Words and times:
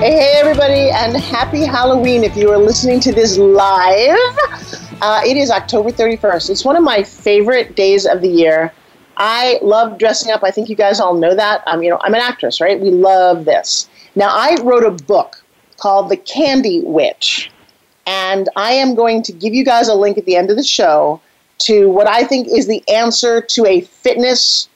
Hey, 0.00 0.32
everybody, 0.36 0.88
and 0.88 1.14
happy 1.14 1.62
Halloween 1.62 2.24
if 2.24 2.34
you 2.34 2.50
are 2.50 2.56
listening 2.56 3.00
to 3.00 3.12
this 3.12 3.36
live. 3.36 4.16
Uh, 5.02 5.20
it 5.26 5.36
is 5.36 5.50
October 5.50 5.90
31st. 5.90 6.48
It's 6.48 6.64
one 6.64 6.74
of 6.74 6.82
my 6.82 7.02
favorite 7.02 7.76
days 7.76 8.06
of 8.06 8.22
the 8.22 8.28
year. 8.28 8.72
I 9.18 9.58
love 9.60 9.98
dressing 9.98 10.32
up. 10.32 10.42
I 10.42 10.52
think 10.52 10.70
you 10.70 10.74
guys 10.74 11.00
all 11.00 11.12
know 11.12 11.34
that. 11.34 11.62
Um, 11.66 11.82
you 11.82 11.90
know, 11.90 11.98
I'm 12.00 12.14
an 12.14 12.22
actress, 12.22 12.62
right? 12.62 12.80
We 12.80 12.90
love 12.90 13.44
this. 13.44 13.90
Now, 14.16 14.30
I 14.30 14.56
wrote 14.62 14.84
a 14.84 15.04
book 15.04 15.44
called 15.76 16.08
The 16.08 16.16
Candy 16.16 16.80
Witch, 16.80 17.50
and 18.06 18.48
I 18.56 18.72
am 18.72 18.94
going 18.94 19.22
to 19.24 19.32
give 19.32 19.52
you 19.52 19.66
guys 19.66 19.88
a 19.88 19.94
link 19.94 20.16
at 20.16 20.24
the 20.24 20.34
end 20.34 20.50
of 20.50 20.56
the 20.56 20.64
show 20.64 21.20
to 21.58 21.90
what 21.90 22.06
I 22.06 22.24
think 22.24 22.48
is 22.48 22.66
the 22.66 22.82
answer 22.88 23.42
to 23.42 23.66
a 23.66 23.82
fitness 23.82 24.70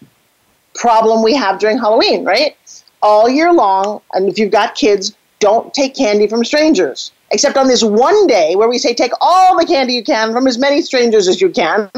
problem 0.74 1.22
we 1.22 1.34
have 1.34 1.58
during 1.60 1.78
Halloween, 1.78 2.26
right? 2.26 2.58
All 3.04 3.28
year 3.28 3.52
long. 3.52 4.00
And 4.14 4.28
if 4.28 4.38
you've 4.38 4.50
got 4.50 4.74
kids, 4.74 5.14
don't 5.38 5.72
take 5.74 5.94
candy 5.94 6.26
from 6.26 6.44
strangers. 6.44 7.12
Except 7.30 7.56
on 7.56 7.68
this 7.68 7.84
one 7.84 8.26
day 8.26 8.56
where 8.56 8.68
we 8.68 8.78
say 8.78 8.94
take 8.94 9.12
all 9.20 9.58
the 9.58 9.66
candy 9.66 9.92
you 9.92 10.02
can 10.02 10.32
from 10.32 10.46
as 10.46 10.58
many 10.58 10.80
strangers 10.82 11.28
as 11.28 11.40
you 11.40 11.50
can, 11.50 11.90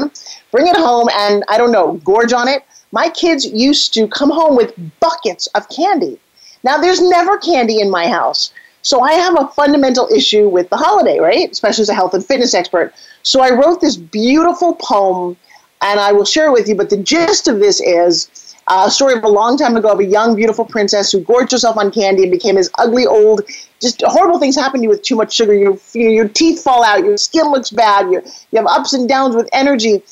bring 0.51 0.67
it 0.67 0.75
home, 0.75 1.09
and 1.13 1.43
I 1.47 1.57
don't 1.57 1.71
know, 1.71 1.93
gorge 2.03 2.33
on 2.33 2.47
it. 2.47 2.63
My 2.91 3.09
kids 3.09 3.45
used 3.45 3.93
to 3.93 4.07
come 4.07 4.29
home 4.29 4.55
with 4.55 4.73
buckets 4.99 5.47
of 5.47 5.69
candy. 5.69 6.19
Now, 6.63 6.77
there's 6.77 7.01
never 7.01 7.37
candy 7.37 7.79
in 7.79 7.89
my 7.89 8.07
house. 8.07 8.51
So 8.81 9.01
I 9.01 9.13
have 9.13 9.39
a 9.39 9.47
fundamental 9.49 10.07
issue 10.13 10.49
with 10.49 10.69
the 10.69 10.77
holiday, 10.77 11.19
right? 11.19 11.51
Especially 11.51 11.83
as 11.83 11.89
a 11.89 11.93
health 11.93 12.13
and 12.13 12.25
fitness 12.25 12.53
expert. 12.53 12.93
So 13.23 13.41
I 13.41 13.51
wrote 13.51 13.81
this 13.81 13.97
beautiful 13.97 14.75
poem, 14.75 15.37
and 15.81 15.99
I 15.99 16.11
will 16.11 16.25
share 16.25 16.47
it 16.47 16.53
with 16.53 16.67
you. 16.67 16.75
But 16.75 16.89
the 16.89 16.97
gist 16.97 17.47
of 17.47 17.59
this 17.59 17.79
is 17.81 18.46
a 18.69 18.91
story 18.91 19.13
of 19.13 19.23
a 19.23 19.29
long 19.29 19.57
time 19.57 19.77
ago 19.77 19.91
of 19.91 19.99
a 19.99 20.05
young, 20.05 20.35
beautiful 20.35 20.65
princess 20.65 21.11
who 21.11 21.21
gorged 21.21 21.51
herself 21.51 21.77
on 21.77 21.91
candy 21.91 22.23
and 22.23 22.31
became 22.31 22.57
as 22.57 22.69
ugly, 22.77 23.05
old, 23.05 23.41
just 23.81 24.01
horrible 24.05 24.39
things 24.39 24.55
happen 24.55 24.81
to 24.81 24.83
you 24.83 24.89
with 24.89 25.01
too 25.01 25.15
much 25.15 25.33
sugar. 25.33 25.53
Your, 25.53 25.77
your 25.93 26.27
teeth 26.27 26.63
fall 26.63 26.83
out, 26.83 27.03
your 27.03 27.17
skin 27.17 27.49
looks 27.51 27.69
bad, 27.69 28.11
you 28.11 28.21
you 28.51 28.57
have 28.57 28.67
ups 28.67 28.93
and 28.93 29.07
downs 29.07 29.35
with 29.35 29.49
energy. 29.53 30.03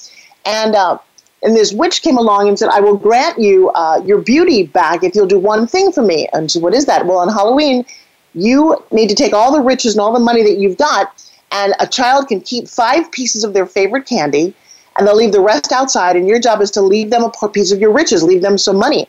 And, 0.46 0.76
uh, 0.76 1.00
and 1.44 1.56
this 1.56 1.74
witch 1.74 2.02
came 2.02 2.18
along 2.18 2.48
and 2.48 2.58
said, 2.58 2.70
I 2.70 2.80
will 2.80 2.98
grant 2.98 3.40
you 3.40 3.70
uh, 3.72 4.02
your 4.06 4.20
beauty 4.20 4.64
back 4.64 5.04
if 5.04 5.16
you'll 5.16 5.28
do 5.28 5.40
one 5.40 5.68
thing 5.68 5.92
for 5.92 6.02
me. 6.02 6.30
And 6.32 6.50
she 6.50 6.60
said, 6.60 6.64
What 6.64 6.74
is 6.74 6.86
that? 6.86 7.06
Well, 7.06 7.18
on 7.18 7.30
Halloween, 7.30 7.86
you 8.34 8.84
need 8.92 9.10
to 9.10 9.16
take 9.16 9.34
all 9.34 9.52
the 9.52 9.62
riches 9.62 9.94
and 9.94 10.02
all 10.02 10.14
the 10.14 10.20
money 10.20 10.44
that 10.44 10.58
you've 10.58 10.78
got, 10.78 11.30
and 11.52 11.74
a 11.80 11.88
child 11.88 12.28
can 12.28 12.42
keep 12.42 12.68
five 12.68 13.12
pieces 13.12 13.44
of 13.44 13.54
their 13.54 13.66
favorite 13.66 14.06
candy 14.06 14.54
and 14.98 15.08
they'll 15.08 15.16
leave 15.16 15.32
the 15.32 15.42
rest 15.42 15.72
outside. 15.72 16.16
And 16.16 16.28
your 16.28 16.40
job 16.40 16.62
is 16.62 16.72
to 16.72 16.82
leave 16.82 17.10
them 17.10 17.24
a 17.24 17.50
piece 17.50 17.72
of 17.72 17.80
your 17.80 17.92
riches, 17.92 18.24
leave 18.24 18.42
them 18.42 18.58
some 18.58 18.78
money. 18.78 19.08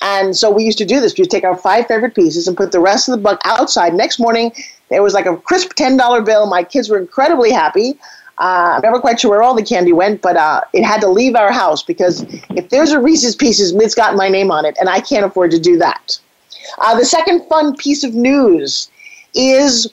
And 0.00 0.36
so 0.36 0.50
we 0.50 0.64
used 0.64 0.78
to 0.78 0.84
do 0.84 1.00
this. 1.00 1.18
We'd 1.18 1.30
take 1.30 1.44
our 1.44 1.56
five 1.56 1.86
favorite 1.88 2.14
pieces 2.14 2.46
and 2.46 2.56
put 2.56 2.70
the 2.70 2.80
rest 2.80 3.08
of 3.08 3.16
the 3.16 3.20
buck 3.20 3.40
outside. 3.44 3.94
Next 3.94 4.20
morning, 4.20 4.52
there 4.90 5.02
was 5.02 5.12
like 5.12 5.26
a 5.26 5.36
crisp 5.36 5.74
$10 5.74 6.24
bill. 6.24 6.46
My 6.46 6.62
kids 6.62 6.88
were 6.88 6.98
incredibly 6.98 7.50
happy. 7.50 7.98
Uh, 8.40 8.74
I'm 8.76 8.82
never 8.82 9.00
quite 9.00 9.18
sure 9.18 9.32
where 9.32 9.42
all 9.42 9.54
the 9.54 9.64
candy 9.64 9.92
went, 9.92 10.22
but 10.22 10.36
uh, 10.36 10.60
it 10.72 10.84
had 10.84 11.00
to 11.00 11.08
leave 11.08 11.34
our 11.34 11.50
house 11.50 11.82
because 11.82 12.24
if 12.50 12.68
there's 12.68 12.92
a 12.92 13.00
Reese's 13.00 13.34
Pieces, 13.34 13.74
it's 13.74 13.96
got 13.96 14.14
my 14.14 14.28
name 14.28 14.52
on 14.52 14.64
it, 14.64 14.76
and 14.78 14.88
I 14.88 15.00
can't 15.00 15.26
afford 15.26 15.50
to 15.50 15.58
do 15.58 15.76
that. 15.78 16.20
Uh, 16.78 16.96
the 16.96 17.04
second 17.04 17.48
fun 17.48 17.74
piece 17.74 18.04
of 18.04 18.14
news 18.14 18.88
is 19.34 19.92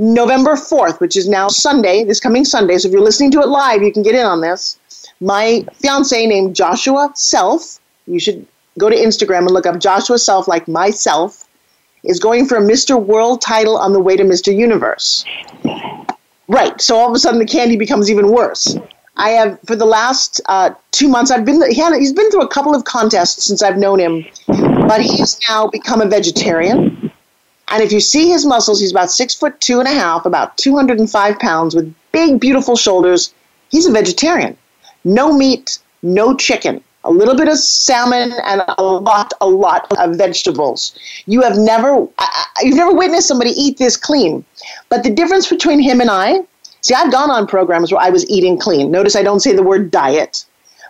November 0.00 0.54
4th, 0.54 0.98
which 1.00 1.16
is 1.16 1.28
now 1.28 1.48
Sunday, 1.48 2.04
this 2.04 2.20
coming 2.20 2.44
Sunday. 2.44 2.78
So 2.78 2.88
if 2.88 2.92
you're 2.92 3.02
listening 3.02 3.30
to 3.32 3.40
it 3.40 3.48
live, 3.48 3.82
you 3.82 3.92
can 3.92 4.02
get 4.02 4.14
in 4.14 4.24
on 4.24 4.40
this. 4.40 4.78
My 5.20 5.66
fiance 5.74 6.26
named 6.26 6.56
Joshua 6.56 7.12
Self, 7.14 7.78
you 8.06 8.18
should 8.18 8.46
go 8.78 8.88
to 8.88 8.96
Instagram 8.96 9.40
and 9.40 9.50
look 9.50 9.66
up 9.66 9.78
Joshua 9.78 10.18
Self, 10.18 10.48
like 10.48 10.66
myself, 10.66 11.46
is 12.02 12.18
going 12.18 12.46
for 12.46 12.56
a 12.56 12.62
Mr. 12.62 13.00
World 13.00 13.42
title 13.42 13.76
on 13.76 13.92
the 13.92 14.00
way 14.00 14.16
to 14.16 14.24
Mr. 14.24 14.54
Universe. 14.56 15.24
Right. 16.48 16.80
So 16.80 16.96
all 16.96 17.08
of 17.08 17.14
a 17.14 17.18
sudden 17.18 17.38
the 17.38 17.46
candy 17.46 17.76
becomes 17.76 18.10
even 18.10 18.32
worse. 18.32 18.76
I 19.16 19.30
have 19.30 19.60
for 19.66 19.76
the 19.76 19.84
last 19.84 20.40
uh, 20.48 20.70
two 20.92 21.08
months. 21.08 21.30
I've 21.30 21.44
been 21.44 21.62
he 21.70 21.78
had, 21.78 21.92
he's 21.94 22.12
been 22.12 22.30
through 22.30 22.42
a 22.42 22.48
couple 22.48 22.74
of 22.74 22.84
contests 22.84 23.44
since 23.44 23.62
I've 23.62 23.76
known 23.76 23.98
him, 23.98 24.24
but 24.46 25.02
he's 25.02 25.38
now 25.48 25.68
become 25.68 26.00
a 26.00 26.06
vegetarian. 26.06 27.12
And 27.70 27.82
if 27.82 27.92
you 27.92 28.00
see 28.00 28.28
his 28.28 28.44
muscles, 28.44 28.80
he's 28.80 28.90
about 28.90 29.10
six 29.10 29.34
foot 29.34 29.60
two 29.60 29.78
and 29.78 29.88
a 29.88 29.92
half, 29.92 30.26
about 30.26 30.56
205 30.58 31.38
pounds, 31.38 31.74
with 31.74 31.94
big, 32.12 32.40
beautiful 32.40 32.76
shoulders. 32.76 33.32
He's 33.70 33.86
a 33.86 33.92
vegetarian. 33.92 34.56
No 35.04 35.32
meat, 35.32 35.78
no 36.02 36.36
chicken, 36.36 36.82
a 37.04 37.10
little 37.10 37.36
bit 37.36 37.48
of 37.48 37.58
salmon, 37.58 38.32
and 38.44 38.62
a 38.76 38.82
lot, 38.82 39.32
a 39.40 39.48
lot 39.48 39.86
of 39.98 40.16
vegetables. 40.16 40.98
You 41.26 41.42
have 41.42 41.56
never, 41.56 42.06
you've 42.62 42.76
never 42.76 42.92
witnessed 42.92 43.28
somebody 43.28 43.50
eat 43.50 43.78
this 43.78 43.96
clean. 43.96 44.44
But 44.88 45.04
the 45.04 45.10
difference 45.10 45.48
between 45.48 45.80
him 45.80 46.00
and 46.00 46.10
I, 46.10 46.40
see, 46.80 46.94
I've 46.94 47.12
gone 47.12 47.30
on 47.30 47.46
programs 47.46 47.92
where 47.92 48.02
I 48.02 48.10
was 48.10 48.28
eating 48.28 48.58
clean. 48.58 48.90
Notice 48.90 49.14
I 49.14 49.22
don't 49.22 49.40
say 49.40 49.54
the 49.54 49.62
word 49.62 49.90
diet. 49.90 50.44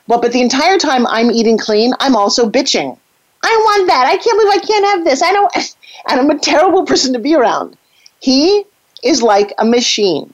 But, 0.08 0.22
but 0.22 0.32
the 0.32 0.40
entire 0.40 0.78
time 0.78 1.06
I'm 1.06 1.30
eating 1.30 1.58
clean, 1.58 1.92
I'm 2.00 2.16
also 2.16 2.48
bitching. 2.50 2.98
I 3.42 3.56
want 3.64 3.86
that. 3.86 4.06
I 4.06 4.16
can't 4.16 4.38
believe 4.38 4.62
I 4.62 4.66
can't 4.66 4.84
have 4.86 5.04
this. 5.04 5.22
I 5.22 5.32
don't 5.32 5.52
and 6.08 6.20
I'm 6.20 6.30
a 6.30 6.38
terrible 6.38 6.84
person 6.84 7.12
to 7.12 7.18
be 7.18 7.34
around. 7.34 7.76
He 8.20 8.64
is 9.02 9.22
like 9.22 9.52
a 9.58 9.64
machine. 9.64 10.32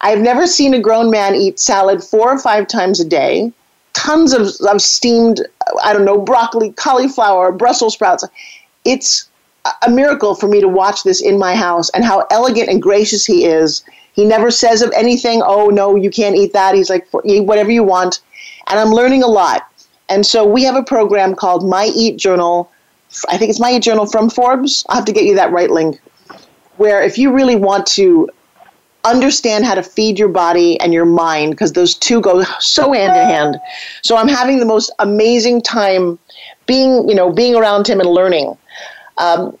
I've 0.00 0.20
never 0.20 0.46
seen 0.46 0.74
a 0.74 0.80
grown 0.80 1.10
man 1.10 1.34
eat 1.34 1.58
salad 1.58 2.02
four 2.04 2.30
or 2.30 2.38
five 2.38 2.68
times 2.68 3.00
a 3.00 3.04
day, 3.04 3.52
tons 3.94 4.32
of, 4.32 4.48
of 4.68 4.82
steamed, 4.82 5.40
I 5.82 5.92
don't 5.92 6.04
know, 6.04 6.18
broccoli, 6.18 6.72
cauliflower, 6.72 7.52
Brussels 7.52 7.94
sprouts. 7.94 8.24
It's 8.84 9.28
a 9.86 9.90
miracle 9.90 10.34
for 10.34 10.46
me 10.46 10.60
to 10.60 10.68
watch 10.68 11.04
this 11.04 11.22
in 11.22 11.38
my 11.38 11.56
house 11.56 11.88
and 11.90 12.04
how 12.04 12.26
elegant 12.30 12.68
and 12.68 12.82
gracious 12.82 13.24
he 13.24 13.46
is. 13.46 13.82
He 14.12 14.24
never 14.24 14.50
says 14.50 14.82
of 14.82 14.92
anything, 14.94 15.42
oh, 15.44 15.68
no, 15.68 15.96
you 15.96 16.10
can't 16.10 16.36
eat 16.36 16.52
that. 16.52 16.74
He's 16.74 16.90
like, 16.90 17.08
eat 17.24 17.46
whatever 17.46 17.70
you 17.70 17.82
want. 17.82 18.20
And 18.68 18.78
I'm 18.78 18.90
learning 18.90 19.22
a 19.22 19.26
lot. 19.26 19.62
And 20.08 20.26
so 20.26 20.44
we 20.46 20.64
have 20.64 20.76
a 20.76 20.82
program 20.82 21.34
called 21.34 21.68
My 21.68 21.90
Eat 21.94 22.18
Journal 22.18 22.70
I 23.28 23.38
think 23.38 23.50
it's 23.50 23.60
my 23.60 23.78
journal 23.78 24.06
from 24.06 24.30
Forbes. 24.30 24.84
I'll 24.88 24.96
have 24.96 25.04
to 25.04 25.12
get 25.12 25.24
you 25.24 25.34
that 25.36 25.52
right 25.52 25.70
link. 25.70 26.00
Where 26.76 27.02
if 27.02 27.18
you 27.18 27.32
really 27.32 27.56
want 27.56 27.86
to 27.88 28.28
understand 29.04 29.64
how 29.64 29.74
to 29.74 29.82
feed 29.82 30.18
your 30.18 30.28
body 30.28 30.80
and 30.80 30.92
your 30.92 31.04
mind, 31.04 31.52
because 31.52 31.72
those 31.72 31.94
two 31.94 32.20
go 32.20 32.42
so 32.58 32.92
hand 32.92 33.16
in 33.16 33.24
hand. 33.24 33.56
So 34.02 34.16
I'm 34.16 34.28
having 34.28 34.58
the 34.58 34.66
most 34.66 34.90
amazing 34.98 35.62
time 35.62 36.18
being, 36.66 37.08
you 37.08 37.14
know, 37.14 37.30
being 37.30 37.54
around 37.54 37.86
him 37.86 38.00
and 38.00 38.08
learning. 38.08 38.56
Um, 39.18 39.56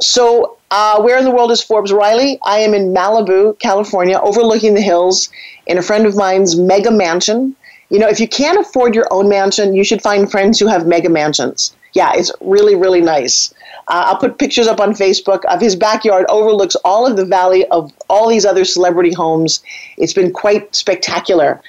so 0.00 0.58
uh, 0.70 1.00
where 1.00 1.16
in 1.16 1.24
the 1.24 1.30
world 1.30 1.50
is 1.50 1.62
Forbes 1.62 1.92
Riley? 1.92 2.38
I 2.44 2.58
am 2.58 2.74
in 2.74 2.92
Malibu, 2.92 3.58
California, 3.60 4.18
overlooking 4.18 4.74
the 4.74 4.82
hills 4.82 5.30
in 5.66 5.78
a 5.78 5.82
friend 5.82 6.06
of 6.06 6.16
mine's 6.16 6.56
mega 6.56 6.90
mansion. 6.90 7.56
You 7.88 8.00
know, 8.00 8.08
if 8.08 8.18
you 8.18 8.28
can't 8.28 8.58
afford 8.58 8.94
your 8.94 9.06
own 9.12 9.28
mansion, 9.28 9.74
you 9.74 9.84
should 9.84 10.02
find 10.02 10.30
friends 10.30 10.58
who 10.58 10.66
have 10.66 10.86
mega 10.86 11.08
mansions 11.08 11.72
yeah, 11.96 12.12
it's 12.14 12.30
really, 12.42 12.74
really 12.74 13.00
nice. 13.00 13.54
Uh, 13.88 14.04
I'll 14.08 14.18
put 14.18 14.38
pictures 14.38 14.66
up 14.66 14.80
on 14.80 14.92
Facebook 14.92 15.46
of 15.46 15.62
his 15.62 15.74
backyard 15.74 16.26
overlooks 16.28 16.76
all 16.84 17.06
of 17.06 17.16
the 17.16 17.24
valley 17.24 17.66
of 17.68 17.90
all 18.10 18.28
these 18.28 18.44
other 18.44 18.66
celebrity 18.66 19.14
homes. 19.14 19.62
It's 19.96 20.12
been 20.12 20.30
quite 20.30 20.74
spectacular. 20.74 21.62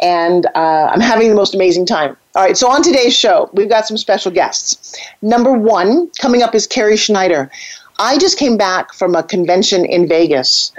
And 0.00 0.46
uh, 0.54 0.90
I'm 0.92 1.00
having 1.00 1.28
the 1.28 1.34
most 1.34 1.54
amazing 1.54 1.84
time. 1.84 2.16
All 2.34 2.44
right, 2.44 2.56
so 2.56 2.70
on 2.70 2.82
today's 2.82 3.14
show, 3.14 3.50
we've 3.52 3.68
got 3.68 3.86
some 3.86 3.98
special 3.98 4.32
guests. 4.32 4.98
Number 5.20 5.52
one, 5.52 6.10
coming 6.22 6.42
up 6.42 6.54
is 6.54 6.66
Carrie 6.66 6.96
Schneider. 6.96 7.50
I 7.98 8.16
just 8.16 8.38
came 8.38 8.56
back 8.56 8.94
from 8.94 9.14
a 9.14 9.22
convention 9.22 9.84
in 9.84 10.08
Vegas 10.08 10.72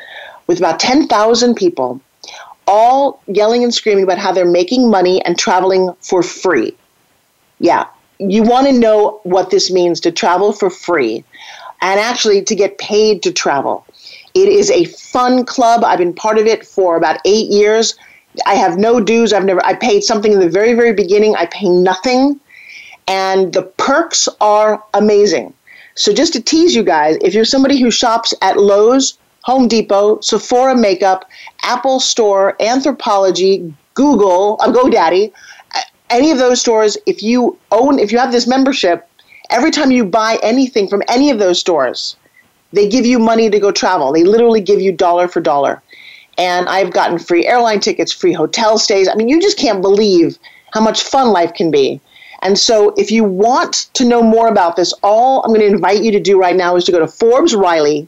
with 0.48 0.58
about 0.58 0.80
10,000 0.80 1.54
people, 1.54 2.02
all 2.66 3.22
yelling 3.28 3.64
and 3.64 3.72
screaming 3.72 4.04
about 4.04 4.18
how 4.18 4.32
they're 4.32 4.46
making 4.46 4.90
money 4.90 5.24
and 5.24 5.38
traveling 5.38 5.94
for 6.00 6.24
free. 6.24 6.76
Yeah, 7.60 7.86
you 8.20 8.44
want 8.44 8.68
to 8.68 8.74
know 8.74 9.20
what 9.24 9.50
this 9.50 9.72
means 9.72 10.00
to 10.02 10.12
travel 10.12 10.54
for 10.54 10.70
free 10.70 11.24
and 11.82 12.00
actually 12.00 12.44
to 12.44 12.56
get 12.56 12.78
paid 12.78 13.22
to 13.24 13.32
travel. 13.32 13.86
It 14.34 14.50
is 14.50 14.70
a 14.72 14.86
fun 14.86 15.46
club. 15.46 15.84
I've 15.84 16.00
been 16.00 16.14
part 16.14 16.38
of 16.38 16.46
it 16.46 16.66
for 16.66 16.96
about 16.96 17.20
eight 17.26 17.50
years. 17.50 17.96
I 18.46 18.56
have 18.56 18.78
no 18.78 19.00
dues. 19.00 19.34
I've 19.34 19.46
never, 19.46 19.66
I 19.66 19.74
paid 19.74 20.04
something 20.04 20.32
in 20.32 20.40
the 20.40 20.50
very, 20.50 20.74
very 20.74 20.94
beginning. 20.94 21.36
I 21.36 21.48
pay 21.48 21.70
nothing. 21.70 22.40
And 23.08 23.54
the 23.54 23.64
perks 23.64 24.28
are 24.42 24.84
amazing. 24.94 25.54
So 25.96 26.14
just 26.14 26.34
to 26.34 26.42
tease 26.42 26.76
you 26.76 26.84
guys, 26.84 27.18
if 27.22 27.34
you're 27.34 27.46
somebody 27.46 27.80
who 27.80 27.90
shops 27.90 28.34
at 28.42 28.58
Lowe's, 28.58 29.18
Home 29.44 29.68
Depot, 29.68 30.20
Sephora 30.20 30.76
Makeup, 30.76 31.26
Apple 31.64 32.00
Store, 32.00 32.56
Anthropologie, 32.60 33.74
Google, 33.94 34.58
uh, 34.60 34.72
GoDaddy, 34.72 35.32
any 36.10 36.32
of 36.32 36.38
those 36.38 36.62
stores, 36.62 36.98
if 37.06 37.22
you 37.22 37.58
own, 37.72 38.00
if 38.00 38.12
you 38.12 38.18
have 38.18 38.32
this 38.32 38.48
membership, 38.48 39.08
every 39.50 39.72
time 39.72 39.92
you 39.92 40.06
buy 40.06 40.40
anything 40.44 40.88
from 40.88 41.04
any 41.08 41.30
of 41.30 41.40
those 41.40 41.60
stores, 41.60 42.16
they 42.74 42.88
give 42.88 43.06
you 43.06 43.20
money 43.20 43.50
to 43.50 43.60
go 43.60 43.72
travel. 43.72 44.12
They 44.12 44.24
literally 44.24 44.62
give 44.62 44.82
you 44.82 44.92
dollar 44.92 45.28
for 45.28 45.42
dollar. 45.42 45.82
And 46.38 46.70
I've 46.70 46.94
gotten 46.94 47.18
free 47.18 47.46
airline 47.46 47.80
tickets, 47.80 48.12
free 48.12 48.34
hotel 48.34 48.78
stays. 48.78 49.08
I 49.08 49.16
mean, 49.16 49.28
you 49.28 49.42
just 49.42 49.58
can't 49.58 49.82
believe 49.82 50.38
how 50.74 50.82
much 50.82 51.04
fun 51.04 51.30
life 51.30 51.54
can 51.54 51.72
be. 51.72 52.00
And 52.44 52.60
so, 52.60 52.94
if 52.98 53.10
you 53.10 53.24
want 53.24 53.90
to 53.94 54.06
know 54.06 54.22
more 54.22 54.48
about 54.48 54.76
this, 54.76 54.94
all 55.02 55.42
I'm 55.42 55.50
going 55.50 55.62
to 55.62 55.66
invite 55.66 56.04
you 56.04 56.12
to 56.12 56.20
do 56.20 56.40
right 56.40 56.56
now 56.56 56.76
is 56.76 56.84
to 56.86 56.92
go 56.92 57.00
to 57.00 57.08
Forbes 57.08 57.56
Riley, 57.56 58.08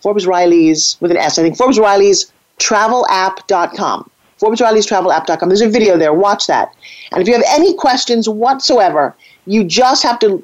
Forbes 0.00 0.26
Riley's 0.26 0.98
with 1.00 1.10
an 1.10 1.16
S, 1.16 1.38
I 1.38 1.42
think 1.42 1.56
Forbes 1.56 1.78
Riley's 1.78 2.30
travelapp.com. 2.58 4.10
Forbes 4.38 4.60
Riley's 4.60 4.86
travelapp.com. 4.86 5.48
There's 5.48 5.60
a 5.60 5.68
video 5.68 5.96
there. 5.96 6.12
Watch 6.12 6.46
that. 6.46 6.74
And 7.12 7.22
if 7.22 7.28
you 7.28 7.34
have 7.34 7.44
any 7.48 7.74
questions 7.74 8.28
whatsoever, 8.28 9.14
you 9.46 9.64
just 9.64 10.02
have 10.02 10.18
to 10.20 10.42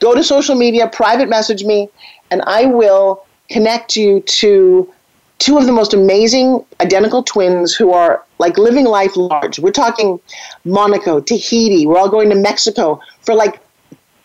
go 0.00 0.14
to 0.14 0.22
social 0.22 0.54
media, 0.54 0.88
private 0.88 1.28
message 1.28 1.64
me, 1.64 1.88
and 2.30 2.42
I 2.46 2.66
will 2.66 3.24
connect 3.50 3.96
you 3.96 4.20
to 4.20 4.92
two 5.38 5.56
of 5.56 5.64
the 5.64 5.72
most 5.72 5.94
amazing 5.94 6.64
identical 6.80 7.22
twins 7.22 7.74
who 7.74 7.92
are 7.92 8.24
like 8.38 8.58
living 8.58 8.84
life 8.84 9.16
large. 9.16 9.58
We're 9.58 9.72
talking 9.72 10.20
Monaco, 10.64 11.20
Tahiti. 11.20 11.86
We're 11.86 11.98
all 11.98 12.10
going 12.10 12.28
to 12.30 12.36
Mexico 12.36 13.00
for 13.22 13.34
like 13.34 13.60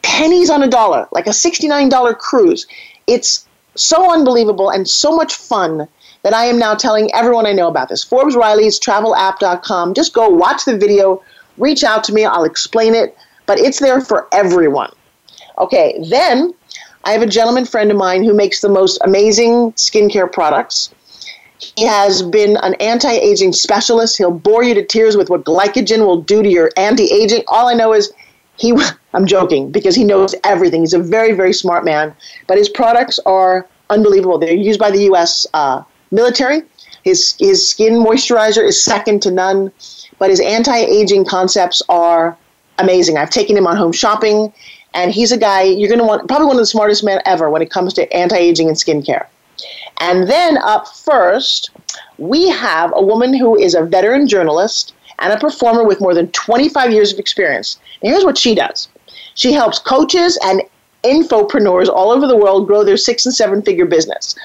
pennies 0.02 0.50
on 0.50 0.62
a 0.62 0.68
dollar, 0.68 1.08
like 1.12 1.26
a 1.26 1.32
$69 1.32 2.18
cruise. 2.18 2.68
It's 3.08 3.48
so 3.76 4.12
unbelievable 4.14 4.70
and 4.70 4.88
so 4.88 5.16
much 5.16 5.34
fun 5.34 5.88
that 6.26 6.34
I 6.34 6.46
am 6.46 6.58
now 6.58 6.74
telling 6.74 7.14
everyone 7.14 7.46
I 7.46 7.54
know 7.54 7.68
about 7.68 7.88
this. 7.88 8.04
Forbes 8.04 8.36
Riley's 8.36 8.80
travelapp.com. 8.80 9.94
Just 9.94 10.12
go 10.12 10.28
watch 10.28 10.66
the 10.66 10.76
video, 10.76 11.22
reach 11.60 11.84
out 11.84 12.04
to 12.06 12.14
me, 12.14 12.26
I'll 12.26 12.46
explain 12.46 12.96
it, 12.96 13.16
but 13.46 13.60
it's 13.60 13.80
there 13.80 14.02
for 14.02 14.28
everyone. 14.32 14.92
Okay, 15.60 16.04
then 16.10 16.52
I 17.04 17.12
have 17.12 17.22
a 17.22 17.28
gentleman 17.28 17.64
friend 17.64 17.92
of 17.92 17.98
mine 17.98 18.24
who 18.24 18.34
makes 18.34 18.62
the 18.62 18.70
most 18.70 18.98
amazing 19.04 19.72
skincare 19.74 20.30
products. 20.34 20.96
He 21.60 21.86
has 21.86 22.24
been 22.24 22.58
an 22.58 22.74
anti 22.80 23.12
aging 23.12 23.54
specialist. 23.54 24.18
He'll 24.18 24.32
bore 24.32 24.64
you 24.64 24.74
to 24.74 24.84
tears 24.84 25.16
with 25.16 25.30
what 25.30 25.44
glycogen 25.44 26.08
will 26.08 26.24
do 26.24 26.42
to 26.42 26.50
your 26.50 26.72
anti 26.76 27.06
aging. 27.06 27.44
All 27.50 27.68
I 27.68 27.76
know 27.76 27.94
is 27.94 28.12
he, 28.58 28.76
I'm 29.14 29.28
joking 29.28 29.72
because 29.72 29.94
he 29.96 30.04
knows 30.04 30.34
everything. 30.44 30.82
He's 30.82 30.96
a 30.96 31.00
very, 31.00 31.34
very 31.34 31.54
smart 31.54 31.86
man, 31.86 32.16
but 32.48 32.58
his 32.58 32.68
products 32.68 33.20
are 33.28 33.68
unbelievable. 33.92 34.40
They're 34.40 34.56
used 34.56 34.80
by 34.80 34.90
the 34.90 35.04
U.S. 35.04 35.46
Uh, 35.54 35.84
military. 36.12 36.62
His, 37.04 37.36
his 37.40 37.70
skin 37.70 37.94
moisturizer 37.94 38.64
is 38.64 38.82
second 38.84 39.22
to 39.24 39.32
none, 39.32 39.72
but 40.18 40.30
his 40.30 40.40
anti 40.40 40.78
aging 40.78 41.26
concepts 41.26 41.82
are 41.88 42.38
amazing. 42.80 43.18
I've 43.18 43.30
taken 43.30 43.56
him 43.56 43.68
on 43.68 43.78
home 43.78 43.92
shopping, 43.92 44.52
and 44.94 45.12
he's 45.12 45.32
a 45.32 45.38
guy 45.38 45.64
you're 45.64 45.90
going 45.90 46.00
to 46.00 46.06
want, 46.06 46.28
probably 46.28 46.48
one 46.48 46.56
of 46.56 46.62
the 46.62 46.66
smartest 46.66 47.04
men 47.04 47.22
ever 47.26 47.50
when 47.50 47.62
it 47.62 47.70
comes 47.70 47.94
to 47.96 48.12
anti 48.14 48.38
aging 48.38 48.68
and 48.68 48.78
skincare. 48.78 49.28
And 50.00 50.28
then 50.28 50.58
up 50.58 50.88
first, 50.88 51.70
we 52.18 52.50
have 52.50 52.92
a 52.96 53.02
woman 53.02 53.34
who 53.34 53.58
is 53.58 53.76
a 53.76 53.84
veteran 53.84 54.28
journalist 54.28 54.94
and 55.20 55.32
a 55.32 55.40
performer 55.40 55.86
with 55.86 56.02
more 56.02 56.14
than 56.14 56.30
25 56.32 56.92
years 56.92 57.14
of 57.14 57.20
experience. 57.20 57.80
Now, 58.04 58.12
here's 58.12 58.26
what 58.26 58.38
she 58.38 58.56
does 58.56 58.90
she 59.36 59.54
helps 59.54 59.80
coaches 59.80 60.40
and 60.44 60.62
infopreneurs 61.04 61.88
all 61.88 62.12
over 62.12 62.26
the 62.26 62.38
world 62.38 62.68
grow 62.68 62.84
their 62.84 62.98
six 62.98 63.26
and 63.26 63.36
seven 63.36 63.62
figure 63.62 63.86
business. 63.86 64.36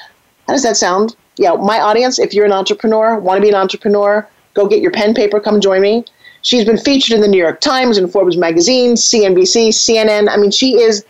How 0.50 0.54
does 0.54 0.64
that 0.64 0.76
sound? 0.76 1.14
yeah, 1.36 1.52
my 1.52 1.78
audience, 1.78 2.18
if 2.18 2.34
you're 2.34 2.44
an 2.44 2.50
entrepreneur, 2.50 3.16
want 3.20 3.38
to 3.38 3.40
be 3.40 3.48
an 3.48 3.54
entrepreneur, 3.54 4.28
go 4.54 4.66
get 4.66 4.80
your 4.80 4.90
pen, 4.90 5.14
paper, 5.14 5.38
come 5.38 5.60
join 5.60 5.80
me. 5.80 6.04
She's 6.42 6.64
been 6.64 6.76
featured 6.76 7.14
in 7.14 7.20
the 7.20 7.28
New 7.28 7.38
York 7.38 7.60
Times 7.60 7.96
and 7.96 8.10
Forbes 8.10 8.36
magazine, 8.36 8.94
CNBC, 8.94 9.68
CNN. 9.68 10.28
I 10.28 10.36
mean, 10.36 10.50
she 10.50 10.80
is. 10.80 11.04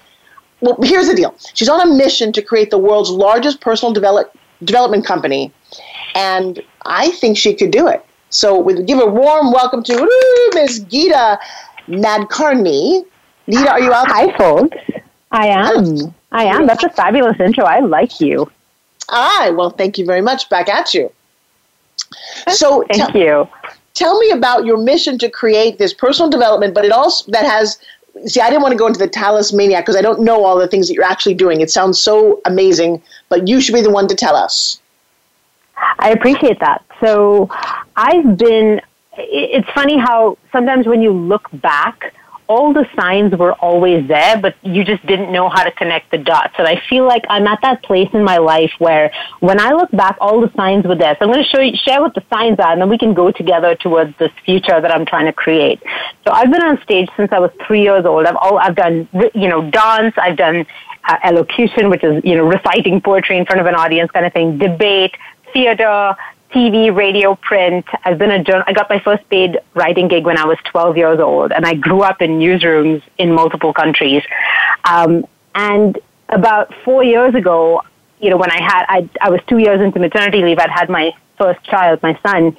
Well, 0.60 0.76
here's 0.82 1.08
the 1.08 1.14
deal. 1.14 1.34
She's 1.54 1.70
on 1.70 1.80
a 1.80 1.86
mission 1.86 2.34
to 2.34 2.42
create 2.42 2.68
the 2.68 2.76
world's 2.76 3.08
largest 3.08 3.62
personal 3.62 3.94
develop, 3.94 4.36
development 4.62 5.06
company, 5.06 5.50
and 6.14 6.62
I 6.84 7.10
think 7.12 7.38
she 7.38 7.54
could 7.54 7.70
do 7.70 7.88
it. 7.88 8.04
So, 8.28 8.60
we 8.60 8.82
give 8.82 9.00
a 9.00 9.06
warm 9.06 9.52
welcome 9.52 9.82
to 9.84 10.50
Ms. 10.52 10.84
Geeta 10.84 11.38
Nadkarni. 11.88 13.06
Geeta, 13.48 13.70
are 13.70 13.80
you 13.80 13.90
out? 13.90 14.06
Hi, 14.10 14.36
folks. 14.36 14.76
I 15.30 15.46
am. 15.46 16.14
I 16.30 16.44
am. 16.44 16.66
That's 16.66 16.84
a 16.84 16.90
fabulous 16.90 17.40
intro. 17.40 17.64
I 17.64 17.80
like 17.80 18.20
you. 18.20 18.46
Hi. 19.10 19.50
Well, 19.50 19.70
thank 19.70 19.98
you 19.98 20.06
very 20.06 20.22
much. 20.22 20.48
Back 20.48 20.68
at 20.68 20.94
you. 20.94 21.12
So, 22.48 22.84
thank 22.92 23.14
you. 23.14 23.48
Tell 23.94 24.18
me 24.18 24.30
about 24.30 24.64
your 24.64 24.78
mission 24.78 25.18
to 25.18 25.28
create 25.28 25.78
this 25.78 25.92
personal 25.92 26.30
development, 26.30 26.74
but 26.74 26.84
it 26.84 26.92
also 26.92 27.30
that 27.32 27.44
has. 27.44 27.78
See, 28.26 28.40
I 28.40 28.50
didn't 28.50 28.62
want 28.62 28.72
to 28.72 28.78
go 28.78 28.86
into 28.86 28.98
the 28.98 29.08
talismania 29.08 29.80
because 29.80 29.96
I 29.96 30.00
don't 30.02 30.20
know 30.20 30.44
all 30.44 30.58
the 30.58 30.66
things 30.66 30.88
that 30.88 30.94
you're 30.94 31.04
actually 31.04 31.34
doing. 31.34 31.60
It 31.60 31.70
sounds 31.70 32.00
so 32.00 32.40
amazing, 32.44 33.02
but 33.28 33.46
you 33.46 33.60
should 33.60 33.74
be 33.74 33.82
the 33.82 33.90
one 33.90 34.08
to 34.08 34.14
tell 34.14 34.34
us. 34.34 34.80
I 35.98 36.10
appreciate 36.10 36.58
that. 36.60 36.84
So, 37.00 37.48
I've 37.96 38.36
been. 38.36 38.80
It's 39.16 39.68
funny 39.70 39.98
how 39.98 40.38
sometimes 40.52 40.86
when 40.86 41.02
you 41.02 41.12
look 41.12 41.48
back 41.52 42.14
all 42.50 42.72
the 42.72 42.84
signs 42.98 43.32
were 43.36 43.52
always 43.66 44.08
there, 44.08 44.36
but 44.36 44.56
you 44.62 44.82
just 44.82 45.06
didn't 45.06 45.30
know 45.30 45.48
how 45.48 45.62
to 45.62 45.70
connect 45.70 46.10
the 46.10 46.18
dots. 46.18 46.54
And 46.58 46.66
I 46.66 46.82
feel 46.90 47.06
like 47.06 47.24
I'm 47.28 47.46
at 47.46 47.60
that 47.62 47.84
place 47.84 48.08
in 48.12 48.24
my 48.24 48.38
life 48.38 48.72
where 48.80 49.12
when 49.38 49.60
I 49.60 49.70
look 49.70 49.92
back, 49.92 50.16
all 50.20 50.40
the 50.40 50.52
signs 50.56 50.84
were 50.84 50.96
there. 50.96 51.14
So 51.16 51.26
I'm 51.26 51.32
going 51.32 51.44
to 51.44 51.48
show 51.48 51.60
you, 51.60 51.76
share 51.76 52.00
what 52.00 52.12
the 52.16 52.24
signs 52.28 52.58
are, 52.58 52.72
and 52.72 52.80
then 52.80 52.88
we 52.88 52.98
can 52.98 53.14
go 53.14 53.30
together 53.30 53.76
towards 53.76 54.18
this 54.18 54.32
future 54.44 54.80
that 54.80 54.90
I'm 54.90 55.06
trying 55.06 55.26
to 55.26 55.32
create. 55.32 55.80
So 56.26 56.32
I've 56.32 56.50
been 56.50 56.62
on 56.62 56.82
stage 56.82 57.08
since 57.16 57.30
I 57.30 57.38
was 57.38 57.52
three 57.64 57.82
years 57.82 58.04
old. 58.04 58.26
I've 58.26 58.34
all, 58.34 58.58
I've 58.58 58.74
done, 58.74 59.08
you 59.32 59.48
know, 59.48 59.70
dance. 59.70 60.14
I've 60.16 60.36
done 60.36 60.66
uh, 61.04 61.16
elocution, 61.22 61.88
which 61.88 62.02
is, 62.02 62.20
you 62.24 62.34
know, 62.34 62.46
reciting 62.48 63.00
poetry 63.00 63.38
in 63.38 63.46
front 63.46 63.60
of 63.60 63.68
an 63.68 63.76
audience 63.76 64.10
kind 64.10 64.26
of 64.26 64.32
thing, 64.32 64.58
debate, 64.58 65.14
theater, 65.52 66.16
TV, 66.52 66.94
radio, 66.94 67.36
print. 67.36 67.86
I've 68.04 68.18
been 68.18 68.30
a 68.30 68.42
journal. 68.42 68.64
I 68.66 68.72
got 68.72 68.90
my 68.90 68.98
first 69.00 69.28
paid 69.28 69.58
writing 69.74 70.08
gig 70.08 70.24
when 70.24 70.36
I 70.36 70.44
was 70.44 70.58
12 70.64 70.96
years 70.96 71.20
old, 71.20 71.52
and 71.52 71.64
I 71.64 71.74
grew 71.74 72.02
up 72.02 72.20
in 72.20 72.38
newsrooms 72.38 73.02
in 73.18 73.32
multiple 73.32 73.72
countries. 73.72 74.22
Um, 74.84 75.26
and 75.54 75.98
about 76.28 76.74
four 76.84 77.04
years 77.04 77.34
ago, 77.34 77.82
you 78.20 78.30
know, 78.30 78.36
when 78.36 78.50
I 78.50 78.60
had, 78.60 78.84
I, 78.88 79.08
I 79.20 79.30
was 79.30 79.40
two 79.48 79.58
years 79.58 79.80
into 79.80 79.98
maternity 79.98 80.42
leave. 80.42 80.58
I'd 80.58 80.70
had 80.70 80.88
my 80.88 81.12
first 81.38 81.62
child, 81.64 82.02
my 82.02 82.18
son. 82.22 82.56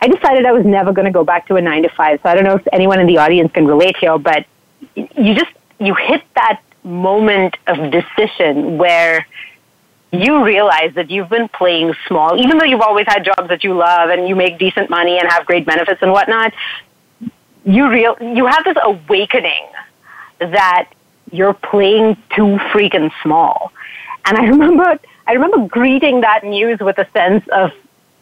I 0.00 0.08
decided 0.08 0.44
I 0.46 0.52
was 0.52 0.64
never 0.64 0.92
going 0.92 1.06
to 1.06 1.12
go 1.12 1.24
back 1.24 1.46
to 1.48 1.56
a 1.56 1.60
nine 1.60 1.82
to 1.82 1.88
five. 1.88 2.20
So 2.22 2.28
I 2.28 2.34
don't 2.34 2.44
know 2.44 2.56
if 2.56 2.68
anyone 2.72 3.00
in 3.00 3.06
the 3.06 3.18
audience 3.18 3.52
can 3.52 3.66
relate 3.66 3.96
here, 3.96 4.18
but 4.18 4.46
you 4.94 5.34
just 5.34 5.52
you 5.78 5.94
hit 5.94 6.22
that 6.34 6.60
moment 6.84 7.56
of 7.66 7.90
decision 7.90 8.78
where 8.78 9.26
you 10.12 10.44
realize 10.44 10.94
that 10.94 11.10
you've 11.10 11.30
been 11.30 11.48
playing 11.48 11.94
small, 12.06 12.38
even 12.38 12.58
though 12.58 12.66
you've 12.66 12.82
always 12.82 13.06
had 13.08 13.24
jobs 13.24 13.48
that 13.48 13.64
you 13.64 13.74
love 13.74 14.10
and 14.10 14.28
you 14.28 14.36
make 14.36 14.58
decent 14.58 14.90
money 14.90 15.18
and 15.18 15.30
have 15.30 15.46
great 15.46 15.64
benefits 15.64 16.02
and 16.02 16.12
whatnot. 16.12 16.52
You 17.64 17.88
real 17.88 18.16
you 18.20 18.46
have 18.46 18.64
this 18.64 18.76
awakening 18.82 19.66
that 20.38 20.88
you're 21.30 21.54
playing 21.54 22.16
too 22.36 22.58
freaking 22.72 23.10
small. 23.22 23.72
And 24.26 24.36
I 24.36 24.44
remember 24.48 24.98
I 25.26 25.32
remember 25.32 25.66
greeting 25.66 26.20
that 26.20 26.44
news 26.44 26.78
with 26.80 26.98
a 26.98 27.08
sense 27.12 27.46
of 27.48 27.72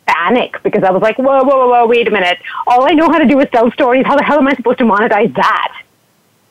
panic 0.06 0.62
because 0.62 0.84
I 0.84 0.90
was 0.92 1.02
like, 1.02 1.18
whoa, 1.18 1.42
whoa, 1.42 1.56
whoa, 1.56 1.68
whoa, 1.68 1.86
wait 1.86 2.06
a 2.06 2.10
minute. 2.10 2.38
All 2.66 2.84
I 2.88 2.92
know 2.92 3.08
how 3.08 3.18
to 3.18 3.26
do 3.26 3.40
is 3.40 3.48
tell 3.52 3.70
stories. 3.72 4.06
How 4.06 4.16
the 4.16 4.22
hell 4.22 4.38
am 4.38 4.46
I 4.46 4.54
supposed 4.54 4.78
to 4.78 4.84
monetize 4.84 5.34
that? 5.34 5.82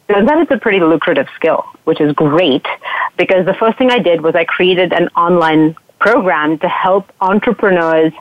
Turns 0.09 0.27
out 0.27 0.41
it's 0.41 0.51
a 0.51 0.57
pretty 0.57 0.79
lucrative 0.79 1.27
skill, 1.35 1.65
which 1.83 2.01
is 2.01 2.13
great 2.13 2.65
because 3.15 3.45
the 3.45 3.53
first 3.53 3.77
thing 3.77 3.91
I 3.91 3.99
did 3.99 4.21
was 4.21 4.33
I 4.33 4.43
created 4.43 4.91
an 4.91 5.09
online 5.09 5.75
program 5.99 6.57
to 6.59 6.67
help 6.67 7.11
entrepreneurs 7.21 8.11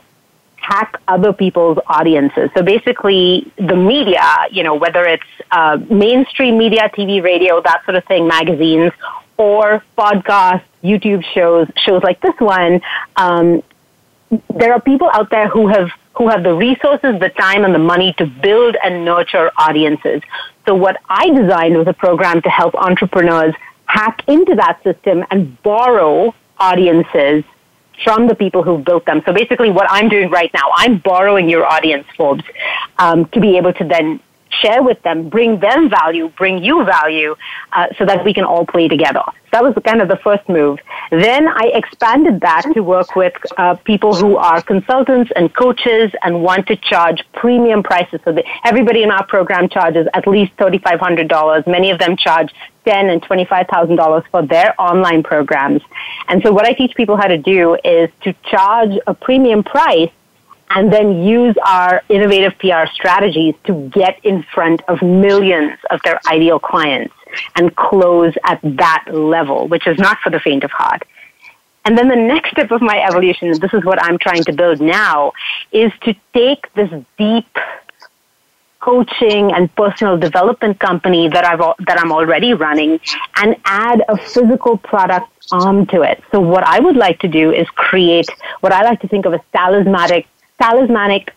hack 0.57 1.01
other 1.07 1.33
people's 1.33 1.79
audiences. 1.87 2.51
So 2.55 2.61
basically, 2.61 3.51
the 3.57 3.75
media, 3.75 4.21
you 4.51 4.61
know, 4.61 4.75
whether 4.75 5.03
it's 5.05 5.23
uh, 5.51 5.79
mainstream 5.89 6.59
media, 6.59 6.91
TV, 6.95 7.23
radio, 7.23 7.59
that 7.61 7.83
sort 7.85 7.95
of 7.95 8.05
thing, 8.05 8.27
magazines, 8.27 8.91
or 9.37 9.83
podcasts, 9.97 10.61
YouTube 10.83 11.23
shows, 11.33 11.67
shows 11.75 12.03
like 12.03 12.21
this 12.21 12.35
one, 12.39 12.81
um, 13.15 13.63
there 14.53 14.73
are 14.73 14.81
people 14.81 15.09
out 15.11 15.31
there 15.31 15.47
who 15.47 15.67
have 15.67 15.89
who 16.19 16.27
have 16.27 16.43
the 16.43 16.53
resources, 16.53 17.17
the 17.19 17.29
time, 17.29 17.63
and 17.63 17.73
the 17.73 17.79
money 17.79 18.13
to 18.17 18.25
build 18.25 18.75
and 18.83 19.05
nurture 19.05 19.49
audiences. 19.57 20.21
So 20.67 20.75
what 20.75 20.97
I 21.09 21.29
designed 21.29 21.77
was 21.77 21.87
a 21.87 21.93
program 21.93 22.41
to 22.41 22.49
help 22.49 22.75
entrepreneurs 22.75 23.55
hack 23.85 24.21
into 24.27 24.53
that 24.55 24.83
system 24.83 25.23
and 25.31 25.59
borrow 25.63 26.35
audiences 26.59 27.45
from 28.03 28.27
the 28.27 28.35
people 28.35 28.63
who've 28.63 28.83
built 28.83 29.05
them. 29.05 29.21
So 29.25 29.31
basically 29.33 29.71
what 29.71 29.87
I'm 29.89 30.09
doing 30.09 30.29
right 30.29 30.51
now, 30.53 30.69
I'm 30.75 30.97
borrowing 30.97 31.49
your 31.49 31.65
audience, 31.65 32.05
Forbes, 32.17 32.43
um, 32.97 33.25
to 33.29 33.39
be 33.39 33.55
able 33.57 33.73
to 33.73 33.85
then 33.85 34.19
share 34.61 34.83
with 34.83 35.01
them, 35.03 35.29
bring 35.29 35.59
them 35.59 35.89
value, 35.89 36.29
bring 36.37 36.63
you 36.63 36.83
value, 36.83 37.35
uh, 37.73 37.87
so 37.97 38.05
that 38.05 38.25
we 38.25 38.33
can 38.33 38.43
all 38.43 38.65
play 38.65 38.87
together. 38.87 39.23
So 39.25 39.33
That 39.53 39.63
was 39.63 39.83
kind 39.83 40.01
of 40.01 40.07
the 40.07 40.17
first 40.17 40.47
move. 40.47 40.79
Then 41.11 41.47
I 41.47 41.71
expanded 41.73 42.41
that 42.41 42.65
to 42.73 42.81
work 42.81 43.15
with 43.15 43.33
uh, 43.57 43.75
people 43.75 44.15
who 44.15 44.37
are 44.37 44.61
consultants 44.61 45.31
and 45.35 45.53
coaches 45.55 46.11
and 46.23 46.43
want 46.43 46.67
to 46.67 46.75
charge 46.75 47.23
premium 47.33 47.81
prices. 47.81 48.19
So 48.25 48.31
that 48.31 48.45
everybody 48.63 49.01
in 49.01 49.09
our 49.09 49.25
program 49.25 49.67
charges 49.69 50.07
at 50.13 50.27
least 50.27 50.55
$3,500. 50.57 51.67
Many 51.67 51.89
of 51.91 51.99
them 51.99 52.15
charge 52.15 52.53
ten 52.85 53.09
and 53.09 53.21
twenty-five 53.21 53.67
thousand 53.67 53.97
dollars 53.97 54.23
for 54.31 54.41
their 54.45 54.73
online 54.79 55.21
programs. 55.23 55.81
And 56.27 56.41
so, 56.43 56.51
what 56.51 56.65
I 56.65 56.73
teach 56.73 56.95
people 56.95 57.17
how 57.17 57.27
to 57.27 57.37
do 57.37 57.77
is 57.83 58.09
to 58.21 58.33
charge 58.49 58.97
a 59.05 59.13
premium 59.13 59.63
price 59.63 60.11
and 60.69 60.93
then 60.93 61.23
use 61.23 61.55
our 61.65 62.03
innovative 62.09 62.57
PR 62.59 62.85
strategies 62.93 63.55
to 63.65 63.89
get 63.89 64.23
in 64.23 64.43
front 64.43 64.81
of 64.87 65.01
millions 65.01 65.77
of 65.89 65.99
their 66.03 66.19
ideal 66.27 66.59
clients 66.59 67.13
and 67.55 67.75
close 67.75 68.33
at 68.43 68.59
that 68.63 69.05
level, 69.11 69.67
which 69.67 69.87
is 69.87 69.97
not 69.97 70.19
for 70.19 70.29
the 70.29 70.39
faint 70.39 70.63
of 70.63 70.71
heart. 70.71 71.03
And 71.85 71.97
then 71.97 72.07
the 72.07 72.15
next 72.15 72.51
step 72.51 72.71
of 72.71 72.81
my 72.81 73.01
evolution, 73.01 73.49
and 73.49 73.59
this 73.59 73.73
is 73.73 73.83
what 73.83 74.03
I'm 74.03 74.19
trying 74.19 74.43
to 74.43 74.53
build 74.53 74.79
now, 74.79 75.31
is 75.71 75.91
to 76.01 76.15
take 76.33 76.71
this 76.73 76.91
deep 77.17 77.47
coaching 78.79 79.51
and 79.51 79.73
personal 79.75 80.17
development 80.17 80.79
company 80.79 81.27
that 81.27 81.43
I've 81.43 81.59
that 81.85 81.99
I'm 81.99 82.11
already 82.11 82.53
running 82.53 82.99
and 83.35 83.55
add 83.65 84.03
a 84.07 84.17
physical 84.17 84.77
product 84.77 85.27
arm 85.51 85.85
to 85.87 86.01
it. 86.03 86.23
So 86.31 86.39
what 86.39 86.63
I 86.63 86.79
would 86.79 86.95
like 86.95 87.19
to 87.19 87.27
do 87.27 87.51
is 87.51 87.67
create 87.71 88.29
what 88.61 88.71
I 88.71 88.83
like 88.83 89.01
to 89.01 89.07
think 89.07 89.25
of 89.25 89.33
as 89.33 89.41
talismanic 89.51 90.27
talismanic 90.61 91.33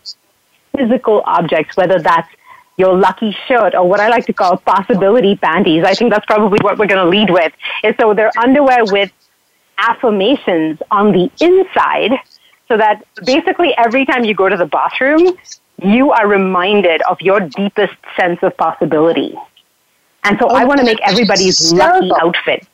physical 0.75 1.21
objects, 1.25 1.77
whether 1.77 1.99
that's 1.99 2.29
your 2.77 2.97
lucky 2.97 3.35
shirt 3.47 3.75
or 3.75 3.87
what 3.87 3.99
I 3.99 4.09
like 4.09 4.25
to 4.25 4.33
call 4.33 4.57
possibility 4.57 5.35
panties. 5.35 5.83
I 5.83 5.93
think 5.93 6.11
that's 6.11 6.25
probably 6.25 6.59
what 6.61 6.77
we're 6.77 6.87
going 6.87 7.03
to 7.03 7.09
lead 7.09 7.29
with. 7.29 7.53
Is 7.83 7.95
so 7.99 8.13
they're 8.13 8.31
underwear 8.37 8.83
with 8.85 9.11
affirmations 9.77 10.79
on 10.91 11.11
the 11.11 11.31
inside 11.39 12.11
so 12.67 12.77
that 12.77 13.03
basically 13.25 13.73
every 13.77 14.05
time 14.05 14.23
you 14.23 14.33
go 14.33 14.49
to 14.49 14.57
the 14.57 14.65
bathroom, 14.65 15.37
you 15.83 16.11
are 16.11 16.27
reminded 16.27 17.01
of 17.03 17.19
your 17.21 17.41
deepest 17.41 17.93
sense 18.17 18.39
of 18.41 18.55
possibility. 18.57 19.35
And 20.23 20.37
so 20.39 20.47
oh, 20.49 20.55
I 20.55 20.63
want 20.63 20.79
to 20.79 20.85
make 20.85 20.99
everybody's 21.03 21.73
lucky 21.73 22.11
outfit. 22.21 22.67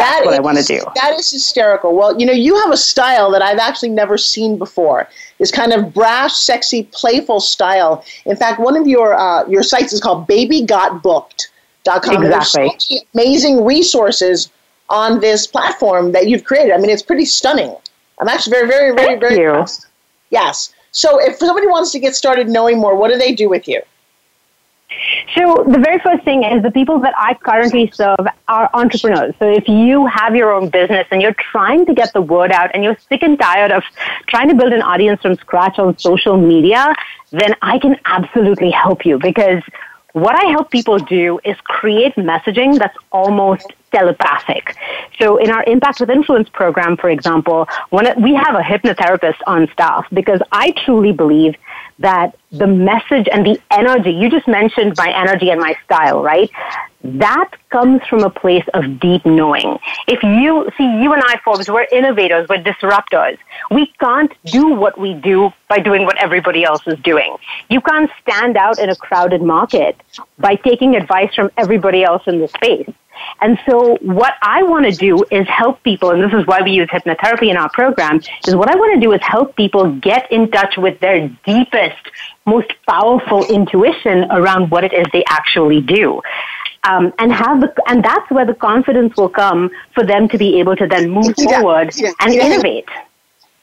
That's 0.00 0.18
that 0.18 0.24
what 0.24 0.32
is, 0.32 0.38
I 0.38 0.42
want 0.42 0.58
to 0.58 0.64
do. 0.64 0.82
That 0.94 1.18
is 1.18 1.30
hysterical. 1.30 1.94
Well, 1.94 2.18
you 2.18 2.26
know, 2.26 2.32
you 2.32 2.56
have 2.56 2.70
a 2.70 2.76
style 2.76 3.30
that 3.32 3.42
I've 3.42 3.58
actually 3.58 3.90
never 3.90 4.18
seen 4.18 4.58
before. 4.58 5.08
This 5.38 5.50
kind 5.50 5.72
of 5.72 5.92
brash, 5.94 6.34
sexy, 6.34 6.88
playful 6.92 7.40
style. 7.40 8.04
In 8.26 8.36
fact, 8.36 8.60
one 8.60 8.76
of 8.76 8.86
your 8.86 9.14
uh, 9.14 9.46
your 9.48 9.62
sites 9.62 9.92
is 9.92 10.00
called 10.00 10.26
babygotbooked.com. 10.28 12.24
Exactly. 12.24 12.28
There's 12.28 12.86
so 12.86 12.96
amazing 13.14 13.64
resources 13.64 14.50
on 14.88 15.20
this 15.20 15.46
platform 15.46 16.12
that 16.12 16.28
you've 16.28 16.44
created. 16.44 16.72
I 16.72 16.78
mean, 16.78 16.90
it's 16.90 17.02
pretty 17.02 17.24
stunning. 17.24 17.74
I'm 18.20 18.28
actually 18.28 18.52
very, 18.52 18.66
very, 18.68 18.94
very, 18.94 19.06
Thank 19.06 19.20
very 19.20 19.36
you. 19.36 19.48
impressed. 19.50 19.86
Yes. 20.30 20.74
So 20.92 21.20
if 21.20 21.36
somebody 21.36 21.66
wants 21.68 21.92
to 21.92 21.98
get 21.98 22.14
started 22.14 22.48
knowing 22.48 22.78
more, 22.78 22.96
what 22.96 23.10
do 23.10 23.16
they 23.16 23.32
do 23.32 23.48
with 23.48 23.68
you? 23.68 23.80
So 25.34 25.64
the 25.68 25.78
very 25.78 25.98
first 26.00 26.24
thing 26.24 26.42
is 26.42 26.62
the 26.62 26.70
people 26.70 26.98
that 27.00 27.14
I 27.16 27.34
currently 27.34 27.90
serve 27.92 28.26
are 28.48 28.70
entrepreneurs. 28.74 29.34
So 29.38 29.48
if 29.48 29.68
you 29.68 30.06
have 30.06 30.34
your 30.34 30.52
own 30.52 30.68
business 30.68 31.06
and 31.10 31.22
you're 31.22 31.34
trying 31.52 31.86
to 31.86 31.94
get 31.94 32.12
the 32.12 32.20
word 32.20 32.50
out 32.50 32.70
and 32.74 32.82
you're 32.82 32.98
sick 33.08 33.22
and 33.22 33.38
tired 33.38 33.70
of 33.70 33.84
trying 34.26 34.48
to 34.48 34.54
build 34.54 34.72
an 34.72 34.82
audience 34.82 35.22
from 35.22 35.36
scratch 35.36 35.78
on 35.78 35.96
social 35.98 36.36
media, 36.36 36.94
then 37.30 37.54
I 37.62 37.78
can 37.78 37.96
absolutely 38.04 38.70
help 38.70 39.06
you 39.06 39.18
because 39.18 39.62
what 40.12 40.34
I 40.34 40.50
help 40.50 40.70
people 40.70 40.98
do 40.98 41.38
is 41.44 41.56
create 41.62 42.16
messaging 42.16 42.78
that's 42.78 42.96
almost 43.12 43.72
telepathic. 43.92 44.76
So 45.18 45.36
in 45.36 45.50
our 45.50 45.64
Impact 45.64 46.00
with 46.00 46.10
Influence 46.10 46.48
program, 46.48 46.96
for 46.96 47.10
example, 47.10 47.68
when 47.90 48.20
we 48.22 48.34
have 48.34 48.54
a 48.54 48.62
hypnotherapist 48.62 49.38
on 49.46 49.68
staff 49.72 50.06
because 50.12 50.40
I 50.52 50.72
truly 50.84 51.12
believe 51.12 51.56
that 52.00 52.36
the 52.50 52.66
message 52.66 53.28
and 53.30 53.46
the 53.46 53.60
energy, 53.70 54.10
you 54.10 54.30
just 54.30 54.48
mentioned 54.48 54.94
my 54.96 55.12
energy 55.14 55.50
and 55.50 55.60
my 55.60 55.76
style, 55.84 56.22
right? 56.22 56.50
That 57.04 57.50
comes 57.70 58.02
from 58.08 58.24
a 58.24 58.30
place 58.30 58.64
of 58.74 58.98
deep 58.98 59.24
knowing. 59.24 59.78
If 60.08 60.22
you 60.22 60.70
see, 60.76 60.84
you 60.84 61.12
and 61.12 61.22
I, 61.24 61.38
Forbes, 61.44 61.70
we're 61.70 61.86
innovators, 61.92 62.48
we're 62.48 62.62
disruptors. 62.62 63.38
We 63.70 63.86
can't 64.00 64.32
do 64.46 64.68
what 64.68 64.98
we 64.98 65.14
do 65.14 65.52
by 65.68 65.78
doing 65.78 66.04
what 66.04 66.16
everybody 66.18 66.64
else 66.64 66.86
is 66.86 66.98
doing. 67.00 67.36
You 67.68 67.80
can't 67.80 68.10
stand 68.22 68.56
out 68.56 68.78
in 68.78 68.88
a 68.90 68.96
crowded 68.96 69.42
market 69.42 70.00
by 70.38 70.56
taking 70.56 70.96
advice 70.96 71.34
from 71.34 71.50
everybody 71.56 72.02
else 72.02 72.22
in 72.26 72.40
the 72.40 72.48
space. 72.48 72.90
And 73.40 73.58
so 73.68 73.96
what 74.02 74.34
I 74.42 74.62
want 74.62 74.86
to 74.86 74.92
do 74.92 75.24
is 75.30 75.46
help 75.48 75.82
people, 75.82 76.10
and 76.10 76.22
this 76.22 76.32
is 76.38 76.46
why 76.46 76.62
we 76.62 76.72
use 76.72 76.88
hypnotherapy 76.88 77.50
in 77.50 77.56
our 77.56 77.70
program, 77.70 78.20
is 78.46 78.54
what 78.54 78.68
I 78.68 78.76
want 78.76 78.94
to 78.94 79.00
do 79.00 79.12
is 79.12 79.20
help 79.22 79.56
people 79.56 79.92
get 79.96 80.30
in 80.30 80.50
touch 80.50 80.76
with 80.76 81.00
their 81.00 81.28
deepest, 81.44 82.02
most 82.46 82.72
powerful 82.88 83.44
intuition 83.46 84.24
around 84.30 84.70
what 84.70 84.84
it 84.84 84.92
is 84.92 85.06
they 85.12 85.24
actually 85.28 85.80
do. 85.80 86.20
Um, 86.84 87.12
and 87.18 87.30
have 87.30 87.60
the, 87.60 87.74
and 87.86 88.02
that's 88.02 88.30
where 88.30 88.46
the 88.46 88.54
confidence 88.54 89.14
will 89.16 89.28
come 89.28 89.70
for 89.94 90.02
them 90.02 90.28
to 90.30 90.38
be 90.38 90.60
able 90.60 90.76
to 90.76 90.86
then 90.86 91.10
move 91.10 91.34
forward 91.36 91.92
and 92.20 92.32
innovate. 92.32 92.88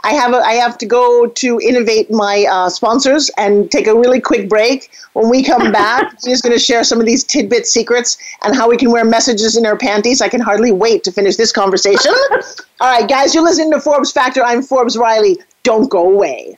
I 0.04 0.14
have 0.14 0.34
a, 0.34 0.38
I 0.38 0.54
have 0.54 0.78
to 0.80 0.86
go 0.86 1.28
to 1.28 1.60
innovate 1.60 2.12
my 2.12 2.46
uh, 2.50 2.70
sponsors 2.70 3.30
and 3.38 3.70
take 3.72 3.88
a 3.88 3.96
really 3.96 4.22
quick 4.22 4.48
break. 4.48 4.92
When 5.14 5.30
we 5.30 5.44
come 5.44 5.72
back, 5.72 6.18
she's 6.26 6.42
going 6.42 6.54
to 6.54 6.60
share 6.60 6.84
some 6.84 7.00
of 7.00 7.06
these 7.06 7.24
tidbit 7.24 7.66
secrets 7.66 8.18
and 8.44 8.56
how 8.56 8.70
we 8.70 8.78
can 8.78 8.92
wear 8.92 9.04
messages 9.04 9.58
in 9.58 9.66
our 9.66 9.78
panties. 9.78 10.22
I 10.22 10.30
can 10.30 10.42
hardly 10.42 10.72
wait 10.72 11.04
to 11.06 11.12
finish 11.12 11.36
this 11.36 11.52
conversation. 11.52 12.14
All 12.80 12.92
right, 12.92 13.10
guys, 13.10 13.34
you're 13.34 13.44
listening 13.44 13.72
to 13.72 13.82
Forbes 13.82 14.12
Factor. 14.12 14.44
I'm 14.44 14.62
Forbes 14.62 14.98
Riley. 14.98 15.40
Don't 15.64 15.90
go 15.90 16.10
away. 16.10 16.58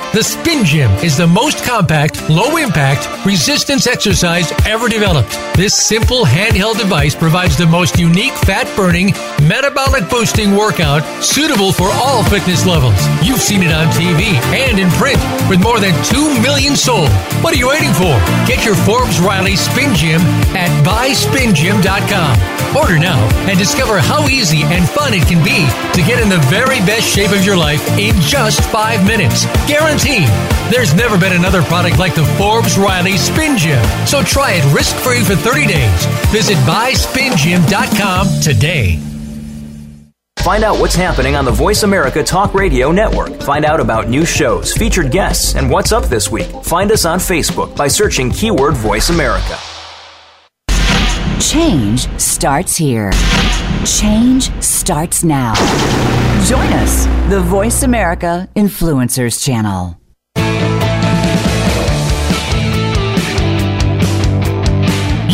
The 0.13 0.21
Spin 0.21 0.65
Gym 0.65 0.91
is 1.05 1.15
the 1.15 1.25
most 1.25 1.63
compact, 1.63 2.29
low 2.29 2.57
impact, 2.57 3.07
resistance 3.25 3.87
exercise 3.87 4.51
ever 4.67 4.89
developed. 4.89 5.31
This 5.55 5.73
simple 5.87 6.25
handheld 6.25 6.77
device 6.77 7.15
provides 7.15 7.57
the 7.57 7.65
most 7.65 7.97
unique 7.97 8.33
fat 8.33 8.67
burning, 8.75 9.13
metabolic 9.47 10.09
boosting 10.09 10.55
workout 10.55 11.03
suitable 11.23 11.71
for 11.71 11.89
all 11.93 12.23
fitness 12.23 12.65
levels. 12.65 12.95
You've 13.23 13.41
seen 13.41 13.63
it 13.63 13.71
on 13.71 13.87
TV 13.87 14.35
and 14.53 14.79
in 14.79 14.89
print 14.91 15.19
with 15.49 15.61
more 15.61 15.79
than 15.79 15.93
2 16.05 16.41
million 16.41 16.75
sold. 16.75 17.09
What 17.43 17.53
are 17.53 17.57
you 17.57 17.69
waiting 17.69 17.93
for? 17.93 18.13
Get 18.47 18.65
your 18.65 18.75
Forbes 18.75 19.19
Riley 19.19 19.55
Spin 19.55 19.93
Gym 19.95 20.21
at 20.55 20.69
buyspingym.com. 20.85 22.75
Order 22.75 22.99
now 22.99 23.19
and 23.49 23.59
discover 23.59 23.99
how 23.99 24.27
easy 24.27 24.63
and 24.63 24.87
fun 24.87 25.13
it 25.13 25.27
can 25.27 25.43
be 25.43 25.67
to 25.93 26.07
get 26.07 26.21
in 26.21 26.29
the 26.29 26.39
very 26.47 26.79
best 26.87 27.07
shape 27.07 27.31
of 27.31 27.45
your 27.45 27.57
life 27.57 27.85
in 27.97 28.15
just 28.21 28.61
five 28.71 29.05
minutes. 29.05 29.45
Guaranteed. 29.67 30.27
There's 30.71 30.93
never 30.93 31.17
been 31.17 31.33
another 31.33 31.63
product 31.63 31.99
like 31.99 32.15
the 32.15 32.25
Forbes 32.37 32.77
Riley 32.77 33.17
Spin 33.17 33.57
Gym. 33.57 33.83
So 34.07 34.23
try 34.23 34.53
it 34.53 34.73
risk 34.73 34.95
free 34.97 35.23
for 35.23 35.35
30 35.35 35.67
days. 35.67 36.05
Visit 36.31 36.55
buyspingym.com 36.59 38.41
today. 38.41 39.10
Find 40.43 40.63
out 40.63 40.79
what's 40.79 40.95
happening 40.95 41.35
on 41.35 41.45
the 41.45 41.51
Voice 41.51 41.83
America 41.83 42.23
Talk 42.23 42.55
Radio 42.55 42.91
Network. 42.91 43.39
Find 43.43 43.63
out 43.63 43.79
about 43.79 44.09
new 44.09 44.25
shows, 44.25 44.73
featured 44.73 45.11
guests, 45.11 45.53
and 45.53 45.69
what's 45.69 45.91
up 45.91 46.05
this 46.05 46.31
week. 46.31 46.49
Find 46.63 46.91
us 46.91 47.05
on 47.05 47.19
Facebook 47.19 47.75
by 47.75 47.87
searching 47.87 48.31
keyword 48.31 48.73
Voice 48.73 49.11
America. 49.11 49.55
Change 51.39 52.09
starts 52.19 52.75
here. 52.75 53.11
Change 53.85 54.51
starts 54.63 55.23
now. 55.23 55.53
Join 56.47 56.73
us, 56.73 57.05
the 57.29 57.41
Voice 57.41 57.83
America 57.83 58.49
Influencers 58.55 59.43
Channel. 59.43 60.00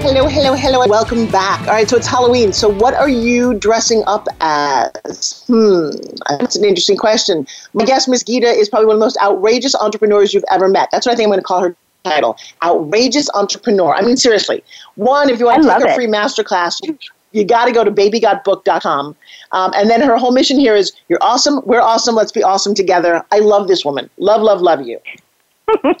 Hello, 0.00 0.28
hello, 0.28 0.54
hello, 0.54 0.82
and 0.82 0.90
welcome 0.90 1.26
back. 1.26 1.60
All 1.62 1.74
right, 1.74 1.88
so 1.88 1.96
it's 1.96 2.06
Halloween. 2.06 2.52
So, 2.52 2.68
what 2.68 2.94
are 2.94 3.08
you 3.08 3.54
dressing 3.54 4.04
up 4.06 4.28
as? 4.40 5.42
Hmm, 5.48 5.90
that's 6.28 6.54
an 6.54 6.64
interesting 6.64 6.96
question. 6.96 7.46
My 7.74 7.84
guest, 7.84 8.08
Miss 8.08 8.22
Geeta, 8.22 8.44
is 8.44 8.68
probably 8.68 8.86
one 8.86 8.94
of 8.94 9.00
the 9.00 9.06
most 9.06 9.18
outrageous 9.20 9.74
entrepreneurs 9.74 10.32
you've 10.32 10.44
ever 10.52 10.68
met. 10.68 10.88
That's 10.92 11.04
what 11.04 11.12
I 11.12 11.16
think 11.16 11.26
I'm 11.26 11.30
going 11.30 11.40
to 11.40 11.44
call 11.44 11.62
her 11.62 11.76
title 12.04 12.36
outrageous 12.62 13.28
entrepreneur 13.34 13.92
i 13.94 14.02
mean 14.02 14.16
seriously 14.16 14.62
one 14.94 15.28
if 15.28 15.40
you 15.40 15.46
want 15.46 15.62
to 15.62 15.68
take 15.68 15.84
a 15.84 15.94
free 15.94 16.06
masterclass 16.06 16.78
you, 16.86 16.96
you 17.32 17.44
got 17.44 17.64
to 17.66 17.72
go 17.72 17.82
to 17.82 17.90
babygotbook.com 17.90 19.16
um, 19.52 19.72
and 19.74 19.90
then 19.90 20.00
her 20.00 20.16
whole 20.16 20.30
mission 20.30 20.58
here 20.58 20.76
is 20.76 20.92
you're 21.08 21.18
awesome 21.20 21.60
we're 21.64 21.80
awesome 21.80 22.14
let's 22.14 22.32
be 22.32 22.42
awesome 22.42 22.72
together 22.72 23.22
i 23.32 23.40
love 23.40 23.66
this 23.66 23.84
woman 23.84 24.08
love 24.18 24.42
love 24.42 24.60
love 24.60 24.80
you 24.86 24.98
we're 25.84 25.92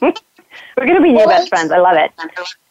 going 0.76 0.94
to 0.94 1.02
be 1.02 1.12
new 1.12 1.26
best 1.26 1.48
friends 1.48 1.72
i 1.72 1.78
love 1.78 1.96
it 1.96 2.12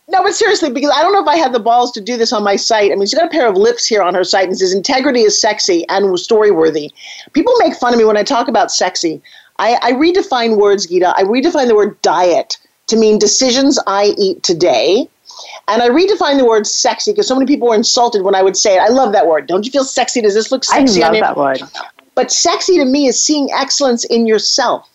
no, 0.09 0.23
but 0.23 0.33
seriously, 0.33 0.71
because 0.71 0.91
I 0.95 1.01
don't 1.01 1.11
know 1.11 1.21
if 1.21 1.27
I 1.27 1.35
had 1.35 1.53
the 1.53 1.59
balls 1.59 1.91
to 1.91 2.01
do 2.01 2.15
this 2.15 2.31
on 2.31 2.41
my 2.41 2.55
site. 2.55 2.91
I 2.91 2.95
mean, 2.95 3.05
she's 3.05 3.13
got 3.13 3.27
a 3.27 3.29
pair 3.29 3.47
of 3.47 3.57
lips 3.57 3.85
here 3.85 4.01
on 4.01 4.13
her 4.13 4.23
site 4.23 4.47
and 4.47 4.57
says 4.57 4.73
integrity 4.73 5.21
is 5.21 5.39
sexy 5.39 5.85
and 5.89 6.17
story 6.17 6.49
worthy. 6.49 6.91
People 7.33 7.53
make 7.59 7.75
fun 7.75 7.93
of 7.93 7.99
me 7.99 8.05
when 8.05 8.15
I 8.15 8.23
talk 8.23 8.47
about 8.47 8.71
sexy. 8.71 9.21
I, 9.59 9.77
I 9.81 9.91
redefine 9.93 10.57
words, 10.57 10.87
Geeta. 10.87 11.13
I 11.17 11.23
redefine 11.23 11.67
the 11.67 11.75
word 11.75 12.01
diet 12.03 12.57
to 12.87 12.95
mean 12.95 13.19
decisions 13.19 13.79
I 13.85 14.15
eat 14.17 14.43
today. 14.43 15.09
And 15.67 15.81
I 15.81 15.89
redefine 15.89 16.37
the 16.37 16.45
word 16.45 16.65
sexy 16.65 17.11
because 17.11 17.27
so 17.27 17.35
many 17.35 17.45
people 17.45 17.67
were 17.67 17.75
insulted 17.75 18.23
when 18.23 18.33
I 18.33 18.41
would 18.41 18.55
say 18.55 18.77
it. 18.77 18.79
I 18.79 18.87
love 18.87 19.11
that 19.11 19.27
word. 19.27 19.47
Don't 19.47 19.65
you 19.65 19.71
feel 19.71 19.83
sexy? 19.83 20.21
Does 20.21 20.33
this 20.33 20.51
look 20.53 20.63
sexy? 20.63 21.03
I 21.03 21.09
love 21.09 21.19
that 21.19 21.37
word. 21.37 21.61
But 22.15 22.31
sexy 22.31 22.77
to 22.77 22.85
me 22.85 23.07
is 23.07 23.21
seeing 23.21 23.49
excellence 23.51 24.05
in 24.05 24.25
yourself. 24.25 24.89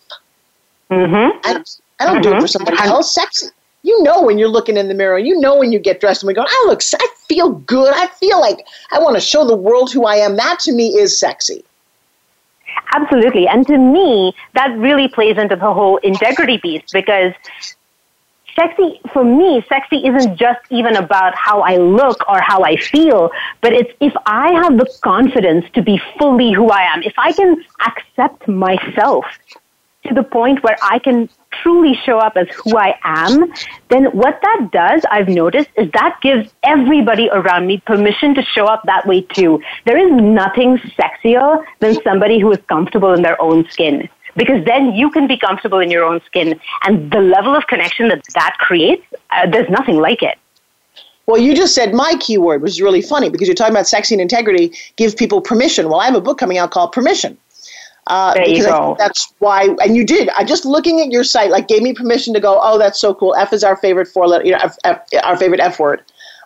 Mm-hmm. 0.89 1.39
I, 1.43 1.63
I 1.99 2.05
don't 2.05 2.15
mm-hmm. 2.15 2.21
do 2.21 2.29
it 2.29 2.31
for 2.31 2.37
mm-hmm. 2.37 2.45
somebody 2.47 2.77
else. 2.79 3.13
Sexy. 3.13 3.47
You 3.83 4.01
know 4.01 4.21
when 4.23 4.37
you're 4.37 4.49
looking 4.49 4.77
in 4.77 4.87
the 4.87 4.93
mirror. 4.93 5.17
You 5.19 5.39
know 5.39 5.57
when 5.57 5.71
you 5.71 5.79
get 5.79 5.99
dressed 5.99 6.23
and 6.23 6.27
we 6.27 6.33
go, 6.33 6.45
I 6.47 6.65
look, 6.67 6.81
I 6.93 7.07
feel 7.27 7.51
good. 7.51 7.93
I 7.93 8.07
feel 8.07 8.39
like 8.39 8.65
I 8.91 8.99
want 8.99 9.15
to 9.15 9.21
show 9.21 9.45
the 9.45 9.55
world 9.55 9.91
who 9.91 10.05
I 10.05 10.15
am. 10.15 10.37
That 10.37 10.59
to 10.61 10.71
me 10.71 10.95
is 10.95 11.19
sexy. 11.19 11.63
Absolutely. 12.93 13.47
And 13.47 13.67
to 13.67 13.77
me, 13.77 14.33
that 14.53 14.75
really 14.77 15.07
plays 15.09 15.37
into 15.37 15.55
the 15.55 15.73
whole 15.73 15.97
integrity 15.97 16.59
piece 16.59 16.83
because 16.91 17.33
sexy 18.55 19.01
for 19.11 19.23
me 19.23 19.65
sexy 19.67 20.05
isn't 20.05 20.37
just 20.37 20.59
even 20.69 20.95
about 20.95 21.33
how 21.35 21.61
i 21.61 21.77
look 21.77 22.17
or 22.29 22.39
how 22.41 22.61
i 22.63 22.75
feel 22.75 23.31
but 23.61 23.73
it's 23.73 23.91
if 23.99 24.13
i 24.25 24.51
have 24.51 24.77
the 24.77 24.87
confidence 25.01 25.65
to 25.73 25.81
be 25.81 25.99
fully 26.19 26.51
who 26.51 26.69
i 26.69 26.81
am 26.81 27.01
if 27.03 27.13
i 27.17 27.31
can 27.31 27.63
accept 27.87 28.47
myself 28.47 29.25
to 30.05 30.13
the 30.13 30.23
point 30.23 30.63
where 30.63 30.77
i 30.81 30.99
can 30.99 31.29
truly 31.51 31.93
show 32.05 32.17
up 32.17 32.33
as 32.35 32.47
who 32.49 32.77
i 32.77 32.95
am 33.03 33.51
then 33.89 34.05
what 34.05 34.39
that 34.41 34.69
does 34.71 35.01
i've 35.11 35.27
noticed 35.27 35.69
is 35.77 35.89
that 35.91 36.17
gives 36.21 36.51
everybody 36.63 37.29
around 37.31 37.67
me 37.67 37.77
permission 37.85 38.33
to 38.35 38.43
show 38.43 38.65
up 38.65 38.83
that 38.85 39.05
way 39.07 39.21
too 39.21 39.61
there 39.85 39.97
is 39.97 40.11
nothing 40.11 40.77
sexier 40.99 41.63
than 41.79 42.01
somebody 42.03 42.39
who 42.39 42.51
is 42.51 42.59
comfortable 42.67 43.13
in 43.13 43.21
their 43.21 43.41
own 43.41 43.67
skin 43.69 44.07
because 44.35 44.65
then 44.65 44.93
you 44.95 45.11
can 45.11 45.27
be 45.27 45.37
comfortable 45.37 45.79
in 45.79 45.91
your 45.91 46.03
own 46.03 46.19
skin 46.25 46.59
and 46.83 47.11
the 47.11 47.19
level 47.19 47.55
of 47.55 47.67
connection 47.67 48.07
that 48.09 48.21
that 48.33 48.55
creates 48.59 49.05
uh, 49.31 49.49
there's 49.49 49.69
nothing 49.69 49.97
like 49.97 50.23
it 50.23 50.37
well, 51.25 51.39
you 51.39 51.55
just 51.55 51.73
said 51.73 51.93
my 51.93 52.15
keyword, 52.19 52.61
which 52.61 52.71
is 52.71 52.81
really 52.81 53.01
funny 53.01 53.29
because 53.29 53.47
you're 53.47 53.55
talking 53.55 53.73
about 53.73 53.87
sexy 53.87 54.13
and 54.13 54.21
integrity, 54.21 54.73
give 54.97 55.15
people 55.15 55.39
permission. 55.39 55.87
Well, 55.87 56.01
I 56.01 56.05
have 56.05 56.15
a 56.15 56.21
book 56.21 56.37
coming 56.37 56.57
out 56.57 56.71
called 56.71 56.91
Permission. 56.91 57.37
Uh, 58.07 58.33
there 58.33 58.47
you 58.47 58.63
go. 58.63 58.95
that's 58.99 59.33
why, 59.39 59.69
and 59.81 59.95
you 59.95 60.05
did. 60.05 60.29
I 60.29 60.43
just 60.43 60.65
looking 60.65 60.99
at 60.99 61.09
your 61.09 61.23
site, 61.23 61.51
like, 61.51 61.69
gave 61.69 61.81
me 61.81 61.93
permission 61.93 62.33
to 62.33 62.39
go. 62.39 62.59
Oh, 62.61 62.77
that's 62.77 62.99
so 62.99 63.13
cool. 63.13 63.33
F 63.35 63.53
is 63.53 63.63
our 63.63 63.77
favorite 63.77 64.07
four 64.07 64.27
letter, 64.27 64.45
you 64.45 64.51
know, 64.51 64.59
F, 64.61 64.77
F, 64.83 65.01
our 65.23 65.37
favorite 65.37 65.61
F 65.61 65.79
word. 65.79 66.03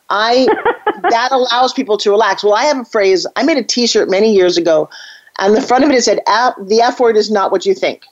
I 0.09 0.47
that 1.09 1.29
allows 1.31 1.73
people 1.73 1.97
to 1.97 2.11
relax. 2.11 2.43
Well, 2.43 2.53
I 2.53 2.63
have 2.65 2.79
a 2.79 2.85
phrase. 2.85 3.25
I 3.35 3.43
made 3.43 3.57
a 3.57 3.63
T-shirt 3.63 4.09
many 4.09 4.33
years 4.33 4.55
ago 4.57 4.89
and 5.39 5.55
the 5.55 5.61
front 5.61 5.83
of 5.83 5.91
it, 5.91 6.03
said, 6.03 6.19
the 6.25 6.81
F 6.83 6.99
word 6.99 7.15
is 7.15 7.29
not 7.29 7.51
what 7.51 7.65
you 7.65 7.73
think. 7.73 8.05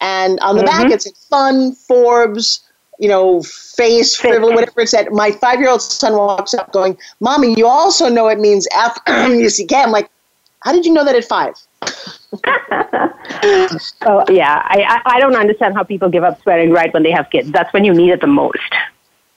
And 0.00 0.38
on 0.40 0.56
the 0.56 0.62
mm-hmm. 0.62 0.82
back, 0.82 0.92
it 0.92 1.02
said 1.02 1.12
fun, 1.28 1.72
Forbes, 1.72 2.60
you 2.98 3.08
know, 3.08 3.42
face, 3.42 4.16
frivolous, 4.16 4.54
whatever 4.54 4.80
it 4.80 4.88
said. 4.88 5.12
My 5.12 5.30
five 5.30 5.60
year 5.60 5.68
old 5.68 5.82
son 5.82 6.14
walks 6.14 6.54
up 6.54 6.72
going, 6.72 6.96
Mommy, 7.20 7.54
you 7.56 7.66
also 7.66 8.08
know 8.08 8.28
it 8.28 8.38
means 8.38 8.66
F." 8.74 8.96
You 9.06 9.14
F 9.14 9.30
U 9.30 9.50
C 9.50 9.66
K. 9.66 9.76
I'm 9.76 9.90
like, 9.90 10.10
how 10.60 10.72
did 10.72 10.86
you 10.86 10.92
know 10.92 11.04
that 11.04 11.16
at 11.16 11.24
five? 11.24 11.54
oh, 14.02 14.24
yeah. 14.28 14.62
I, 14.64 15.00
I 15.04 15.20
don't 15.20 15.36
understand 15.36 15.74
how 15.74 15.82
people 15.82 16.08
give 16.08 16.24
up 16.24 16.40
swearing 16.42 16.70
right 16.70 16.92
when 16.92 17.02
they 17.02 17.10
have 17.10 17.30
kids. 17.30 17.50
That's 17.50 17.72
when 17.72 17.84
you 17.84 17.94
need 17.94 18.10
it 18.10 18.20
the 18.20 18.26
most. 18.26 18.58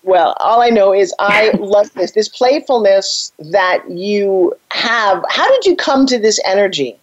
Well, 0.04 0.36
all 0.40 0.62
I 0.62 0.70
know 0.70 0.94
is 0.94 1.14
I 1.20 1.52
love 1.60 1.92
this, 1.94 2.12
this 2.12 2.30
playfulness 2.30 3.32
that 3.40 3.90
you 3.90 4.54
have. 4.72 5.24
How 5.30 5.50
did 5.50 5.66
you 5.66 5.76
come 5.76 6.06
to 6.08 6.20
this 6.20 6.40
energy? 6.46 7.00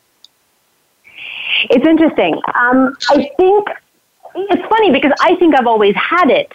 It's 1.71 1.87
interesting. 1.87 2.35
Um, 2.55 2.97
I 3.11 3.31
think 3.37 3.69
it's 4.35 4.69
funny 4.69 4.93
because 4.93 5.13
I 5.21 5.35
think 5.37 5.59
I've 5.59 5.67
always 5.67 5.95
had 5.97 6.31
it 6.31 6.53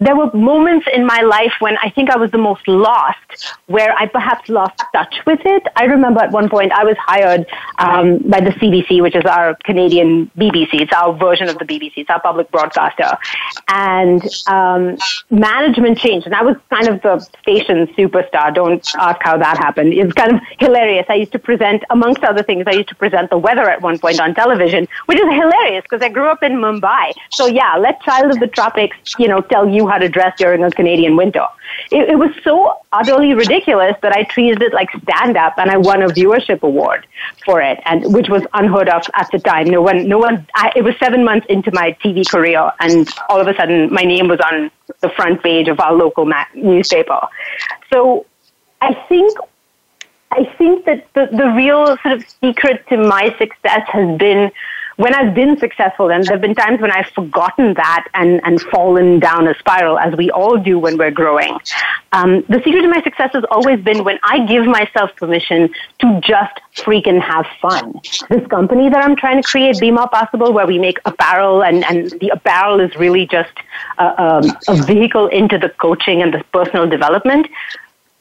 there 0.00 0.16
were 0.16 0.30
moments 0.32 0.86
in 0.92 1.06
my 1.06 1.20
life 1.20 1.52
when 1.60 1.76
I 1.78 1.90
think 1.90 2.10
I 2.10 2.16
was 2.16 2.30
the 2.30 2.38
most 2.38 2.66
lost, 2.66 3.54
where 3.66 3.92
I 3.96 4.06
perhaps 4.06 4.48
lost 4.48 4.82
touch 4.92 5.14
with 5.26 5.40
it. 5.44 5.62
I 5.76 5.84
remember 5.84 6.20
at 6.20 6.32
one 6.32 6.48
point 6.48 6.72
I 6.72 6.84
was 6.84 6.96
hired 6.98 7.46
um, 7.78 8.18
by 8.18 8.40
the 8.40 8.50
CBC, 8.50 9.00
which 9.02 9.14
is 9.14 9.24
our 9.24 9.54
Canadian 9.64 10.30
BBC. 10.36 10.80
It's 10.80 10.92
our 10.92 11.12
version 11.12 11.48
of 11.48 11.58
the 11.58 11.64
BBC. 11.64 11.92
It's 11.98 12.10
our 12.10 12.20
public 12.20 12.50
broadcaster. 12.50 13.16
And 13.68 14.22
um, 14.48 14.96
management 15.30 15.98
changed, 15.98 16.26
and 16.26 16.34
I 16.34 16.42
was 16.42 16.56
kind 16.70 16.88
of 16.88 17.00
the 17.02 17.20
station 17.40 17.86
superstar. 17.98 18.52
Don't 18.54 18.86
ask 18.96 19.20
how 19.22 19.36
that 19.38 19.56
happened. 19.58 19.92
It's 19.92 20.12
kind 20.14 20.32
of 20.34 20.40
hilarious. 20.58 21.06
I 21.08 21.14
used 21.14 21.32
to 21.32 21.38
present, 21.38 21.84
amongst 21.90 22.24
other 22.24 22.42
things, 22.42 22.64
I 22.66 22.72
used 22.72 22.88
to 22.88 22.96
present 22.96 23.30
the 23.30 23.38
weather 23.38 23.68
at 23.68 23.80
one 23.82 23.98
point 23.98 24.20
on 24.20 24.34
television, 24.34 24.88
which 25.06 25.18
is 25.18 25.24
hilarious 25.24 25.82
because 25.82 26.02
I 26.02 26.08
grew 26.08 26.26
up 26.26 26.42
in 26.42 26.54
Mumbai. 26.54 27.12
So 27.30 27.46
yeah, 27.46 27.76
let 27.76 28.02
Child 28.02 28.32
of 28.32 28.40
the 28.40 28.48
Tropics, 28.48 28.96
you 29.18 29.28
know, 29.28 29.40
tell 29.40 29.68
you 29.68 29.91
how 29.92 29.98
to 29.98 30.08
dress 30.08 30.32
during 30.38 30.64
a 30.64 30.70
Canadian 30.70 31.16
winter. 31.16 31.46
It, 31.90 32.08
it 32.08 32.18
was 32.24 32.30
so 32.42 32.78
utterly 32.92 33.34
ridiculous 33.34 33.94
that 34.02 34.12
I 34.12 34.22
treated 34.24 34.62
it 34.62 34.72
like 34.72 34.88
stand 35.02 35.36
up 35.36 35.54
and 35.58 35.70
I 35.70 35.76
won 35.76 36.02
a 36.02 36.08
viewership 36.08 36.62
award 36.62 37.06
for 37.44 37.60
it, 37.60 37.78
and 37.84 38.12
which 38.14 38.28
was 38.28 38.42
unheard 38.54 38.88
of 38.88 39.02
at 39.14 39.30
the 39.32 39.38
time. 39.38 39.66
No 39.66 39.82
one, 39.82 40.08
no 40.08 40.18
one, 40.18 40.46
I, 40.54 40.72
it 40.74 40.82
was 40.82 40.94
seven 40.98 41.24
months 41.24 41.46
into 41.48 41.70
my 41.72 41.96
TV 42.02 42.28
career 42.28 42.72
and 42.80 43.08
all 43.28 43.40
of 43.40 43.46
a 43.46 43.54
sudden 43.54 43.92
my 43.92 44.02
name 44.02 44.28
was 44.28 44.40
on 44.40 44.70
the 45.00 45.10
front 45.10 45.42
page 45.42 45.68
of 45.68 45.78
our 45.80 45.92
local 45.92 46.24
ma- 46.24 46.44
newspaper. 46.54 47.20
So 47.92 48.26
I 48.80 48.94
think 49.08 49.36
I 50.32 50.44
think 50.56 50.86
that 50.86 51.06
the, 51.12 51.28
the 51.30 51.48
real 51.54 51.98
sort 52.02 52.14
of 52.14 52.24
secret 52.40 52.86
to 52.88 52.96
my 52.96 53.36
success 53.36 53.82
has 53.88 54.18
been 54.18 54.50
when 55.02 55.14
I've 55.16 55.34
been 55.34 55.58
successful, 55.58 56.12
and 56.12 56.24
there 56.24 56.34
have 56.34 56.40
been 56.40 56.54
times 56.54 56.80
when 56.80 56.92
I've 56.92 57.08
forgotten 57.08 57.74
that 57.74 58.06
and, 58.14 58.40
and 58.44 58.60
fallen 58.74 59.18
down 59.18 59.48
a 59.48 59.54
spiral, 59.58 59.98
as 59.98 60.14
we 60.14 60.30
all 60.30 60.56
do 60.58 60.78
when 60.78 60.96
we're 60.96 61.10
growing. 61.10 61.58
Um, 62.12 62.42
the 62.48 62.60
secret 62.64 62.82
to 62.82 62.88
my 62.88 63.02
success 63.02 63.30
has 63.32 63.44
always 63.50 63.80
been 63.80 64.04
when 64.04 64.20
I 64.22 64.46
give 64.46 64.64
myself 64.64 65.10
permission 65.16 65.74
to 66.02 66.20
just 66.20 66.56
freaking 66.76 67.20
have 67.20 67.46
fun. 67.60 68.00
This 68.28 68.46
company 68.46 68.90
that 68.90 69.04
I'm 69.04 69.16
trying 69.16 69.42
to 69.42 69.48
create, 69.48 69.80
Be 69.80 69.90
More 69.90 70.08
Possible, 70.08 70.52
where 70.52 70.68
we 70.68 70.78
make 70.78 71.00
apparel, 71.04 71.64
and, 71.64 71.84
and 71.84 72.10
the 72.20 72.28
apparel 72.28 72.78
is 72.78 72.94
really 72.94 73.26
just 73.26 73.56
a, 73.98 74.22
um, 74.22 74.44
a 74.68 74.76
vehicle 74.84 75.26
into 75.26 75.58
the 75.58 75.70
coaching 75.70 76.22
and 76.22 76.32
the 76.32 76.44
personal 76.52 76.88
development. 76.88 77.48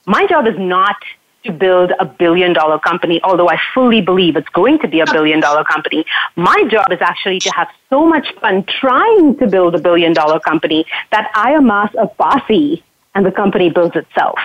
My 0.08 0.26
job 0.26 0.48
is 0.48 0.58
not 0.58 0.96
to 1.44 1.52
build 1.52 1.92
a 2.00 2.06
billion 2.06 2.54
dollar 2.54 2.78
company, 2.80 3.20
although 3.24 3.50
I 3.50 3.60
fully 3.74 4.02
believe 4.02 4.36
it's 4.36 4.50
going 4.50 4.80
to 4.80 4.88
be 4.88 5.00
a 5.00 5.06
billion 5.06 5.40
dollar 5.40 5.64
company. 5.64 6.06
My 6.36 6.64
job 6.70 6.92
is 6.92 7.00
actually 7.02 7.40
to 7.40 7.50
have 7.52 7.68
so 7.90 8.06
much 8.06 8.34
fun 8.40 8.64
trying 8.80 9.38
to 9.38 9.48
build 9.48 9.76
a 9.76 9.80
billion 9.80 10.14
dollar 10.14 10.40
company 10.40 10.86
that 11.12 11.32
I 11.34 11.54
amass 11.54 11.94
a 11.98 12.08
posse 12.08 12.84
and 13.16 13.26
the 13.26 13.32
company 13.32 13.70
builds 13.70 13.96
itself. 13.96 14.40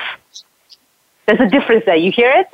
There's 1.27 1.41
a 1.41 1.49
difference 1.49 1.85
there. 1.85 1.97
You 1.97 2.13
hear 2.13 2.31
it? 2.31 2.47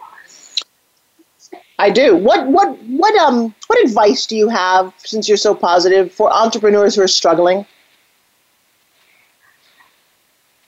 I 1.79 1.91
do. 1.91 2.17
What 2.17 2.47
what 2.47 2.79
what 2.83 3.15
um 3.17 3.55
what 3.67 3.85
advice 3.85 4.27
do 4.27 4.37
you 4.37 4.49
have 4.49 4.93
since 4.99 5.29
you're 5.29 5.37
so 5.37 5.55
positive 5.55 6.13
for 6.13 6.33
entrepreneurs 6.33 6.95
who 6.95 7.03
are 7.03 7.09
struggling? 7.09 7.67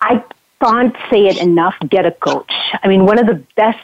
I 0.00 0.22
can't 0.62 0.96
say 1.10 1.26
it 1.26 1.38
enough, 1.38 1.74
get 1.88 2.06
a 2.06 2.10
coach. 2.10 2.52
I 2.82 2.88
mean, 2.88 3.06
one 3.06 3.18
of 3.18 3.26
the 3.26 3.42
best 3.56 3.78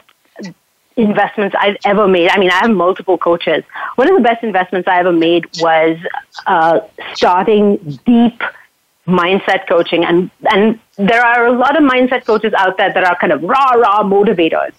investments 0.97 1.57
I've 1.59 1.77
ever 1.85 2.07
made. 2.07 2.31
I 2.31 2.39
mean, 2.39 2.51
I 2.51 2.59
have 2.61 2.71
multiple 2.71 3.19
coaches. 3.19 3.65
One 3.97 4.09
of 4.09 4.17
the 4.17 4.23
best 4.23 4.43
investments 4.43 4.89
I 4.89 4.99
ever 4.99 5.13
made 5.13 5.47
was 5.61 5.99
uh, 6.47 6.81
starting 7.15 7.77
deep 8.05 8.43
mindset 9.07 9.69
coaching. 9.69 10.05
And, 10.05 10.31
and 10.51 10.79
there 10.97 11.25
are 11.25 11.47
a 11.47 11.53
lot 11.53 11.77
of 11.77 11.83
mindset 11.83 12.25
coaches 12.27 12.53
out 12.55 12.77
there 12.77 12.93
that 12.93 13.05
are 13.05 13.17
kind 13.17 13.33
of 13.33 13.43
rah, 13.43 13.73
rah 13.73 14.03
motivators. 14.03 14.73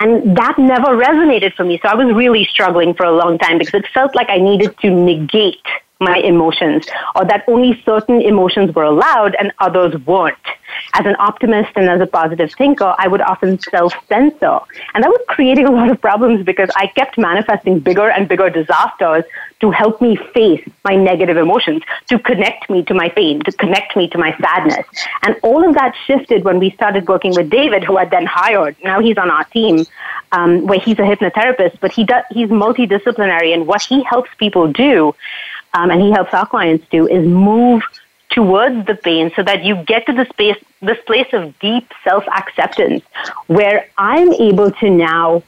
And 0.00 0.36
that 0.36 0.58
never 0.58 0.96
resonated 0.96 1.54
for 1.54 1.64
me. 1.64 1.78
So 1.82 1.88
I 1.88 1.94
was 1.94 2.14
really 2.14 2.44
struggling 2.44 2.94
for 2.94 3.06
a 3.06 3.12
long 3.12 3.38
time 3.38 3.58
because 3.58 3.74
it 3.74 3.86
felt 3.92 4.14
like 4.14 4.28
I 4.28 4.38
needed 4.38 4.76
to 4.80 4.90
negate 4.90 5.64
my 6.00 6.18
emotions 6.18 6.86
or 7.14 7.24
that 7.24 7.44
only 7.48 7.80
certain 7.84 8.20
emotions 8.20 8.74
were 8.74 8.82
allowed 8.82 9.34
and 9.36 9.52
others 9.58 9.94
weren't 10.04 10.36
as 10.92 11.06
an 11.06 11.16
optimist 11.18 11.72
and 11.76 11.88
as 11.88 12.00
a 12.00 12.06
positive 12.06 12.52
thinker, 12.52 12.94
I 12.98 13.08
would 13.08 13.20
often 13.20 13.58
self 13.58 13.94
censor. 14.08 14.60
And 14.94 15.02
that 15.02 15.08
was 15.08 15.20
creating 15.28 15.66
a 15.66 15.70
lot 15.70 15.90
of 15.90 16.00
problems 16.00 16.44
because 16.44 16.70
I 16.76 16.86
kept 16.88 17.18
manifesting 17.18 17.78
bigger 17.80 18.08
and 18.10 18.28
bigger 18.28 18.50
disasters 18.50 19.24
to 19.60 19.70
help 19.70 20.00
me 20.00 20.16
face 20.34 20.68
my 20.84 20.94
negative 20.94 21.36
emotions, 21.36 21.82
to 22.08 22.18
connect 22.18 22.68
me 22.68 22.84
to 22.84 22.94
my 22.94 23.08
pain, 23.08 23.40
to 23.44 23.52
connect 23.52 23.96
me 23.96 24.08
to 24.08 24.18
my 24.18 24.36
sadness. 24.36 24.86
And 25.22 25.36
all 25.42 25.66
of 25.66 25.74
that 25.74 25.94
shifted 26.06 26.44
when 26.44 26.58
we 26.58 26.70
started 26.72 27.08
working 27.08 27.34
with 27.34 27.48
David, 27.50 27.82
who 27.82 27.96
I 27.96 28.04
then 28.04 28.26
hired. 28.26 28.76
Now 28.84 29.00
he's 29.00 29.16
on 29.16 29.30
our 29.30 29.44
team, 29.44 29.86
um, 30.32 30.66
where 30.66 30.80
he's 30.80 30.98
a 30.98 31.02
hypnotherapist, 31.02 31.80
but 31.80 31.92
he 31.92 32.04
does, 32.04 32.24
he's 32.30 32.50
multidisciplinary. 32.50 33.54
And 33.54 33.66
what 33.66 33.82
he 33.82 34.02
helps 34.02 34.30
people 34.38 34.70
do, 34.70 35.14
um, 35.72 35.90
and 35.90 36.00
he 36.00 36.10
helps 36.10 36.34
our 36.34 36.46
clients 36.46 36.86
do, 36.90 37.06
is 37.06 37.26
move 37.26 37.82
towards 38.34 38.86
the 38.86 38.96
pain 38.96 39.30
so 39.36 39.42
that 39.42 39.64
you 39.64 39.76
get 39.84 40.04
to 40.06 40.12
this 40.12 40.28
space, 40.28 40.56
this 40.82 40.98
place 41.06 41.28
of 41.32 41.58
deep 41.60 41.90
self-acceptance 42.02 43.02
where 43.46 43.88
I'm 43.96 44.32
able 44.32 44.70
to 44.72 44.90
now 44.90 45.42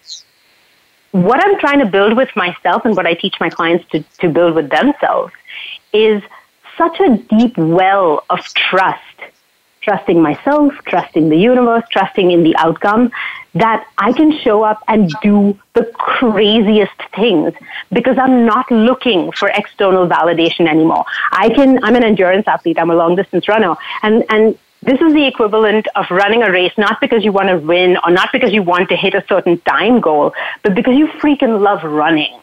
what 1.10 1.42
I'm 1.44 1.58
trying 1.58 1.78
to 1.78 1.86
build 1.86 2.16
with 2.16 2.28
myself 2.36 2.84
and 2.84 2.94
what 2.96 3.06
I 3.06 3.14
teach 3.14 3.36
my 3.40 3.48
clients 3.48 3.88
to, 3.90 4.02
to 4.20 4.28
build 4.28 4.54
with 4.54 4.68
themselves 4.68 5.32
is 5.92 6.22
such 6.76 7.00
a 7.00 7.16
deep 7.16 7.56
well 7.56 8.24
of 8.28 8.40
trust 8.54 9.00
trusting 9.86 10.20
myself, 10.20 10.74
trusting 10.86 11.28
the 11.28 11.36
universe, 11.36 11.84
trusting 11.92 12.32
in 12.32 12.42
the 12.42 12.54
outcome, 12.56 13.12
that 13.54 13.86
I 13.96 14.12
can 14.12 14.36
show 14.44 14.64
up 14.64 14.82
and 14.88 15.12
do 15.22 15.56
the 15.74 15.84
craziest 15.94 17.00
things 17.14 17.54
because 17.92 18.18
I'm 18.18 18.44
not 18.44 18.68
looking 18.70 19.30
for 19.30 19.48
external 19.48 20.08
validation 20.08 20.68
anymore. 20.68 21.04
I 21.30 21.48
can, 21.50 21.82
I'm 21.84 21.94
an 21.94 22.02
endurance 22.02 22.48
athlete, 22.48 22.78
I'm 22.80 22.90
a 22.90 22.96
long 22.96 23.14
distance 23.14 23.46
runner, 23.48 23.76
and, 24.02 24.24
and 24.28 24.58
this 24.82 25.00
is 25.00 25.14
the 25.14 25.24
equivalent 25.24 25.86
of 25.94 26.06
running 26.10 26.42
a 26.42 26.50
race 26.50 26.72
not 26.76 27.00
because 27.00 27.24
you 27.24 27.32
want 27.32 27.48
to 27.48 27.58
win 27.58 27.96
or 28.04 28.10
not 28.10 28.30
because 28.32 28.52
you 28.52 28.62
want 28.62 28.88
to 28.88 28.96
hit 28.96 29.14
a 29.14 29.24
certain 29.28 29.58
time 29.60 30.00
goal, 30.00 30.34
but 30.64 30.74
because 30.74 30.96
you 30.96 31.06
freaking 31.22 31.60
love 31.60 31.84
running. 31.84 32.40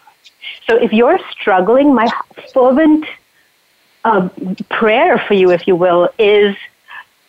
So 0.68 0.78
if 0.78 0.94
you're 0.94 1.20
struggling, 1.32 1.94
my 1.94 2.08
fervent 2.54 3.06
uh, 4.06 4.30
prayer 4.70 5.24
for 5.28 5.34
you, 5.34 5.52
if 5.52 5.68
you 5.68 5.76
will, 5.76 6.10
is 6.18 6.56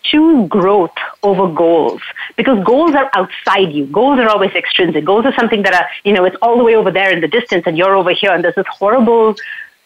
choose 0.04 0.48
growth 0.48 0.96
over 1.22 1.52
goals 1.52 2.02
because 2.36 2.62
goals 2.64 2.94
are 2.94 3.10
outside 3.14 3.72
you. 3.72 3.86
Goals 3.86 4.18
are 4.18 4.28
always 4.28 4.52
extrinsic. 4.52 5.04
Goals 5.04 5.24
are 5.24 5.34
something 5.34 5.62
that 5.62 5.74
are, 5.74 5.88
you 6.04 6.12
know, 6.12 6.24
it's 6.24 6.36
all 6.42 6.58
the 6.58 6.64
way 6.64 6.76
over 6.76 6.90
there 6.90 7.10
in 7.10 7.20
the 7.20 7.28
distance 7.28 7.64
and 7.66 7.76
you're 7.76 7.96
over 7.96 8.12
here 8.12 8.30
and 8.32 8.44
there's 8.44 8.54
this 8.54 8.66
horrible 8.68 9.34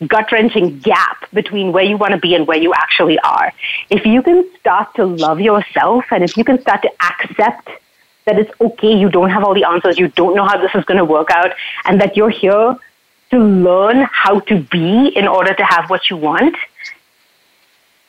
gut 0.07 0.31
wrenching 0.31 0.79
gap 0.81 1.29
between 1.33 1.73
where 1.73 1.85
you 1.85 1.97
want 1.97 2.13
to 2.13 2.19
be 2.19 2.35
and 2.35 2.47
where 2.47 2.59
you 2.59 2.73
actually 2.75 3.19
are. 3.21 3.53
If 3.91 4.05
you 4.05 4.23
can 4.23 4.45
start 4.61 4.95
to 4.97 5.07
love 5.07 5.41
yourself 5.41 6.05
and 6.11 6.23
if 6.23 6.37
you 6.37 6.45
can 6.45 6.61
start 6.61 6.83
to 6.83 6.91
accept 7.03 7.69
that 8.27 8.39
it's 8.39 8.53
okay, 8.61 8.95
you 8.95 9.09
don't 9.09 9.31
have 9.31 9.43
all 9.43 9.55
the 9.55 9.65
answers, 9.65 9.99
you 9.99 10.09
don't 10.09 10.35
know 10.35 10.45
how 10.45 10.59
this 10.59 10.71
is 10.75 10.85
going 10.85 10.99
to 10.99 11.05
work 11.05 11.31
out, 11.31 11.53
and 11.87 12.01
that 12.01 12.15
you're 12.17 12.29
here 12.29 12.77
to 13.31 13.39
learn 13.39 14.07
how 14.13 14.41
to 14.41 14.61
be 14.61 15.09
in 15.09 15.27
order 15.27 15.55
to 15.55 15.65
have 15.65 15.89
what 15.89 16.11
you 16.11 16.17
want, 16.17 16.55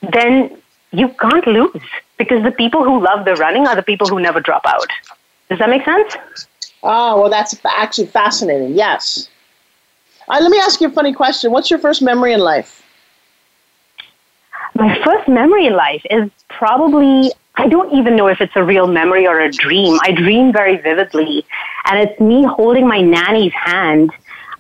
then 0.01 0.57
you 0.91 1.09
can't 1.19 1.45
lose 1.47 1.81
because 2.17 2.43
the 2.43 2.51
people 2.51 2.83
who 2.83 3.03
love 3.03 3.25
the 3.25 3.35
running 3.35 3.67
are 3.67 3.75
the 3.75 3.83
people 3.83 4.07
who 4.07 4.19
never 4.19 4.39
drop 4.39 4.65
out. 4.65 4.87
Does 5.49 5.59
that 5.59 5.69
make 5.69 5.85
sense? 5.85 6.15
Oh, 6.83 7.19
well, 7.21 7.29
that's 7.29 7.55
actually 7.65 8.07
fascinating. 8.07 8.75
Yes. 8.75 9.29
Let 10.27 10.49
me 10.51 10.59
ask 10.59 10.79
you 10.79 10.87
a 10.87 10.91
funny 10.91 11.13
question. 11.13 11.51
What's 11.51 11.69
your 11.69 11.79
first 11.79 12.01
memory 12.01 12.33
in 12.33 12.39
life? 12.39 12.83
My 14.75 15.01
first 15.03 15.27
memory 15.27 15.65
in 15.65 15.73
life 15.73 16.05
is 16.09 16.29
probably, 16.49 17.31
I 17.55 17.67
don't 17.67 17.91
even 17.93 18.15
know 18.15 18.27
if 18.27 18.39
it's 18.39 18.55
a 18.55 18.63
real 18.63 18.87
memory 18.87 19.27
or 19.27 19.39
a 19.39 19.51
dream. 19.51 19.99
I 20.03 20.11
dream 20.11 20.53
very 20.53 20.77
vividly, 20.77 21.45
and 21.85 21.99
it's 21.99 22.19
me 22.19 22.43
holding 22.43 22.87
my 22.87 23.01
nanny's 23.01 23.53
hand 23.53 24.11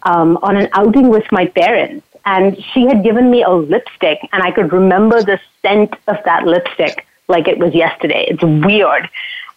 um, 0.03 0.37
on 0.41 0.57
an 0.57 0.69
outing 0.73 1.09
with 1.09 1.25
my 1.31 1.45
parents 1.45 2.05
and 2.25 2.61
she 2.73 2.85
had 2.85 3.03
given 3.03 3.29
me 3.31 3.43
a 3.43 3.49
lipstick 3.49 4.19
and 4.31 4.43
I 4.43 4.51
could 4.51 4.71
remember 4.71 5.21
the 5.21 5.39
scent 5.61 5.93
of 6.07 6.17
that 6.25 6.45
lipstick 6.45 7.05
like 7.27 7.47
it 7.47 7.59
was 7.59 7.73
yesterday. 7.73 8.25
It's 8.27 8.43
weird. 8.43 9.09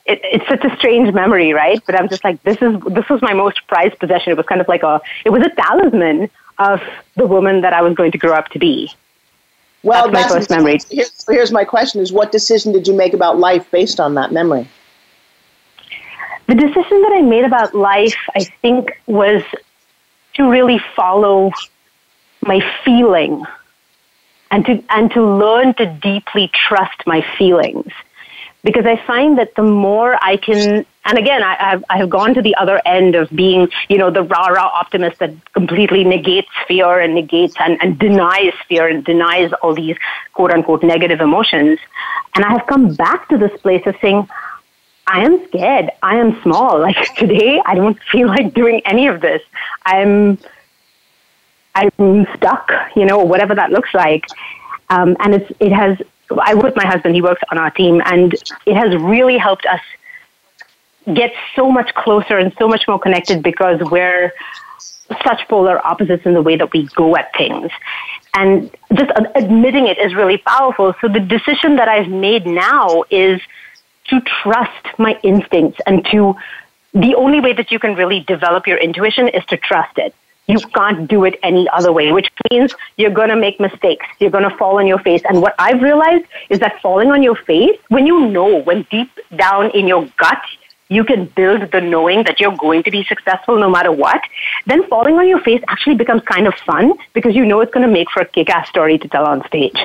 It, 0.05 0.21
it's 0.25 0.47
such 0.49 0.65
a 0.65 0.77
strange 0.77 1.13
memory, 1.15 1.53
right? 1.53 1.81
But 1.87 1.99
I'm 1.99 2.09
just 2.09 2.25
like, 2.25 2.43
this 2.43 2.59
is 2.61 2.81
this 2.89 3.09
was 3.09 3.23
my 3.23 3.35
most 3.35 3.67
prized 3.67 3.99
possession. 3.99 4.33
It 4.33 4.37
was 4.37 4.47
kind 4.47 4.61
of 4.61 4.69
like 4.69 4.83
a, 4.83 5.01
it 5.25 5.31
was 5.31 5.43
a 5.43 5.51
talisman 5.51 6.29
of 6.59 6.81
the 7.17 7.27
woman 7.27 7.63
that 7.63 7.73
I 7.73 7.83
was 7.83 7.95
going 7.95 8.13
to 8.13 8.19
grow 8.19 8.35
up 8.35 8.49
to 8.51 8.59
be. 8.59 8.91
Well, 9.83 10.11
that's, 10.11 10.33
that's 10.33 10.33
my 10.33 10.39
first 10.39 10.51
memory. 10.51 10.79
Here's, 10.91 11.27
here's 11.29 11.53
my 11.53 11.65
question: 11.65 12.01
Is 12.01 12.13
what 12.13 12.31
decision 12.31 12.73
did 12.73 12.87
you 12.87 12.95
make 12.95 13.15
about 13.15 13.39
life 13.39 13.69
based 13.71 14.01
on 14.01 14.15
that 14.15 14.33
memory? 14.33 14.69
The 16.49 16.55
decision 16.55 17.03
that 17.03 17.13
I 17.15 17.23
made 17.23 17.45
about 17.45 17.75
life, 17.75 18.19
I 18.35 18.45
think, 18.61 19.01
was 19.07 19.43
to 20.35 20.51
really 20.51 20.79
follow 20.95 21.51
my 22.43 22.61
feeling 22.85 23.45
and 24.51 24.67
to, 24.67 24.85
and 24.91 25.11
to 25.13 25.25
learn 25.25 25.75
to 25.75 25.87
deeply 25.87 26.51
trust 26.53 27.07
my 27.07 27.25
feelings. 27.39 27.91
Because 28.65 28.87
I 28.87 28.97
find 29.07 29.39
that 29.39 29.57
the 29.57 29.63
more 29.65 30.17
I 30.23 30.37
can, 30.37 30.87
and 31.05 31.19
again, 31.19 31.43
I, 31.43 31.55
have 31.55 31.85
I 31.91 31.99
have 31.99 32.09
gone 32.09 32.33
to 32.35 32.43
the 32.43 32.55
other 32.55 32.81
end 32.87 33.17
of 33.17 33.29
being, 33.31 33.69
you 33.89 33.99
know, 33.99 34.09
the 34.09 34.23
rah 34.23 34.47
rah 34.47 34.67
optimist 34.67 35.19
that 35.19 35.33
completely 35.53 36.05
negates 36.05 36.51
fear 36.69 37.01
and 37.01 37.13
negates 37.13 37.55
and, 37.59 37.77
and 37.83 37.99
denies 37.99 38.53
fear 38.69 38.87
and 38.87 39.05
denies 39.05 39.53
all 39.63 39.75
these 39.75 39.97
quote 40.35 40.53
unquote 40.53 40.85
negative 40.85 41.21
emotions. 41.21 41.81
And 42.37 42.45
I 42.45 42.53
have 42.53 42.67
come 42.69 42.95
back 42.95 43.29
to 43.31 43.39
this 43.39 43.61
place 43.63 43.85
of 43.85 43.97
saying, 44.01 44.29
I 45.09 45.25
am 45.25 45.45
scared. 45.49 45.91
I 46.03 46.17
am 46.17 46.41
small. 46.43 46.79
Like 46.83 47.15
today, 47.17 47.61
I 47.67 47.75
don't 47.75 47.99
feel 48.13 48.29
like 48.29 48.55
doing 48.55 48.81
any 48.85 49.09
of 49.09 49.21
this. 49.21 49.43
I'm 49.85 50.39
I'm 51.75 52.27
stuck, 52.37 52.71
you 52.95 53.07
know, 53.07 53.19
whatever 53.19 53.55
that 53.55 53.71
looks 53.71 53.93
like. 53.95 54.27
Um, 54.91 55.17
and 55.21 55.35
it's, 55.35 55.53
it 55.59 55.73
has, 55.73 55.99
I 56.39 56.55
work 56.55 56.65
with 56.65 56.77
my 56.77 56.87
husband, 56.87 57.15
he 57.15 57.23
works 57.23 57.43
on 57.51 57.59
our 57.59 57.71
team, 57.71 58.03
and 58.05 58.33
it 58.67 58.75
has 58.75 58.95
really 59.01 59.39
helped 59.39 59.67
us 59.67 59.81
get 61.15 61.33
so 61.57 61.71
much 61.71 61.95
closer 61.95 62.37
and 62.39 62.53
so 62.59 62.69
much 62.69 62.87
more 62.87 62.99
connected 62.99 63.43
because 63.43 63.81
we're 63.91 64.33
such 65.27 65.47
polar 65.49 65.85
opposites 65.85 66.25
in 66.27 66.35
the 66.35 66.43
way 66.43 66.57
that 66.57 66.73
we 66.73 66.85
go 66.95 67.17
at 67.17 67.35
things. 67.37 67.71
And 68.35 68.71
just 68.95 69.11
admitting 69.35 69.89
it 69.89 69.99
is 69.99 70.15
really 70.15 70.39
powerful. 70.39 70.95
So 71.01 71.09
the 71.09 71.21
decision 71.21 71.77
that 71.77 71.89
I've 71.89 72.09
made 72.09 72.47
now 72.47 73.05
is 73.11 73.41
to 74.09 74.21
trust 74.21 74.87
my 74.99 75.19
instincts 75.23 75.81
and 75.87 76.05
to 76.07 76.35
the 76.95 77.15
only 77.15 77.41
way 77.41 77.53
that 77.53 77.71
you 77.71 77.79
can 77.79 77.95
really 77.95 78.21
develop 78.21 78.67
your 78.67 78.79
intuition 78.79 79.29
is 79.29 79.45
to 79.47 79.57
trust 79.57 79.99
it. 79.99 80.15
You 80.53 80.59
can't 80.75 81.09
do 81.09 81.25
it 81.25 81.39
any 81.43 81.67
other 81.71 81.93
way, 81.93 82.13
which 82.13 82.29
means 82.51 82.75
you're 82.99 83.17
going 83.19 83.31
to 83.31 83.37
make 83.37 83.59
mistakes. 83.59 84.05
You're 84.19 84.35
going 84.37 84.49
to 84.49 84.55
fall 84.59 84.79
on 84.79 84.87
your 84.87 84.99
face. 84.99 85.23
And 85.27 85.41
what 85.41 85.55
I've 85.59 85.81
realized 85.81 86.27
is 86.51 86.59
that 86.59 86.79
falling 86.83 87.11
on 87.11 87.23
your 87.23 87.37
face, 87.37 87.79
when 87.89 88.07
you 88.07 88.27
know, 88.29 88.59
when 88.59 88.83
deep 88.91 89.11
down 89.35 89.71
in 89.71 89.89
your 89.89 90.07
gut, 90.19 90.43
you 90.91 91.05
can 91.05 91.25
build 91.25 91.71
the 91.71 91.81
knowing 91.81 92.25
that 92.25 92.39
you're 92.39 92.59
going 92.59 92.83
to 92.83 92.91
be 92.91 93.03
successful 93.05 93.59
no 93.59 93.71
matter 93.71 93.91
what, 93.91 94.21
then 94.67 94.87
falling 94.89 95.15
on 95.15 95.27
your 95.27 95.41
face 95.41 95.63
actually 95.69 95.95
becomes 95.95 96.21
kind 96.25 96.47
of 96.47 96.55
fun 96.67 96.93
because 97.15 97.35
you 97.35 97.47
know 97.47 97.61
it's 97.61 97.73
going 97.73 97.87
to 97.87 97.93
make 97.93 98.11
for 98.11 98.21
a 98.21 98.27
kick 98.27 98.51
ass 98.51 98.69
story 98.69 98.99
to 98.99 99.09
tell 99.09 99.25
on 99.25 99.43
stage. 99.47 99.79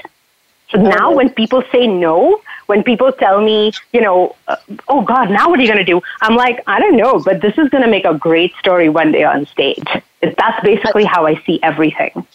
So 0.70 0.82
now 0.82 1.14
when 1.14 1.30
people 1.30 1.64
say 1.72 1.88
no, 1.88 2.42
when 2.66 2.84
people 2.84 3.12
tell 3.14 3.42
me, 3.42 3.72
you 3.94 4.02
know, 4.02 4.36
uh, 4.48 4.58
oh 4.90 5.02
God, 5.02 5.30
now 5.30 5.50
what 5.50 5.60
are 5.60 5.62
you 5.62 5.68
going 5.68 5.86
to 5.86 5.86
do? 5.86 6.02
I'm 6.22 6.36
like, 6.36 6.62
I 6.68 6.80
don't 6.80 6.98
know, 6.98 7.20
but 7.20 7.42
this 7.42 7.58
is 7.58 7.70
going 7.70 7.84
to 7.84 7.90
make 7.90 8.04
a 8.04 8.14
great 8.14 8.54
story 8.60 8.90
one 8.90 9.14
day 9.14 9.24
on 9.24 9.46
stage. 9.46 9.88
That's 10.22 10.64
basically 10.64 11.06
how 11.06 11.26
I 11.26 11.42
see 11.46 11.60
everything. 11.64 12.28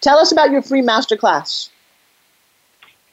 Tell 0.00 0.18
us 0.18 0.30
about 0.30 0.52
your 0.52 0.62
free 0.62 0.82
masterclass. 0.82 1.70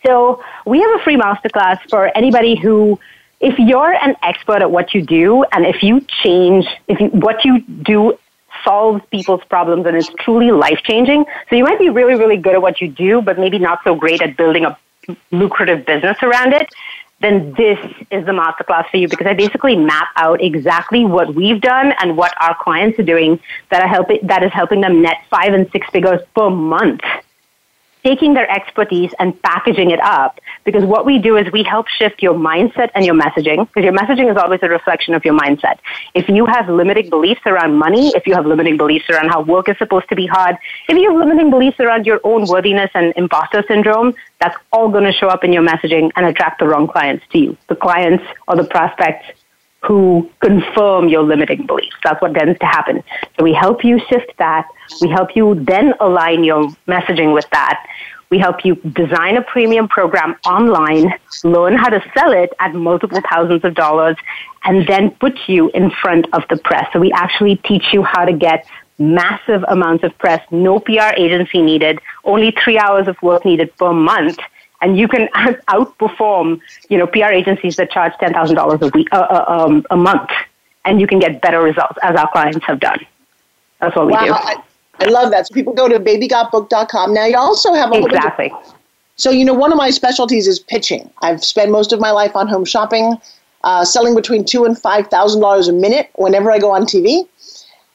So 0.05 0.43
we 0.67 0.79
have 0.81 0.99
a 0.99 1.03
free 1.03 1.17
masterclass 1.17 1.79
for 1.89 2.15
anybody 2.15 2.55
who, 2.55 2.99
if 3.39 3.57
you're 3.57 3.93
an 3.93 4.15
expert 4.21 4.61
at 4.61 4.69
what 4.69 4.93
you 4.93 5.01
do, 5.01 5.43
and 5.51 5.65
if 5.65 5.81
you 5.81 6.01
change, 6.23 6.67
if 6.87 6.99
you, 6.99 7.07
what 7.07 7.43
you 7.43 7.61
do 7.61 8.15
solves 8.65 9.01
people's 9.11 9.43
problems 9.45 9.85
and 9.85 9.95
is 9.95 10.09
truly 10.19 10.51
life 10.51 10.79
changing. 10.83 11.25
So 11.49 11.55
you 11.55 11.63
might 11.63 11.79
be 11.79 11.89
really, 11.89 12.15
really 12.15 12.37
good 12.37 12.55
at 12.55 12.61
what 12.61 12.81
you 12.81 12.89
do, 12.89 13.21
but 13.21 13.39
maybe 13.39 13.59
not 13.59 13.79
so 13.85 13.95
great 13.95 14.21
at 14.21 14.35
building 14.35 14.65
a 14.65 14.77
lucrative 15.31 15.85
business 15.85 16.17
around 16.21 16.53
it. 16.53 16.67
then 17.21 17.53
this 17.53 17.79
is 18.11 18.25
the 18.25 18.31
masterclass 18.31 18.89
for 18.89 18.97
you 18.97 19.07
because 19.07 19.25
I 19.25 19.33
basically 19.33 19.75
map 19.75 20.09
out 20.17 20.43
exactly 20.43 21.05
what 21.05 21.33
we've 21.33 21.61
done 21.61 21.93
and 21.99 22.17
what 22.17 22.33
our 22.41 22.55
clients 22.61 22.99
are 22.99 23.03
doing 23.03 23.39
that 23.69 23.81
are 23.81 23.87
helping 23.87 24.19
that 24.23 24.43
is 24.43 24.51
helping 24.51 24.81
them 24.81 25.01
net 25.01 25.19
five 25.29 25.53
and 25.53 25.69
six 25.71 25.87
figures 25.91 26.21
per 26.35 26.49
month 26.49 27.01
taking 28.05 28.35
their 28.35 28.49
expertise 28.49 29.11
and 29.17 29.41
packaging 29.41 29.89
it 29.89 29.99
up. 29.99 30.39
Because 30.63 30.85
what 30.85 31.05
we 31.05 31.17
do 31.17 31.37
is 31.37 31.51
we 31.51 31.63
help 31.63 31.87
shift 31.87 32.21
your 32.21 32.35
mindset 32.35 32.89
and 32.93 33.03
your 33.03 33.15
messaging, 33.15 33.67
because 33.67 33.83
your 33.83 33.93
messaging 33.93 34.29
is 34.31 34.37
always 34.37 34.59
a 34.61 34.69
reflection 34.69 35.15
of 35.15 35.25
your 35.25 35.37
mindset. 35.37 35.79
If 36.13 36.29
you 36.29 36.45
have 36.45 36.69
limiting 36.69 37.09
beliefs 37.09 37.41
around 37.47 37.77
money, 37.77 38.09
if 38.09 38.27
you 38.27 38.35
have 38.35 38.45
limiting 38.45 38.77
beliefs 38.77 39.09
around 39.09 39.29
how 39.29 39.41
work 39.41 39.67
is 39.69 39.77
supposed 39.79 40.07
to 40.09 40.15
be 40.15 40.27
hard, 40.27 40.55
if 40.87 40.95
you 40.95 41.09
have 41.09 41.19
limiting 41.19 41.49
beliefs 41.49 41.79
around 41.79 42.05
your 42.05 42.21
own 42.23 42.45
worthiness 42.47 42.91
and 42.93 43.11
imposter 43.15 43.63
syndrome, 43.67 44.13
that's 44.39 44.55
all 44.71 44.89
going 44.89 45.05
to 45.05 45.13
show 45.13 45.27
up 45.27 45.43
in 45.43 45.51
your 45.51 45.63
messaging 45.63 46.11
and 46.15 46.27
attract 46.27 46.59
the 46.59 46.67
wrong 46.67 46.87
clients 46.87 47.25
to 47.31 47.39
you. 47.39 47.57
The 47.69 47.75
clients 47.75 48.23
or 48.47 48.55
the 48.55 48.65
prospects 48.65 49.25
who 49.85 50.29
confirm 50.41 51.07
your 51.09 51.23
limiting 51.23 51.65
beliefs. 51.65 51.95
That's 52.03 52.21
what 52.21 52.33
tends 52.33 52.57
to 52.59 52.65
happen. 52.65 53.03
So 53.37 53.43
we 53.43 53.53
help 53.53 53.83
you 53.83 53.99
shift 54.09 54.33
that. 54.37 54.67
We 55.01 55.09
help 55.09 55.35
you 55.35 55.55
then 55.55 55.93
align 55.99 56.43
your 56.43 56.69
messaging 56.87 57.33
with 57.33 57.49
that. 57.51 57.85
We 58.31 58.39
help 58.39 58.65
you 58.65 58.75
design 58.75 59.37
a 59.37 59.43
premium 59.43 59.87
program 59.87 60.35
online, 60.45 61.13
learn 61.43 61.75
how 61.75 61.89
to 61.89 62.03
sell 62.17 62.31
it 62.31 62.51
at 62.59 62.73
multiple 62.73 63.21
thousands 63.31 63.63
of 63.63 63.75
dollars, 63.75 64.15
and 64.63 64.87
then 64.87 65.11
put 65.11 65.37
you 65.47 65.69
in 65.69 65.91
front 65.91 66.25
of 66.33 66.43
the 66.49 66.57
press. 66.57 66.91
So 66.91 66.99
we 66.99 67.11
actually 67.11 67.57
teach 67.57 67.93
you 67.93 68.03
how 68.03 68.25
to 68.25 68.33
get 68.33 68.65
massive 68.97 69.63
amounts 69.67 70.03
of 70.03 70.17
press, 70.17 70.41
no 70.51 70.79
PR 70.79 71.13
agency 71.15 71.61
needed, 71.61 71.99
only 72.23 72.51
three 72.63 72.79
hours 72.79 73.07
of 73.07 73.21
work 73.21 73.45
needed 73.45 73.75
per 73.77 73.93
month 73.93 74.39
and 74.81 74.97
you 74.97 75.07
can 75.07 75.27
outperform 75.67 76.59
you 76.89 76.97
know 76.97 77.07
PR 77.07 77.25
agencies 77.25 77.75
that 77.77 77.91
charge 77.91 78.13
ten 78.19 78.33
thousand 78.33 78.55
dollars 78.55 78.81
a 78.81 78.89
week 78.89 79.07
uh, 79.11 79.17
uh, 79.17 79.45
um, 79.47 79.85
a 79.89 79.97
month, 79.97 80.29
and 80.85 80.99
you 80.99 81.07
can 81.07 81.19
get 81.19 81.41
better 81.41 81.61
results 81.61 81.97
as 82.03 82.15
our 82.15 82.29
clients 82.31 82.65
have 82.65 82.79
done. 82.79 82.99
That's 83.79 83.95
what 83.95 84.07
we 84.07 84.13
wow, 84.13 84.25
do. 84.25 84.33
I, 84.33 84.55
I 84.99 85.05
love 85.05 85.31
that. 85.31 85.47
So 85.47 85.53
people 85.53 85.73
go 85.73 85.87
to 85.87 85.99
babygotbook.com. 85.99 87.13
Now 87.13 87.25
you 87.25 87.37
also 87.37 87.73
have 87.73 87.91
a 87.91 87.95
whole 87.95 88.05
exactly. 88.05 88.51
Of, 88.51 88.73
so 89.15 89.31
you 89.31 89.45
know 89.45 89.53
one 89.53 89.71
of 89.71 89.77
my 89.77 89.89
specialties 89.89 90.47
is 90.47 90.59
pitching. 90.59 91.09
I've 91.21 91.43
spent 91.43 91.71
most 91.71 91.93
of 91.93 91.99
my 91.99 92.11
life 92.11 92.35
on 92.35 92.47
home 92.47 92.65
shopping, 92.65 93.17
uh, 93.63 93.85
selling 93.85 94.15
between 94.15 94.45
two 94.45 94.65
and 94.65 94.77
five 94.77 95.07
thousand 95.07 95.41
dollars 95.41 95.67
a 95.67 95.73
minute 95.73 96.09
whenever 96.15 96.51
I 96.51 96.59
go 96.59 96.71
on 96.71 96.83
TV. 96.83 97.27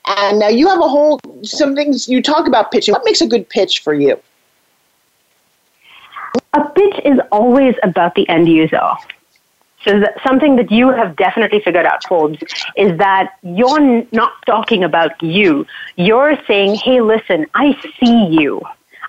And 0.07 0.39
now 0.39 0.49
you 0.49 0.67
have 0.69 0.81
a 0.81 0.89
whole 0.89 1.21
some 1.43 1.75
things 1.75 2.09
you 2.09 2.23
talk 2.23 2.47
about 2.47 2.73
pitching. 2.73 2.93
What 2.93 3.05
makes 3.05 3.21
a 3.21 3.27
good 3.27 3.49
pitch 3.49 3.81
for 3.81 3.95
you? 3.95 4.21
A 6.53 6.69
pitch 6.71 7.01
is 7.05 7.19
always 7.31 7.75
about 7.83 8.15
the 8.15 8.29
end 8.29 8.49
user. 8.49 8.91
So 9.85 9.99
that 10.01 10.15
something 10.27 10.57
that 10.57 10.71
you 10.71 10.91
have 10.91 11.17
definitely 11.17 11.61
figured 11.61 11.87
out, 11.87 12.05
Forbes, 12.07 12.39
is 12.77 12.99
that 12.99 13.33
you're 13.43 14.05
not 14.13 14.33
talking 14.45 14.85
about 14.85 15.23
you. 15.23 15.67
You're 15.97 16.37
saying, 16.47 16.75
hey, 16.75 17.01
listen, 17.01 17.47
I 17.55 17.81
see 17.99 18.27
you. 18.27 18.61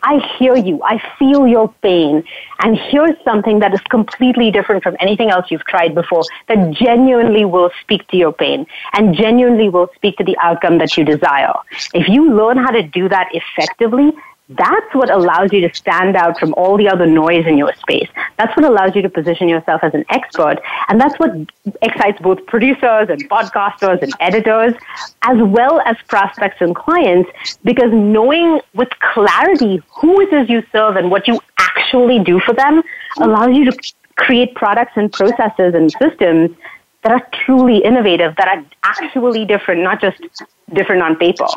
I 0.04 0.20
hear 0.40 0.56
you. 0.56 0.82
I 0.84 1.02
feel 1.20 1.46
your 1.46 1.74
pain. 1.84 2.24
And 2.64 2.78
here's 2.78 3.16
something 3.24 3.60
that 3.60 3.74
is 3.74 3.82
completely 3.82 4.50
different 4.50 4.82
from 4.82 4.96
anything 5.00 5.30
else 5.30 5.52
you've 5.52 5.66
tried 5.66 5.94
before 5.94 6.24
that 6.48 6.72
genuinely 6.72 7.46
will 7.46 7.70
speak 7.82 8.08
to 8.08 8.18
your 8.18 8.34
pain 8.34 8.66
and 8.94 9.16
genuinely 9.16 9.70
will 9.70 9.90
speak 9.96 10.18
to 10.18 10.24
the 10.24 10.38
outcome 10.42 10.80
that 10.80 10.98
you 10.98 11.04
desire. 11.04 11.54
If 11.94 12.08
you 12.08 12.34
learn 12.34 12.58
how 12.58 12.72
to 12.72 12.82
do 12.82 13.10
that 13.10 13.30
effectively, 13.34 14.12
that's 14.58 14.94
what 14.94 15.10
allows 15.10 15.54
you 15.54 15.62
to 15.68 15.74
stand 15.74 16.16
out 16.16 16.40
from 16.40 16.54
all 16.56 16.78
the 16.78 16.90
other 16.90 17.06
noise 17.06 17.46
in 17.46 17.58
your 17.58 17.74
space. 17.76 18.10
That's 18.38 18.56
what 18.58 18.66
allows 18.66 18.96
you 18.96 19.02
to 19.02 19.10
position 19.10 19.48
yourself 19.48 19.84
as 19.84 19.94
an 19.94 20.06
expert. 20.10 20.58
And 20.90 21.00
that's 21.00 21.18
what 21.20 21.32
excites 21.82 22.20
both 22.22 22.46
producers 22.48 23.08
and 23.10 23.30
podcasters 23.30 24.02
and 24.02 24.14
editors, 24.20 24.74
as 25.24 25.38
well 25.42 25.82
as 25.82 25.96
prospects 26.08 26.58
and 26.60 26.76
clients, 26.76 27.30
because 27.64 27.92
knowing 27.92 28.60
with 28.74 28.90
clarity 29.14 29.82
who 30.00 30.22
it 30.22 30.34
is 30.34 30.50
you 30.50 30.64
serve 30.72 30.96
and 30.96 31.12
what 31.12 31.28
you 31.28 31.40
actually 31.58 32.20
do 32.20 32.40
for 32.40 32.54
them 32.54 32.82
allows 33.20 33.56
you 33.56 33.70
to 33.70 33.94
create 34.16 34.54
products 34.56 34.94
and 34.96 35.12
processes 35.14 35.74
and 35.74 35.92
systems 35.94 36.52
that 37.04 37.12
are 37.12 37.28
truly 37.46 37.78
innovative, 37.78 38.36
that 38.36 38.48
are 38.48 38.66
actually 38.84 39.46
different, 39.46 39.82
not 39.82 40.02
just 40.02 40.22
different 40.74 41.02
on 41.02 41.16
paper 41.16 41.48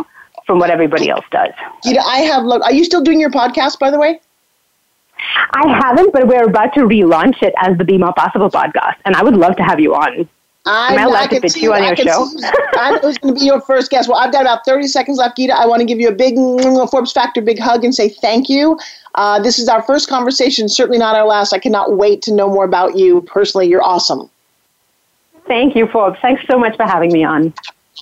from 0.46 0.59
what 0.59 0.70
everybody 0.70 1.09
else 1.09 1.24
does. 1.30 1.50
You 1.85 1.94
know, 1.94 2.02
I 2.02 2.18
have 2.18 2.44
look. 2.44 2.62
Are 2.62 2.72
you 2.72 2.85
still 2.85 3.02
doing 3.02 3.20
your 3.20 3.30
podcast, 3.30 3.78
by 3.78 3.90
the 3.90 3.98
way? 3.98 4.20
I 5.52 5.80
haven't, 5.83 6.12
but 6.12 6.26
we're 6.26 6.44
about 6.44 6.74
to 6.74 6.80
relaunch 6.80 7.42
it 7.42 7.54
as 7.59 7.78
the 7.78 7.85
Be 7.85 7.98
More 7.98 8.12
Possible 8.12 8.50
podcast, 8.50 8.96
and 9.04 9.14
I 9.16 9.22
would 9.22 9.37
love 9.37 9.57
to 9.57 9.62
have 9.62 9.80
you 9.80 9.94
on. 9.94 10.28
I'm, 10.66 10.94
Am 10.94 10.98
I 10.98 11.02
allowed 11.02 11.30
to 11.30 11.40
pitch 11.40 11.57
you 11.57 11.74
on 11.74 11.85
your 11.85 11.94
show? 11.94 12.26
I 12.78 12.98
was 13.02 13.18
going 13.18 13.35
to 13.35 13.40
be 13.40 13.44
your 13.44 13.61
first 13.61 13.90
guest. 13.90 14.09
Well, 14.09 14.18
I've 14.18 14.33
got 14.33 14.42
about 14.42 14.64
30 14.64 14.87
seconds 14.87 15.18
left, 15.18 15.37
Geeta. 15.37 15.50
I 15.50 15.66
want 15.66 15.80
to 15.80 15.87
give 15.87 16.00
you 16.00 16.09
a 16.09 16.14
big 16.14 16.37
Forbes 16.90 17.12
Factor, 17.12 17.42
big 17.42 17.59
hug, 17.59 17.85
and 17.85 17.94
say 17.94 18.09
thank 18.09 18.48
you. 18.48 18.78
Uh, 19.14 19.38
this 19.38 19.59
is 19.59 19.68
our 19.68 19.83
first 19.83 20.09
conversation, 20.09 20.68
certainly 20.68 20.98
not 20.98 21.16
our 21.16 21.26
last. 21.26 21.52
I 21.52 21.59
cannot 21.59 21.96
wait 21.96 22.22
to 22.22 22.33
know 22.33 22.48
more 22.48 22.64
about 22.64 22.96
you 22.96 23.20
personally. 23.22 23.68
You're 23.68 23.83
awesome. 23.85 24.30
Thank 25.46 25.76
you, 25.76 25.87
Forbes. 25.87 26.18
Thanks 26.22 26.42
so 26.46 26.59
much 26.59 26.76
for 26.76 26.85
having 26.85 27.12
me 27.12 27.24
on. 27.24 27.52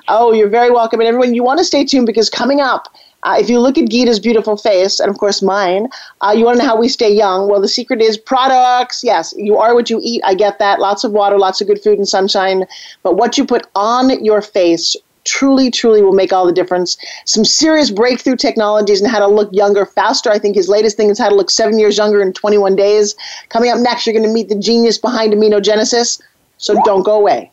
Oh, 0.09 0.33
you're 0.33 0.49
very 0.49 0.71
welcome. 0.71 1.01
And 1.01 1.09
everyone, 1.09 1.35
you 1.35 1.43
want 1.43 1.59
to 1.59 1.65
stay 1.65 1.85
tuned 1.85 2.07
because 2.07 2.31
coming 2.31 2.61
up, 2.61 2.89
uh, 3.25 3.37
if 3.39 3.49
you 3.49 3.61
look 3.61 3.79
at 3.79 3.89
Geeta's 3.89 4.19
beautiful 4.19 4.57
face, 4.57 4.99
and 4.99 5.09
of 5.09 5.19
course 5.19 5.43
mine, 5.43 5.89
uh, 6.23 6.35
you 6.37 6.45
want 6.45 6.59
to 6.59 6.63
know 6.63 6.69
how 6.69 6.81
we 6.81 6.89
stay 6.89 7.13
young. 7.13 7.49
Well, 7.49 7.61
the 7.61 7.69
secret 7.69 8.01
is 8.01 8.19
products. 8.19 9.05
Yes, 9.05 9.33
you 9.37 9.57
are 9.59 9.75
what 9.75 9.91
you 9.91 10.01
eat. 10.03 10.23
I 10.25 10.35
get 10.35 10.59
that. 10.59 10.81
Lots 10.81 11.05
of 11.05 11.13
water, 11.13 11.39
lots 11.39 11.61
of 11.61 11.69
good 11.69 11.81
food 11.81 11.99
and 11.99 12.09
sunshine. 12.09 12.67
But 13.03 13.17
what 13.17 13.39
you 13.39 13.47
put 13.47 13.67
on 13.77 14.25
your 14.25 14.43
face 14.43 14.97
truly, 15.25 15.71
truly 15.71 16.03
will 16.03 16.15
make 16.15 16.33
all 16.33 16.47
the 16.47 16.53
difference. 16.53 16.97
Some 17.27 17.45
serious 17.45 17.91
breakthrough 17.93 18.35
technologies 18.35 19.01
and 19.01 19.09
how 19.09 19.21
to 19.21 19.29
look 19.29 19.51
younger 19.53 19.87
faster. 19.87 20.31
I 20.31 20.39
think 20.41 20.57
his 20.57 20.69
latest 20.69 20.97
thing 20.97 21.11
is 21.11 21.19
how 21.19 21.29
to 21.29 21.35
look 21.37 21.51
seven 21.51 21.79
years 21.79 21.97
younger 21.97 22.21
in 22.21 22.33
21 22.33 22.75
days. 22.75 23.15
Coming 23.51 23.71
up 23.71 23.79
next, 23.79 24.05
you're 24.05 24.15
going 24.15 24.27
to 24.27 24.35
meet 24.35 24.49
the 24.49 24.59
genius 24.59 24.99
behind 24.99 25.33
Aminogenesis. 25.33 26.21
So 26.59 26.75
don't 26.85 27.05
go 27.05 27.15
away. 27.15 27.53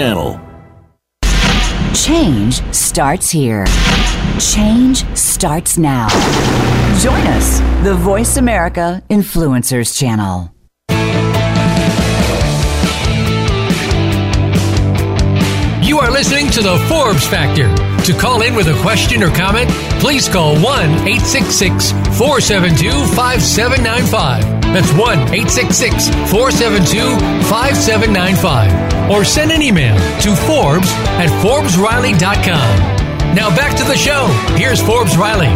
Change 1.93 2.55
starts 2.73 3.29
here. 3.29 3.67
Change 4.39 5.05
starts 5.15 5.77
now. 5.77 6.07
Join 6.97 7.21
us, 7.27 7.59
the 7.83 7.93
Voice 7.93 8.37
America 8.37 9.03
Influencers 9.11 9.95
channel. 9.95 10.51
You 15.85 15.99
are 15.99 16.09
listening 16.09 16.49
to 16.49 16.63
the 16.63 16.79
Forbes 16.89 17.27
Factor. 17.27 17.69
To 18.05 18.19
call 18.19 18.41
in 18.41 18.55
with 18.55 18.69
a 18.69 18.81
question 18.81 19.21
or 19.21 19.29
comment, 19.29 19.69
please 19.99 20.27
call 20.27 20.55
1 20.55 20.63
866 20.63 21.91
472 22.17 22.89
5795. 23.13 24.60
That's 24.73 24.91
1 24.93 25.33
866 25.35 26.07
472 26.31 27.19
5795. 27.49 29.11
Or 29.11 29.25
send 29.25 29.51
an 29.51 29.61
email 29.61 29.95
to 30.21 30.35
Forbes 30.47 30.89
at 31.19 31.27
ForbesRiley.com. 31.43 33.35
Now 33.35 33.53
back 33.55 33.75
to 33.77 33.83
the 33.83 33.95
show. 33.95 34.27
Here's 34.55 34.81
Forbes 34.81 35.17
Riley. 35.17 35.49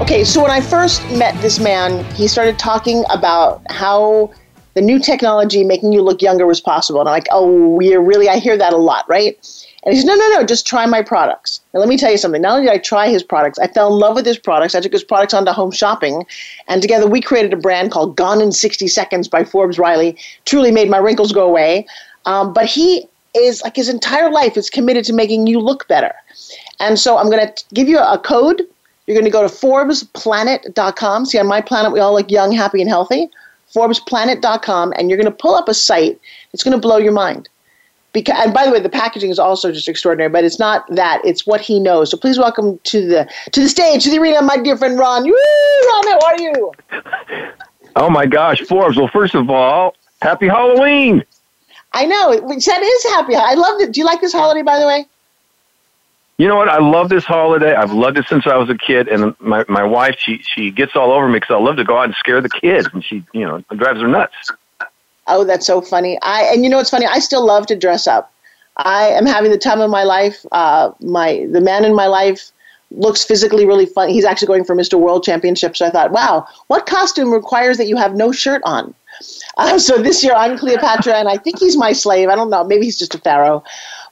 Okay, 0.00 0.24
so 0.24 0.42
when 0.42 0.50
I 0.50 0.60
first 0.60 1.08
met 1.12 1.40
this 1.40 1.60
man, 1.60 2.04
he 2.14 2.26
started 2.26 2.58
talking 2.58 3.04
about 3.10 3.62
how 3.70 4.32
the 4.74 4.80
new 4.80 4.98
technology 4.98 5.62
making 5.62 5.92
you 5.92 6.02
look 6.02 6.22
younger 6.22 6.46
was 6.46 6.60
possible. 6.60 7.00
And 7.00 7.08
I'm 7.08 7.12
like, 7.12 7.26
oh, 7.30 7.78
you're 7.80 8.02
really, 8.02 8.28
I 8.28 8.38
hear 8.38 8.56
that 8.56 8.72
a 8.72 8.76
lot, 8.76 9.04
right? 9.08 9.36
And 9.84 9.94
he 9.94 10.00
said, 10.00 10.08
no, 10.08 10.14
no, 10.14 10.28
no, 10.30 10.44
just 10.44 10.66
try 10.66 10.84
my 10.84 11.02
products. 11.02 11.60
Now, 11.72 11.80
let 11.80 11.88
me 11.88 11.96
tell 11.96 12.10
you 12.10 12.18
something. 12.18 12.42
Not 12.42 12.52
only 12.52 12.66
did 12.66 12.74
I 12.74 12.78
try 12.78 13.08
his 13.08 13.22
products, 13.22 13.58
I 13.58 13.66
fell 13.66 13.92
in 13.92 13.98
love 13.98 14.14
with 14.14 14.26
his 14.26 14.38
products. 14.38 14.74
I 14.74 14.80
took 14.80 14.92
his 14.92 15.04
products 15.04 15.32
onto 15.32 15.52
home 15.52 15.70
shopping. 15.70 16.26
And 16.68 16.82
together 16.82 17.06
we 17.06 17.22
created 17.22 17.54
a 17.54 17.56
brand 17.56 17.90
called 17.90 18.14
Gone 18.14 18.42
in 18.42 18.52
60 18.52 18.88
Seconds 18.88 19.26
by 19.26 19.42
Forbes 19.42 19.78
Riley. 19.78 20.18
Truly 20.44 20.70
made 20.70 20.90
my 20.90 20.98
wrinkles 20.98 21.32
go 21.32 21.46
away. 21.46 21.86
Um, 22.26 22.52
but 22.52 22.66
he 22.66 23.08
is, 23.34 23.62
like, 23.62 23.76
his 23.76 23.88
entire 23.88 24.30
life 24.30 24.58
is 24.58 24.68
committed 24.68 25.04
to 25.06 25.14
making 25.14 25.46
you 25.46 25.60
look 25.60 25.88
better. 25.88 26.12
And 26.78 26.98
so 26.98 27.16
I'm 27.16 27.30
going 27.30 27.46
to 27.46 27.64
give 27.72 27.88
you 27.88 27.98
a 27.98 28.18
code. 28.18 28.62
You're 29.06 29.14
going 29.14 29.24
to 29.24 29.30
go 29.30 29.46
to 29.46 29.54
ForbesPlanet.com. 29.54 31.24
See, 31.24 31.38
on 31.38 31.46
my 31.46 31.62
planet, 31.62 31.92
we 31.92 32.00
all 32.00 32.12
look 32.12 32.30
young, 32.30 32.52
happy, 32.52 32.82
and 32.82 32.90
healthy. 32.90 33.30
ForbesPlanet.com, 33.74 34.92
and 34.96 35.08
you're 35.08 35.16
going 35.16 35.30
to 35.30 35.36
pull 35.36 35.54
up 35.54 35.68
a 35.68 35.74
site 35.74 36.20
that's 36.52 36.62
going 36.62 36.76
to 36.76 36.80
blow 36.80 36.98
your 36.98 37.12
mind. 37.12 37.48
Because, 38.12 38.36
and 38.44 38.52
by 38.52 38.66
the 38.66 38.72
way, 38.72 38.80
the 38.80 38.88
packaging 38.88 39.30
is 39.30 39.38
also 39.38 39.72
just 39.72 39.88
extraordinary. 39.88 40.30
But 40.30 40.44
it's 40.44 40.58
not 40.58 40.84
that; 40.94 41.20
it's 41.24 41.46
what 41.46 41.60
he 41.60 41.78
knows. 41.78 42.10
So 42.10 42.16
please 42.16 42.38
welcome 42.38 42.78
to 42.84 43.06
the 43.06 43.28
to 43.52 43.60
the 43.60 43.68
stage, 43.68 44.04
to 44.04 44.10
the 44.10 44.18
arena, 44.18 44.42
my 44.42 44.56
dear 44.56 44.76
friend 44.76 44.98
Ron. 44.98 45.24
Woo, 45.24 45.30
Ron, 45.30 46.08
how 46.08 46.18
are 46.26 46.40
you? 46.40 46.72
Oh 47.96 48.10
my 48.10 48.26
gosh, 48.26 48.60
Forbes! 48.62 48.96
Well, 48.96 49.08
first 49.08 49.34
of 49.34 49.48
all, 49.50 49.94
happy 50.22 50.48
Halloween. 50.48 51.24
I 51.92 52.06
know 52.06 52.32
that 52.32 52.82
is 52.82 53.12
happy. 53.12 53.34
I 53.34 53.54
love 53.54 53.80
it. 53.80 53.92
Do 53.92 54.00
you 54.00 54.06
like 54.06 54.20
this 54.20 54.32
holiday, 54.32 54.62
by 54.62 54.78
the 54.78 54.86
way? 54.86 55.06
You 56.38 56.48
know 56.48 56.56
what? 56.56 56.68
I 56.68 56.78
love 56.78 57.10
this 57.10 57.24
holiday. 57.24 57.74
I've 57.74 57.92
loved 57.92 58.16
it 58.16 58.26
since 58.26 58.46
I 58.46 58.56
was 58.56 58.70
a 58.70 58.74
kid, 58.74 59.08
and 59.08 59.34
my 59.40 59.64
my 59.68 59.82
wife 59.82 60.16
she 60.18 60.38
she 60.38 60.70
gets 60.70 60.96
all 60.96 61.12
over 61.12 61.28
me 61.28 61.34
because 61.34 61.54
I 61.54 61.58
love 61.58 61.76
to 61.76 61.84
go 61.84 61.98
out 61.98 62.04
and 62.04 62.14
scare 62.14 62.40
the 62.40 62.48
kids, 62.48 62.88
and 62.92 63.04
she 63.04 63.22
you 63.34 63.46
know 63.46 63.60
drives 63.76 64.00
her 64.00 64.08
nuts. 64.08 64.34
Oh, 65.30 65.44
that's 65.44 65.66
so 65.66 65.80
funny. 65.80 66.18
I 66.22 66.42
and 66.42 66.64
you 66.64 66.70
know 66.70 66.76
what's 66.76 66.90
funny? 66.90 67.06
I 67.06 67.18
still 67.20 67.44
love 67.44 67.66
to 67.66 67.76
dress 67.76 68.06
up. 68.06 68.32
I 68.76 69.08
am 69.08 69.26
having 69.26 69.50
the 69.50 69.58
time 69.58 69.80
of 69.80 69.90
my 69.90 70.04
life. 70.04 70.44
Uh, 70.52 70.92
my 71.00 71.46
the 71.50 71.60
man 71.60 71.84
in 71.84 71.94
my 71.94 72.06
life 72.06 72.50
looks 72.90 73.24
physically 73.24 73.66
really 73.66 73.86
fun. 73.86 74.08
He's 74.08 74.24
actually 74.24 74.48
going 74.48 74.64
for 74.64 74.74
Mr. 74.74 74.98
World 74.98 75.22
Championship. 75.22 75.76
So 75.76 75.86
I 75.86 75.90
thought, 75.90 76.10
wow, 76.10 76.46
what 76.66 76.86
costume 76.86 77.32
requires 77.32 77.76
that 77.76 77.86
you 77.86 77.96
have 77.96 78.14
no 78.14 78.32
shirt 78.32 78.62
on? 78.64 78.94
Uh, 79.58 79.78
so 79.78 80.00
this 80.00 80.24
year 80.24 80.32
I'm 80.34 80.56
Cleopatra, 80.56 81.12
and 81.12 81.28
I 81.28 81.36
think 81.36 81.58
he's 81.58 81.76
my 81.76 81.92
slave. 81.92 82.30
I 82.30 82.36
don't 82.36 82.48
know. 82.48 82.64
Maybe 82.64 82.86
he's 82.86 82.96
just 82.96 83.14
a 83.14 83.18
pharaoh. 83.18 83.62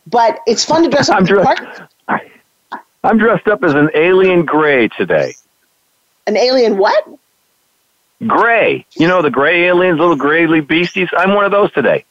But 0.07 0.41
it's 0.47 0.63
fun 0.63 0.83
to 0.83 0.91
dress 0.91 1.09
up. 1.09 1.19
I'm 1.19 1.25
dressed. 1.25 1.81
I'm 3.05 3.17
dressed 3.17 3.47
up 3.47 3.65
as 3.65 3.73
an 3.73 3.89
alien 3.95 4.45
gray 4.45 4.89
today. 4.89 5.35
An 6.27 6.37
alien 6.37 6.77
what? 6.77 7.09
Gray. 8.27 8.85
You 8.97 9.07
know 9.07 9.23
the 9.23 9.31
gray 9.31 9.65
aliens, 9.65 9.99
little 9.99 10.17
grayly 10.17 10.61
beasties. 10.61 11.09
I'm 11.17 11.35
one 11.35 11.45
of 11.45 11.53
those 11.53 11.73
today. 11.73 12.05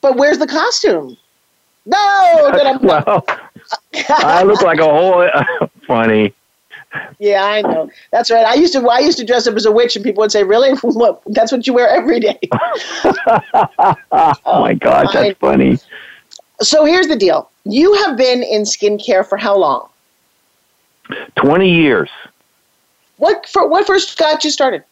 But 0.00 0.16
where's 0.16 0.38
the 0.38 0.46
costume? 0.46 1.16
No. 1.84 2.78
well, 2.82 3.24
I 4.08 4.42
look 4.44 4.62
like 4.62 4.78
a 4.78 4.84
whole 4.84 5.28
funny. 5.86 6.34
Yeah, 7.18 7.44
I 7.44 7.62
know. 7.62 7.90
That's 8.10 8.30
right. 8.30 8.46
I 8.46 8.54
used 8.54 8.72
to 8.74 8.86
I 8.88 8.98
used 8.98 9.18
to 9.18 9.24
dress 9.24 9.46
up 9.46 9.54
as 9.54 9.64
a 9.64 9.72
witch, 9.72 9.96
and 9.96 10.04
people 10.04 10.20
would 10.22 10.32
say, 10.32 10.44
"Really? 10.44 10.76
What? 10.82 11.22
That's 11.26 11.50
what 11.50 11.66
you 11.66 11.72
wear 11.72 11.88
every 11.88 12.20
day." 12.20 12.38
oh 14.12 14.60
my 14.60 14.74
gosh, 14.74 15.12
that's 15.12 15.38
funny. 15.38 15.78
So 16.60 16.84
here's 16.84 17.08
the 17.08 17.16
deal. 17.16 17.50
You 17.64 17.94
have 18.04 18.16
been 18.16 18.42
in 18.42 18.62
skincare 18.62 19.26
for 19.26 19.38
how 19.38 19.56
long? 19.56 19.88
20 21.36 21.68
years. 21.68 22.10
What 23.22 23.48
for, 23.48 23.68
what 23.68 23.86
first 23.86 24.18
got 24.18 24.42
you 24.42 24.50
started? 24.50 24.82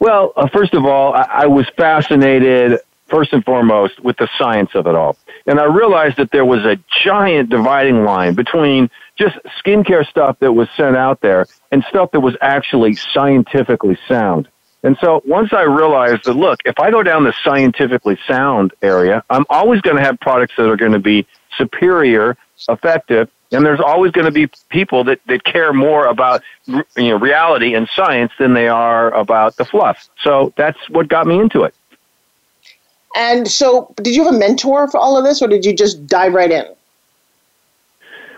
Well, 0.00 0.32
uh, 0.36 0.48
first 0.48 0.74
of 0.74 0.84
all, 0.84 1.14
I, 1.14 1.22
I 1.22 1.46
was 1.46 1.68
fascinated 1.76 2.80
first 3.06 3.32
and 3.32 3.44
foremost 3.44 4.00
with 4.00 4.16
the 4.16 4.28
science 4.36 4.70
of 4.74 4.88
it 4.88 4.96
all. 4.96 5.16
And 5.46 5.60
I 5.60 5.66
realized 5.66 6.16
that 6.16 6.32
there 6.32 6.44
was 6.44 6.64
a 6.64 6.76
giant 7.04 7.50
dividing 7.50 8.02
line 8.02 8.34
between 8.34 8.90
just 9.16 9.36
skincare 9.64 10.04
stuff 10.04 10.40
that 10.40 10.52
was 10.52 10.68
sent 10.76 10.96
out 10.96 11.20
there 11.20 11.46
and 11.70 11.84
stuff 11.88 12.10
that 12.10 12.20
was 12.20 12.34
actually 12.40 12.96
scientifically 12.96 13.96
sound. 14.08 14.48
And 14.82 14.98
so 15.00 15.22
once 15.24 15.52
I 15.52 15.62
realized 15.62 16.24
that, 16.24 16.34
look, 16.34 16.58
if 16.64 16.80
I 16.80 16.90
go 16.90 17.04
down 17.04 17.22
the 17.22 17.34
scientifically 17.44 18.18
sound 18.26 18.72
area, 18.82 19.22
I'm 19.30 19.44
always 19.50 19.82
going 19.82 19.98
to 19.98 20.02
have 20.02 20.18
products 20.18 20.54
that 20.56 20.68
are 20.68 20.76
going 20.76 20.94
to 20.94 20.98
be 20.98 21.28
superior, 21.56 22.36
effective, 22.68 23.30
and 23.52 23.64
there's 23.64 23.80
always 23.80 24.12
going 24.12 24.26
to 24.26 24.32
be 24.32 24.48
people 24.68 25.04
that, 25.04 25.20
that 25.26 25.44
care 25.44 25.72
more 25.72 26.06
about 26.06 26.42
you 26.68 26.84
know, 26.96 27.18
reality 27.18 27.74
and 27.74 27.88
science 27.94 28.32
than 28.38 28.54
they 28.54 28.68
are 28.68 29.12
about 29.12 29.56
the 29.56 29.64
fluff. 29.64 30.08
So 30.22 30.52
that's 30.56 30.78
what 30.88 31.08
got 31.08 31.26
me 31.26 31.40
into 31.40 31.64
it. 31.64 31.74
And 33.16 33.48
so, 33.48 33.92
did 33.96 34.14
you 34.14 34.24
have 34.24 34.34
a 34.34 34.38
mentor 34.38 34.88
for 34.88 34.98
all 34.98 35.16
of 35.16 35.24
this, 35.24 35.42
or 35.42 35.48
did 35.48 35.64
you 35.64 35.74
just 35.74 36.06
dive 36.06 36.32
right 36.32 36.50
in? 36.50 36.64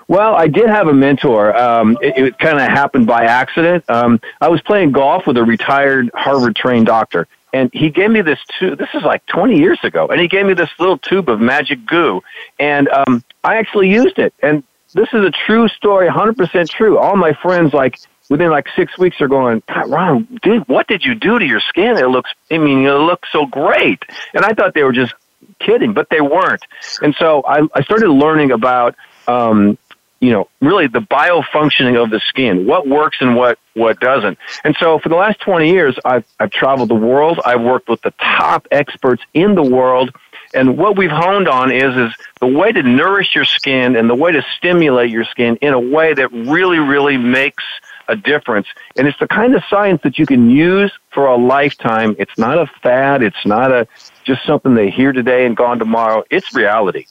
Well, 0.08 0.34
I 0.34 0.48
did 0.48 0.68
have 0.68 0.88
a 0.88 0.94
mentor. 0.94 1.54
Um, 1.56 1.98
it, 2.00 2.16
it 2.16 2.38
kind 2.38 2.58
of 2.58 2.68
happened 2.68 3.06
by 3.06 3.24
accident. 3.24 3.84
Um, 3.88 4.20
I 4.40 4.48
was 4.48 4.62
playing 4.62 4.92
golf 4.92 5.26
with 5.26 5.36
a 5.36 5.44
retired 5.44 6.10
Harvard 6.14 6.56
trained 6.56 6.86
doctor, 6.86 7.28
and 7.52 7.70
he 7.74 7.90
gave 7.90 8.10
me 8.10 8.22
this 8.22 8.38
tube. 8.58 8.78
This 8.78 8.88
is 8.94 9.02
like 9.02 9.24
20 9.26 9.58
years 9.58 9.78
ago, 9.82 10.06
and 10.06 10.18
he 10.18 10.26
gave 10.26 10.46
me 10.46 10.54
this 10.54 10.70
little 10.78 10.98
tube 10.98 11.28
of 11.28 11.40
magic 11.40 11.84
goo, 11.86 12.22
and 12.58 12.88
um, 12.88 13.22
I 13.44 13.56
actually 13.56 13.90
used 13.90 14.18
it. 14.18 14.32
And 14.42 14.64
this 14.94 15.08
is 15.12 15.24
a 15.24 15.30
true 15.46 15.68
story, 15.68 16.08
100% 16.08 16.68
true. 16.68 16.98
All 16.98 17.16
my 17.16 17.32
friends, 17.42 17.72
like 17.72 17.98
within 18.28 18.50
like 18.50 18.66
six 18.76 18.96
weeks, 18.98 19.20
are 19.20 19.28
going, 19.28 19.62
God, 19.68 19.90
Ron, 19.90 20.40
dude, 20.42 20.68
what 20.68 20.86
did 20.86 21.04
you 21.04 21.14
do 21.14 21.38
to 21.38 21.44
your 21.44 21.60
skin? 21.60 21.96
It 21.96 22.08
looks, 22.08 22.30
I 22.50 22.58
mean, 22.58 22.86
it 22.86 22.90
looks 22.90 23.30
so 23.32 23.46
great. 23.46 24.02
And 24.34 24.44
I 24.44 24.52
thought 24.52 24.74
they 24.74 24.82
were 24.82 24.92
just 24.92 25.14
kidding, 25.58 25.92
but 25.92 26.08
they 26.10 26.20
weren't. 26.20 26.62
And 27.00 27.14
so 27.18 27.42
I, 27.46 27.66
I 27.74 27.82
started 27.82 28.08
learning 28.08 28.52
about 28.52 28.94
um, 29.26 29.78
you 30.22 30.30
know, 30.30 30.48
really 30.60 30.86
the 30.86 31.00
biofunctioning 31.00 32.00
of 32.00 32.10
the 32.10 32.20
skin, 32.28 32.64
what 32.64 32.86
works 32.86 33.16
and 33.20 33.34
what, 33.34 33.58
what 33.74 33.98
doesn't. 33.98 34.38
And 34.62 34.76
so 34.78 35.00
for 35.00 35.08
the 35.08 35.16
last 35.16 35.40
20 35.40 35.68
years, 35.68 35.98
I've, 36.04 36.24
I've 36.38 36.52
traveled 36.52 36.90
the 36.90 36.94
world. 36.94 37.40
I've 37.44 37.60
worked 37.60 37.88
with 37.88 38.00
the 38.02 38.12
top 38.20 38.68
experts 38.70 39.20
in 39.34 39.56
the 39.56 39.64
world. 39.64 40.14
And 40.54 40.76
what 40.76 40.96
we've 40.96 41.10
honed 41.10 41.48
on 41.48 41.72
is, 41.72 41.96
is 41.96 42.12
the 42.40 42.46
way 42.46 42.72
to 42.72 42.82
nourish 42.82 43.34
your 43.34 43.44
skin 43.44 43.96
and 43.96 44.08
the 44.08 44.14
way 44.14 44.32
to 44.32 44.44
stimulate 44.56 45.10
your 45.10 45.24
skin 45.24 45.56
in 45.56 45.72
a 45.72 45.80
way 45.80 46.14
that 46.14 46.30
really, 46.32 46.78
really 46.78 47.16
makes 47.16 47.64
a 48.08 48.16
difference. 48.16 48.66
And 48.96 49.06
it's 49.08 49.18
the 49.18 49.28
kind 49.28 49.54
of 49.54 49.62
science 49.70 50.02
that 50.02 50.18
you 50.18 50.26
can 50.26 50.50
use 50.50 50.92
for 51.10 51.26
a 51.26 51.36
lifetime. 51.36 52.16
It's 52.18 52.36
not 52.36 52.58
a 52.58 52.66
fad. 52.82 53.22
It's 53.22 53.46
not 53.46 53.72
a, 53.72 53.86
just 54.24 54.44
something 54.44 54.74
they 54.74 54.90
hear 54.90 55.12
today 55.12 55.46
and 55.46 55.56
gone 55.56 55.78
tomorrow. 55.78 56.24
It's 56.30 56.54
reality. 56.54 57.06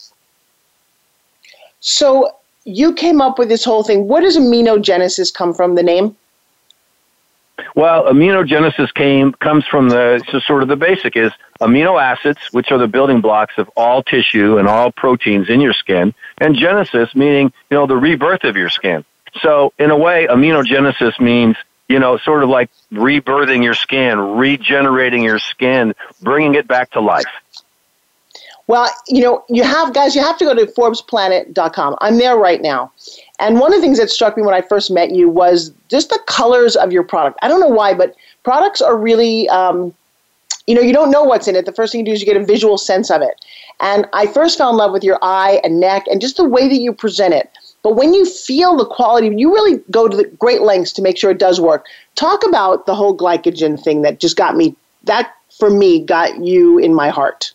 So 1.80 2.36
you 2.66 2.94
came 2.94 3.22
up 3.22 3.40
with 3.40 3.50
this 3.50 3.64
whole 3.64 3.84
thing. 3.84 4.08
Where 4.08 4.22
does 4.22 4.38
aminogenesis 4.38 5.34
come 5.34 5.54
from, 5.54 5.76
the 5.76 5.84
name? 5.84 6.16
Well, 7.76 8.06
Aminogenesis 8.06 8.94
came 8.94 9.34
comes 9.34 9.66
from 9.66 9.90
the 9.90 10.24
so 10.32 10.40
sort 10.40 10.64
of 10.64 10.70
the 10.70 10.76
basic 10.76 11.16
is 11.16 11.32
amino 11.60 12.02
acids, 12.02 12.40
which 12.52 12.72
are 12.72 12.78
the 12.78 12.88
building 12.88 13.22
blocks 13.22 13.54
of 13.58 13.70
all 13.76 14.04
tissue 14.04 14.58
and 14.58 14.68
all 14.68 14.92
proteins 14.92 15.50
in 15.50 15.62
your 15.62 15.74
skin, 15.74 16.14
and 16.40 16.56
genesis 16.56 17.16
meaning 17.16 17.52
you 17.70 17.78
know 17.78 17.88
the 17.88 17.98
rebirth 17.98 18.44
of 18.44 18.56
your 18.56 18.70
skin. 18.70 19.06
So 19.42 19.74
in 19.80 19.92
a 19.92 19.98
way, 19.98 20.28
Aminogenesis 20.28 21.20
means 21.20 21.56
you 21.88 22.00
know 22.00 22.18
sort 22.18 22.44
of 22.44 22.50
like 22.50 22.70
rebirthing 22.92 23.64
your 23.64 23.76
skin, 23.76 24.20
regenerating 24.20 25.24
your 25.24 25.40
skin, 25.40 25.94
bringing 26.22 26.56
it 26.56 26.68
back 26.68 26.92
to 26.92 27.02
life. 27.02 27.26
Well, 28.68 28.90
you 29.10 29.22
know, 29.22 29.44
you 29.50 29.64
have 29.64 29.94
guys, 29.94 30.16
you 30.16 30.22
have 30.22 30.38
to 30.38 30.46
go 30.46 30.56
to 30.56 30.66
ForbesPlanet.com. 30.66 31.98
I'm 32.00 32.18
there 32.18 32.38
right 32.38 32.62
now. 32.62 32.94
And 33.42 33.60
one 33.60 33.74
of 33.74 33.80
the 33.80 33.82
things 33.82 33.98
that 33.98 34.12
struck 34.12 34.38
me 34.38 34.44
when 34.44 34.54
I 34.54 34.62
first 34.62 34.92
met 34.92 35.12
you 35.12 35.28
was 35.28 35.74
just 35.90 36.10
the 36.10 36.20
colors 36.28 36.76
of 36.76 36.94
your 36.94 37.02
product. 37.04 37.40
I 37.42 37.48
don't 37.48 37.60
know 37.60 37.68
why, 37.68 37.96
but 37.96 38.16
products 38.44 38.82
are 38.82 38.96
really, 38.96 39.50
um, 39.50 39.94
you 40.68 40.76
know, 40.76 40.82
you 40.82 40.94
don't 40.94 41.10
know 41.10 41.24
what's 41.24 41.48
in 41.48 41.56
it. 41.56 41.66
The 41.66 41.72
first 41.72 41.92
thing 41.92 42.00
you 42.00 42.06
do 42.06 42.12
is 42.12 42.22
you 42.22 42.28
get 42.28 42.38
a 42.38 42.46
visual 42.46 42.78
sense 42.78 43.10
of 43.10 43.24
it. 43.24 43.44
And 43.80 44.06
I 44.14 44.28
first 44.28 44.60
fell 44.60 44.70
in 44.70 44.78
love 44.78 44.92
with 44.92 45.04
your 45.04 45.18
eye 45.24 45.60
and 45.64 45.80
neck 45.80 46.04
and 46.10 46.22
just 46.22 46.38
the 46.38 46.48
way 46.48 46.68
that 46.68 46.78
you 46.78 46.94
present 46.94 47.34
it. 47.34 47.50
But 47.82 47.96
when 47.96 48.14
you 48.14 48.26
feel 48.26 48.78
the 48.78 48.86
quality, 48.86 49.36
you 49.36 49.52
really 49.52 49.82
go 49.90 50.08
to 50.08 50.16
the 50.16 50.26
great 50.26 50.62
lengths 50.62 50.94
to 50.94 51.02
make 51.02 51.18
sure 51.18 51.32
it 51.32 51.40
does 51.40 51.60
work. 51.60 51.88
Talk 52.14 52.46
about 52.46 52.86
the 52.86 52.94
whole 52.94 53.18
glycogen 53.18 53.84
thing 53.84 54.04
that 54.04 54.20
just 54.20 54.38
got 54.38 54.56
me, 54.56 54.76
that 55.06 55.34
for 55.58 55.72
me 55.72 56.06
got 56.06 56.44
you 56.44 56.78
in 56.78 56.94
my 56.94 57.10
heart. 57.10 57.54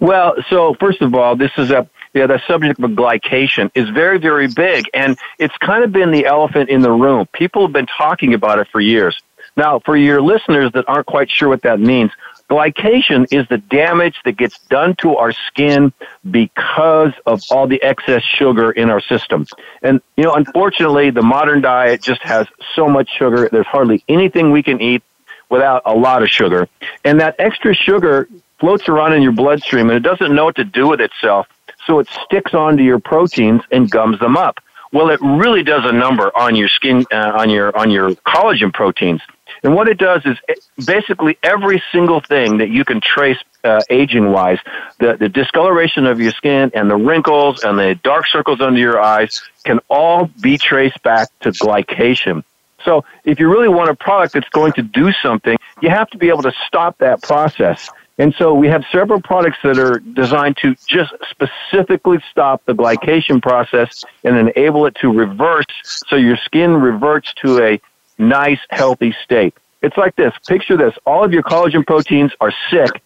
Well, 0.00 0.36
so 0.48 0.74
first 0.78 1.02
of 1.02 1.12
all, 1.12 1.34
this 1.34 1.50
is 1.58 1.72
a 1.72 1.88
yeah, 2.14 2.26
the 2.28 2.40
subject 2.46 2.80
of 2.80 2.90
glycation 2.92 3.70
is 3.74 3.88
very, 3.90 4.18
very 4.18 4.46
big, 4.46 4.84
and 4.94 5.18
it's 5.38 5.56
kind 5.58 5.82
of 5.82 5.92
been 5.92 6.12
the 6.12 6.26
elephant 6.26 6.70
in 6.70 6.80
the 6.80 6.90
room. 6.90 7.26
People 7.32 7.62
have 7.62 7.72
been 7.72 7.86
talking 7.86 8.34
about 8.34 8.60
it 8.60 8.68
for 8.68 8.80
years. 8.80 9.20
Now, 9.56 9.80
for 9.80 9.96
your 9.96 10.22
listeners 10.22 10.72
that 10.72 10.88
aren't 10.88 11.06
quite 11.06 11.30
sure 11.30 11.48
what 11.48 11.62
that 11.62 11.80
means, 11.80 12.12
glycation 12.50 13.26
is 13.32 13.46
the 13.48 13.58
damage 13.58 14.16
that 14.24 14.36
gets 14.36 14.58
done 14.66 14.94
to 14.96 15.16
our 15.16 15.32
skin 15.32 15.92
because 16.28 17.12
of 17.26 17.42
all 17.50 17.66
the 17.66 17.82
excess 17.82 18.22
sugar 18.22 18.70
in 18.70 18.90
our 18.90 19.00
system. 19.00 19.46
And, 19.82 20.00
you 20.16 20.24
know, 20.24 20.34
unfortunately, 20.34 21.10
the 21.10 21.22
modern 21.22 21.62
diet 21.62 22.02
just 22.02 22.22
has 22.22 22.46
so 22.74 22.88
much 22.88 23.08
sugar. 23.16 23.48
There's 23.50 23.66
hardly 23.66 24.04
anything 24.08 24.50
we 24.50 24.62
can 24.62 24.80
eat 24.80 25.02
without 25.48 25.82
a 25.84 25.94
lot 25.94 26.22
of 26.22 26.30
sugar. 26.30 26.68
And 27.04 27.20
that 27.20 27.36
extra 27.38 27.74
sugar 27.74 28.28
floats 28.58 28.88
around 28.88 29.12
in 29.12 29.22
your 29.22 29.32
bloodstream 29.32 29.90
and 29.90 29.96
it 29.96 30.02
doesn't 30.08 30.34
know 30.34 30.44
what 30.44 30.56
to 30.56 30.64
do 30.64 30.88
with 30.88 31.00
itself. 31.00 31.46
So 31.86 31.98
it 31.98 32.08
sticks 32.24 32.54
onto 32.54 32.82
your 32.82 32.98
proteins 32.98 33.62
and 33.70 33.90
gums 33.90 34.18
them 34.18 34.36
up. 34.36 34.58
Well, 34.92 35.10
it 35.10 35.20
really 35.20 35.62
does 35.62 35.82
a 35.84 35.92
number 35.92 36.30
on 36.36 36.54
your 36.54 36.68
skin, 36.68 37.04
uh, 37.10 37.32
on 37.36 37.50
your 37.50 37.76
on 37.76 37.90
your 37.90 38.10
collagen 38.10 38.72
proteins. 38.72 39.20
And 39.62 39.74
what 39.74 39.88
it 39.88 39.98
does 39.98 40.22
is 40.24 40.38
basically 40.86 41.36
every 41.42 41.82
single 41.90 42.20
thing 42.20 42.58
that 42.58 42.70
you 42.70 42.84
can 42.84 43.00
trace 43.00 43.38
uh, 43.64 43.80
aging 43.90 44.30
wise, 44.30 44.58
the, 44.98 45.16
the 45.16 45.28
discoloration 45.28 46.06
of 46.06 46.20
your 46.20 46.32
skin 46.32 46.70
and 46.74 46.90
the 46.90 46.96
wrinkles 46.96 47.64
and 47.64 47.78
the 47.78 47.98
dark 48.02 48.26
circles 48.26 48.60
under 48.60 48.78
your 48.78 49.00
eyes 49.00 49.42
can 49.64 49.80
all 49.88 50.30
be 50.40 50.58
traced 50.58 51.02
back 51.02 51.28
to 51.40 51.50
glycation. 51.50 52.44
So 52.84 53.04
if 53.24 53.40
you 53.40 53.50
really 53.50 53.68
want 53.68 53.90
a 53.90 53.94
product 53.94 54.34
that's 54.34 54.48
going 54.50 54.74
to 54.74 54.82
do 54.82 55.12
something, 55.22 55.56
you 55.80 55.88
have 55.88 56.10
to 56.10 56.18
be 56.18 56.28
able 56.28 56.42
to 56.42 56.52
stop 56.66 56.98
that 56.98 57.22
process. 57.22 57.88
And 58.18 58.34
so 58.38 58.54
we 58.54 58.68
have 58.68 58.84
several 58.92 59.20
products 59.20 59.58
that 59.64 59.78
are 59.78 59.98
designed 59.98 60.56
to 60.58 60.76
just 60.86 61.12
specifically 61.28 62.18
stop 62.30 62.64
the 62.64 62.72
glycation 62.72 63.42
process 63.42 64.04
and 64.22 64.36
enable 64.36 64.86
it 64.86 64.94
to 65.00 65.12
reverse 65.12 65.66
so 65.82 66.14
your 66.14 66.36
skin 66.36 66.74
reverts 66.74 67.32
to 67.42 67.60
a 67.60 67.80
nice, 68.18 68.60
healthy 68.70 69.14
state. 69.24 69.54
It's 69.82 69.96
like 69.96 70.14
this. 70.16 70.32
Picture 70.46 70.76
this. 70.76 70.94
All 71.04 71.24
of 71.24 71.32
your 71.32 71.42
collagen 71.42 71.84
proteins 71.84 72.32
are 72.40 72.52
sick 72.70 73.02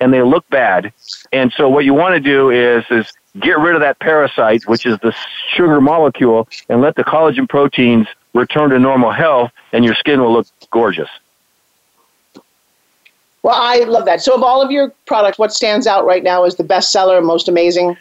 and 0.00 0.14
they 0.14 0.22
look 0.22 0.48
bad. 0.48 0.92
And 1.32 1.52
so 1.56 1.68
what 1.68 1.84
you 1.84 1.94
want 1.94 2.14
to 2.14 2.20
do 2.20 2.50
is, 2.50 2.84
is 2.90 3.12
get 3.40 3.58
rid 3.58 3.74
of 3.74 3.80
that 3.80 3.98
parasite, 3.98 4.66
which 4.66 4.86
is 4.86 4.98
the 5.00 5.14
sugar 5.54 5.80
molecule, 5.80 6.48
and 6.68 6.80
let 6.80 6.94
the 6.94 7.04
collagen 7.04 7.48
proteins 7.48 8.06
return 8.32 8.70
to 8.70 8.78
normal 8.78 9.12
health 9.12 9.50
and 9.72 9.84
your 9.84 9.94
skin 9.94 10.20
will 10.20 10.32
look 10.32 10.46
gorgeous. 10.70 11.08
Well, 13.42 13.56
I 13.56 13.78
love 13.84 14.04
that. 14.04 14.22
So, 14.22 14.34
of 14.34 14.42
all 14.42 14.62
of 14.62 14.70
your 14.70 14.92
products, 15.06 15.38
what 15.38 15.52
stands 15.52 15.86
out 15.86 16.04
right 16.04 16.22
now 16.22 16.44
as 16.44 16.56
the 16.56 16.64
best 16.64 16.92
seller, 16.92 17.20
most 17.20 17.48
amazing? 17.48 17.96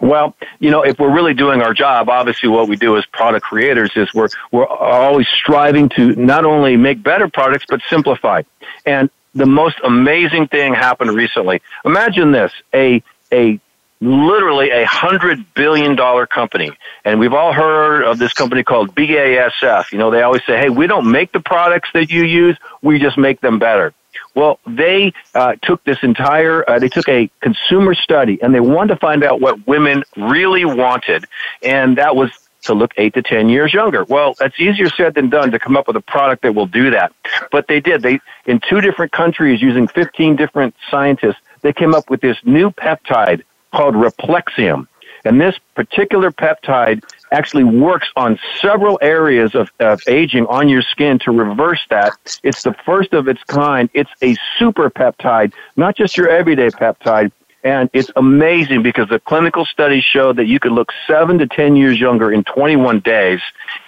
Well, 0.00 0.36
you 0.60 0.70
know, 0.70 0.82
if 0.82 0.98
we're 0.98 1.12
really 1.12 1.34
doing 1.34 1.60
our 1.60 1.74
job, 1.74 2.08
obviously 2.08 2.48
what 2.48 2.68
we 2.68 2.76
do 2.76 2.96
as 2.96 3.04
product 3.06 3.44
creators 3.44 3.90
is 3.96 4.12
we're 4.14 4.28
we're 4.52 4.66
always 4.66 5.26
striving 5.28 5.88
to 5.90 6.14
not 6.14 6.44
only 6.44 6.76
make 6.76 7.02
better 7.02 7.28
products 7.28 7.64
but 7.68 7.80
simplify. 7.90 8.42
And 8.86 9.10
the 9.34 9.46
most 9.46 9.78
amazing 9.84 10.48
thing 10.48 10.72
happened 10.72 11.10
recently. 11.10 11.60
Imagine 11.84 12.30
this: 12.30 12.52
a 12.72 13.02
a 13.32 13.58
literally 14.00 14.70
a 14.70 14.84
hundred 14.84 15.54
billion 15.54 15.96
dollar 15.96 16.26
company. 16.26 16.70
And 17.04 17.18
we've 17.18 17.32
all 17.32 17.52
heard 17.52 18.04
of 18.04 18.18
this 18.18 18.32
company 18.32 18.62
called 18.62 18.94
BASF. 18.94 19.92
You 19.92 19.98
know, 19.98 20.10
they 20.10 20.22
always 20.22 20.44
say, 20.46 20.58
hey, 20.58 20.68
we 20.68 20.86
don't 20.86 21.10
make 21.10 21.32
the 21.32 21.40
products 21.40 21.90
that 21.94 22.10
you 22.10 22.24
use, 22.24 22.56
we 22.82 22.98
just 22.98 23.18
make 23.18 23.40
them 23.40 23.58
better. 23.58 23.92
Well, 24.34 24.60
they 24.66 25.12
uh, 25.34 25.56
took 25.62 25.82
this 25.84 25.98
entire, 26.02 26.68
uh, 26.68 26.78
they 26.78 26.88
took 26.88 27.08
a 27.08 27.30
consumer 27.40 27.94
study 27.94 28.38
and 28.40 28.54
they 28.54 28.60
wanted 28.60 28.94
to 28.94 29.00
find 29.00 29.24
out 29.24 29.40
what 29.40 29.66
women 29.66 30.04
really 30.16 30.64
wanted. 30.64 31.24
And 31.62 31.98
that 31.98 32.14
was 32.14 32.30
to 32.62 32.74
look 32.74 32.92
eight 32.96 33.14
to 33.14 33.22
ten 33.22 33.48
years 33.48 33.72
younger. 33.72 34.04
Well, 34.04 34.34
that's 34.38 34.58
easier 34.60 34.88
said 34.90 35.14
than 35.14 35.30
done 35.30 35.52
to 35.52 35.58
come 35.58 35.76
up 35.76 35.86
with 35.86 35.96
a 35.96 36.00
product 36.00 36.42
that 36.42 36.54
will 36.54 36.66
do 36.66 36.90
that. 36.90 37.12
But 37.50 37.68
they 37.68 37.80
did. 37.80 38.02
They, 38.02 38.20
in 38.46 38.60
two 38.68 38.80
different 38.80 39.12
countries 39.12 39.62
using 39.62 39.88
15 39.88 40.36
different 40.36 40.74
scientists, 40.90 41.40
they 41.62 41.72
came 41.72 41.94
up 41.94 42.10
with 42.10 42.20
this 42.20 42.36
new 42.44 42.70
peptide 42.70 43.42
called 43.72 43.94
Replexium. 43.94 44.86
And 45.24 45.40
this 45.40 45.56
particular 45.74 46.30
peptide 46.30 47.02
actually 47.32 47.64
works 47.64 48.08
on 48.16 48.38
several 48.60 48.98
areas 49.02 49.54
of, 49.54 49.70
of 49.80 50.00
aging 50.08 50.46
on 50.46 50.68
your 50.68 50.82
skin 50.82 51.18
to 51.20 51.32
reverse 51.32 51.80
that. 51.90 52.12
It's 52.42 52.62
the 52.62 52.74
first 52.86 53.12
of 53.12 53.28
its 53.28 53.42
kind. 53.44 53.90
It's 53.94 54.10
a 54.22 54.36
super 54.58 54.90
peptide, 54.90 55.52
not 55.76 55.96
just 55.96 56.16
your 56.16 56.28
everyday 56.28 56.68
peptide. 56.68 57.32
And 57.64 57.90
it's 57.92 58.10
amazing 58.14 58.82
because 58.84 59.08
the 59.08 59.18
clinical 59.18 59.64
studies 59.64 60.04
show 60.04 60.32
that 60.32 60.46
you 60.46 60.60
could 60.60 60.72
look 60.72 60.92
seven 61.06 61.38
to 61.38 61.46
10 61.46 61.74
years 61.74 61.98
younger 61.98 62.32
in 62.32 62.44
21 62.44 63.00
days. 63.00 63.40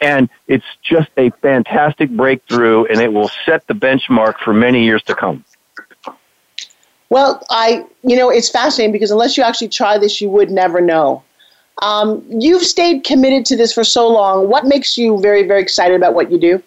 And 0.02 0.28
it's 0.48 0.66
just 0.82 1.08
a 1.16 1.30
fantastic 1.40 2.10
breakthrough 2.10 2.84
and 2.86 3.00
it 3.00 3.12
will 3.12 3.30
set 3.46 3.66
the 3.68 3.74
benchmark 3.74 4.38
for 4.38 4.52
many 4.52 4.84
years 4.84 5.02
to 5.04 5.14
come. 5.14 5.44
Well, 7.10 7.44
I, 7.50 7.84
you 8.02 8.16
know, 8.16 8.30
it's 8.30 8.48
fascinating 8.48 8.92
because 8.92 9.10
unless 9.10 9.36
you 9.36 9.42
actually 9.42 9.68
try 9.68 9.98
this, 9.98 10.20
you 10.20 10.30
would 10.30 10.50
never 10.50 10.80
know. 10.80 11.22
Um, 11.82 12.24
you've 12.28 12.62
stayed 12.62 13.04
committed 13.04 13.44
to 13.46 13.56
this 13.56 13.72
for 13.72 13.84
so 13.84 14.08
long. 14.08 14.48
What 14.48 14.66
makes 14.66 14.96
you 14.96 15.18
very, 15.20 15.46
very 15.46 15.60
excited 15.60 15.96
about 15.96 16.14
what 16.14 16.30
you 16.30 16.38
do? 16.38 16.62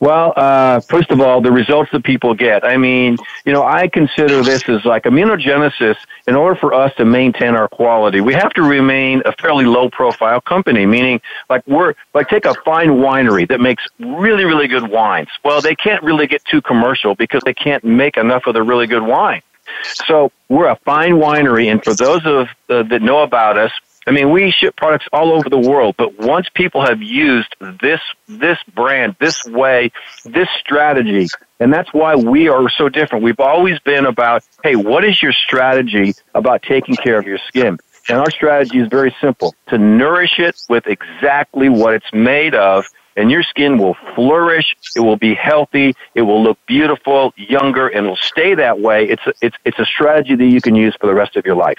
Well, 0.00 0.32
uh, 0.36 0.80
first 0.80 1.10
of 1.10 1.20
all, 1.20 1.40
the 1.40 1.50
results 1.50 1.90
that 1.90 2.04
people 2.04 2.32
get. 2.34 2.64
I 2.64 2.76
mean, 2.76 3.16
you 3.44 3.52
know, 3.52 3.64
I 3.64 3.88
consider 3.88 4.42
this 4.42 4.68
as 4.68 4.84
like 4.84 5.04
Aminogenesis. 5.04 5.96
In 6.28 6.36
order 6.36 6.54
for 6.54 6.72
us 6.72 6.94
to 6.96 7.04
maintain 7.04 7.56
our 7.56 7.68
quality, 7.68 8.20
we 8.20 8.34
have 8.34 8.52
to 8.54 8.62
remain 8.62 9.22
a 9.24 9.32
fairly 9.32 9.64
low 9.64 9.88
profile 9.90 10.40
company, 10.40 10.86
meaning 10.86 11.20
like 11.50 11.66
we're, 11.66 11.94
like 12.14 12.28
take 12.28 12.44
a 12.44 12.54
fine 12.64 12.90
winery 12.90 13.48
that 13.48 13.60
makes 13.60 13.84
really, 13.98 14.44
really 14.44 14.68
good 14.68 14.88
wines. 14.88 15.28
Well, 15.44 15.60
they 15.60 15.74
can't 15.74 16.02
really 16.04 16.28
get 16.28 16.44
too 16.44 16.60
commercial 16.60 17.16
because 17.16 17.42
they 17.44 17.54
can't 17.54 17.82
make 17.82 18.16
enough 18.16 18.46
of 18.46 18.54
the 18.54 18.62
really 18.62 18.86
good 18.86 19.02
wine. 19.02 19.42
So 19.82 20.30
we're 20.48 20.68
a 20.68 20.76
fine 20.76 21.14
winery, 21.14 21.70
and 21.70 21.82
for 21.82 21.94
those 21.94 22.24
of 22.24 22.48
uh, 22.68 22.82
that 22.84 23.02
know 23.02 23.22
about 23.22 23.58
us, 23.58 23.72
I 24.08 24.10
mean, 24.10 24.30
we 24.32 24.50
ship 24.50 24.74
products 24.74 25.06
all 25.12 25.32
over 25.32 25.50
the 25.50 25.58
world, 25.58 25.96
but 25.98 26.18
once 26.18 26.46
people 26.54 26.80
have 26.80 27.02
used 27.02 27.54
this 27.82 28.00
this 28.26 28.56
brand, 28.74 29.16
this 29.20 29.44
way, 29.44 29.92
this 30.24 30.48
strategy, 30.58 31.28
and 31.60 31.70
that's 31.70 31.92
why 31.92 32.16
we 32.16 32.48
are 32.48 32.70
so 32.70 32.88
different. 32.88 33.22
We've 33.22 33.38
always 33.38 33.78
been 33.80 34.06
about, 34.06 34.44
hey, 34.64 34.76
what 34.76 35.04
is 35.04 35.20
your 35.20 35.34
strategy 35.34 36.14
about 36.34 36.62
taking 36.62 36.96
care 36.96 37.18
of 37.18 37.26
your 37.26 37.36
skin? 37.48 37.78
And 38.08 38.18
our 38.18 38.30
strategy 38.30 38.78
is 38.78 38.88
very 38.88 39.14
simple: 39.20 39.54
to 39.68 39.76
nourish 39.76 40.38
it 40.38 40.58
with 40.70 40.86
exactly 40.86 41.68
what 41.68 41.92
it's 41.92 42.10
made 42.10 42.54
of, 42.54 42.86
and 43.14 43.30
your 43.30 43.42
skin 43.42 43.76
will 43.76 43.96
flourish. 44.14 44.74
It 44.96 45.00
will 45.00 45.18
be 45.18 45.34
healthy. 45.34 45.94
It 46.14 46.22
will 46.22 46.42
look 46.42 46.58
beautiful, 46.66 47.34
younger, 47.36 47.88
and 47.88 48.06
it'll 48.06 48.16
stay 48.16 48.54
that 48.54 48.80
way. 48.80 49.06
It's 49.06 49.26
a, 49.26 49.34
it's 49.42 49.56
it's 49.66 49.78
a 49.78 49.84
strategy 49.84 50.34
that 50.34 50.46
you 50.46 50.62
can 50.62 50.74
use 50.74 50.96
for 50.98 51.08
the 51.08 51.14
rest 51.14 51.36
of 51.36 51.44
your 51.44 51.56
life. 51.56 51.78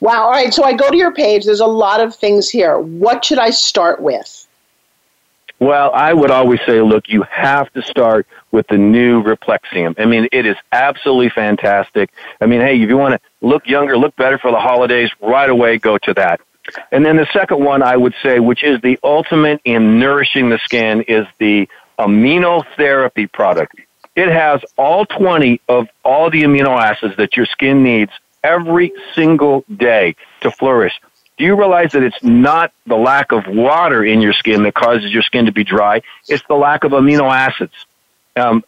Wow. 0.00 0.24
All 0.24 0.30
right. 0.30 0.52
So 0.52 0.64
I 0.64 0.72
go 0.72 0.90
to 0.90 0.96
your 0.96 1.12
page. 1.12 1.44
There's 1.44 1.60
a 1.60 1.66
lot 1.66 2.00
of 2.00 2.14
things 2.14 2.48
here. 2.48 2.78
What 2.78 3.24
should 3.24 3.38
I 3.38 3.50
start 3.50 4.00
with? 4.00 4.46
Well, 5.62 5.92
I 5.94 6.12
would 6.12 6.32
always 6.32 6.58
say, 6.66 6.80
look, 6.80 7.08
you 7.08 7.22
have 7.30 7.72
to 7.74 7.82
start 7.82 8.26
with 8.50 8.66
the 8.66 8.78
new 8.78 9.22
Replexium. 9.22 9.94
I 9.96 10.06
mean, 10.06 10.26
it 10.32 10.44
is 10.44 10.56
absolutely 10.72 11.28
fantastic. 11.28 12.10
I 12.40 12.46
mean, 12.46 12.60
hey, 12.60 12.82
if 12.82 12.88
you 12.88 12.96
want 12.98 13.14
to 13.14 13.20
look 13.46 13.68
younger, 13.68 13.96
look 13.96 14.16
better 14.16 14.38
for 14.38 14.50
the 14.50 14.58
holidays, 14.58 15.10
right 15.20 15.48
away 15.48 15.78
go 15.78 15.98
to 15.98 16.14
that. 16.14 16.40
and 16.90 17.06
then 17.06 17.16
the 17.16 17.28
second 17.32 17.64
one 17.64 17.80
I 17.80 17.96
would 17.96 18.14
say, 18.24 18.40
which 18.40 18.64
is 18.64 18.80
the 18.80 18.98
ultimate 19.04 19.60
in 19.64 20.00
nourishing 20.00 20.48
the 20.48 20.58
skin, 20.64 21.02
is 21.02 21.28
the 21.38 21.68
amino 21.96 22.64
therapy 22.76 23.28
product. 23.28 23.76
It 24.16 24.30
has 24.30 24.60
all 24.76 25.06
20 25.06 25.60
of 25.68 25.86
all 26.04 26.28
the 26.28 26.42
amino 26.42 26.76
acids 26.76 27.16
that 27.18 27.36
your 27.36 27.46
skin 27.46 27.84
needs 27.84 28.10
every 28.42 28.92
single 29.14 29.64
day 29.74 30.16
to 30.40 30.50
flourish. 30.50 31.00
Do 31.38 31.44
you 31.44 31.56
realize 31.56 31.92
that 31.92 32.02
it's 32.02 32.22
not 32.22 32.72
the 32.86 32.96
lack 32.96 33.32
of 33.32 33.46
water 33.46 34.04
in 34.04 34.20
your 34.20 34.32
skin 34.32 34.62
that 34.64 34.74
causes 34.74 35.12
your 35.12 35.22
skin 35.22 35.46
to 35.46 35.52
be 35.52 35.64
dry? 35.64 36.02
It's 36.28 36.44
the 36.48 36.54
lack 36.54 36.84
of 36.84 36.92
amino 36.92 37.32
acids. 37.32 37.72
Um, 38.36 38.62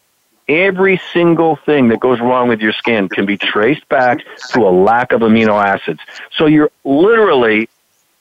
every 0.48 1.00
single 1.12 1.56
thing 1.56 1.88
that 1.88 2.00
goes 2.00 2.20
wrong 2.20 2.48
with 2.48 2.60
your 2.60 2.72
skin 2.72 3.08
can 3.08 3.26
be 3.26 3.36
traced 3.36 3.88
back 3.88 4.20
to 4.50 4.60
a 4.60 4.70
lack 4.70 5.12
of 5.12 5.20
amino 5.20 5.62
acids. 5.62 6.00
So 6.36 6.46
you're 6.46 6.70
literally 6.84 7.68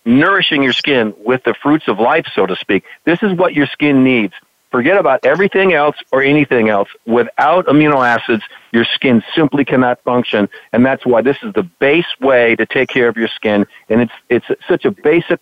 nourishing 0.05 0.63
your 0.63 0.73
skin 0.73 1.13
with 1.17 1.43
the 1.43 1.53
fruits 1.53 1.87
of 1.87 1.99
life, 1.99 2.27
so 2.35 2.45
to 2.45 2.55
speak. 2.55 2.83
This 3.05 3.23
is 3.23 3.33
what 3.33 3.53
your 3.53 3.67
skin 3.67 4.03
needs. 4.03 4.33
Forget 4.73 4.97
about 4.97 5.23
everything 5.23 5.73
else 5.73 5.95
or 6.11 6.23
anything 6.23 6.67
else. 6.67 6.89
Without 7.05 7.67
amino 7.67 8.03
acids, 8.03 8.41
your 8.71 8.85
skin 8.85 9.21
simply 9.35 9.63
cannot 9.63 10.01
function, 10.01 10.49
and 10.73 10.83
that's 10.83 11.05
why 11.05 11.21
this 11.21 11.37
is 11.43 11.53
the 11.53 11.61
base 11.61 12.11
way 12.19 12.55
to 12.55 12.65
take 12.65 12.89
care 12.89 13.07
of 13.07 13.15
your 13.15 13.27
skin. 13.27 13.67
And 13.89 14.01
it's 14.01 14.11
it's 14.29 14.47
such 14.67 14.83
a 14.85 14.89
basic 14.89 15.39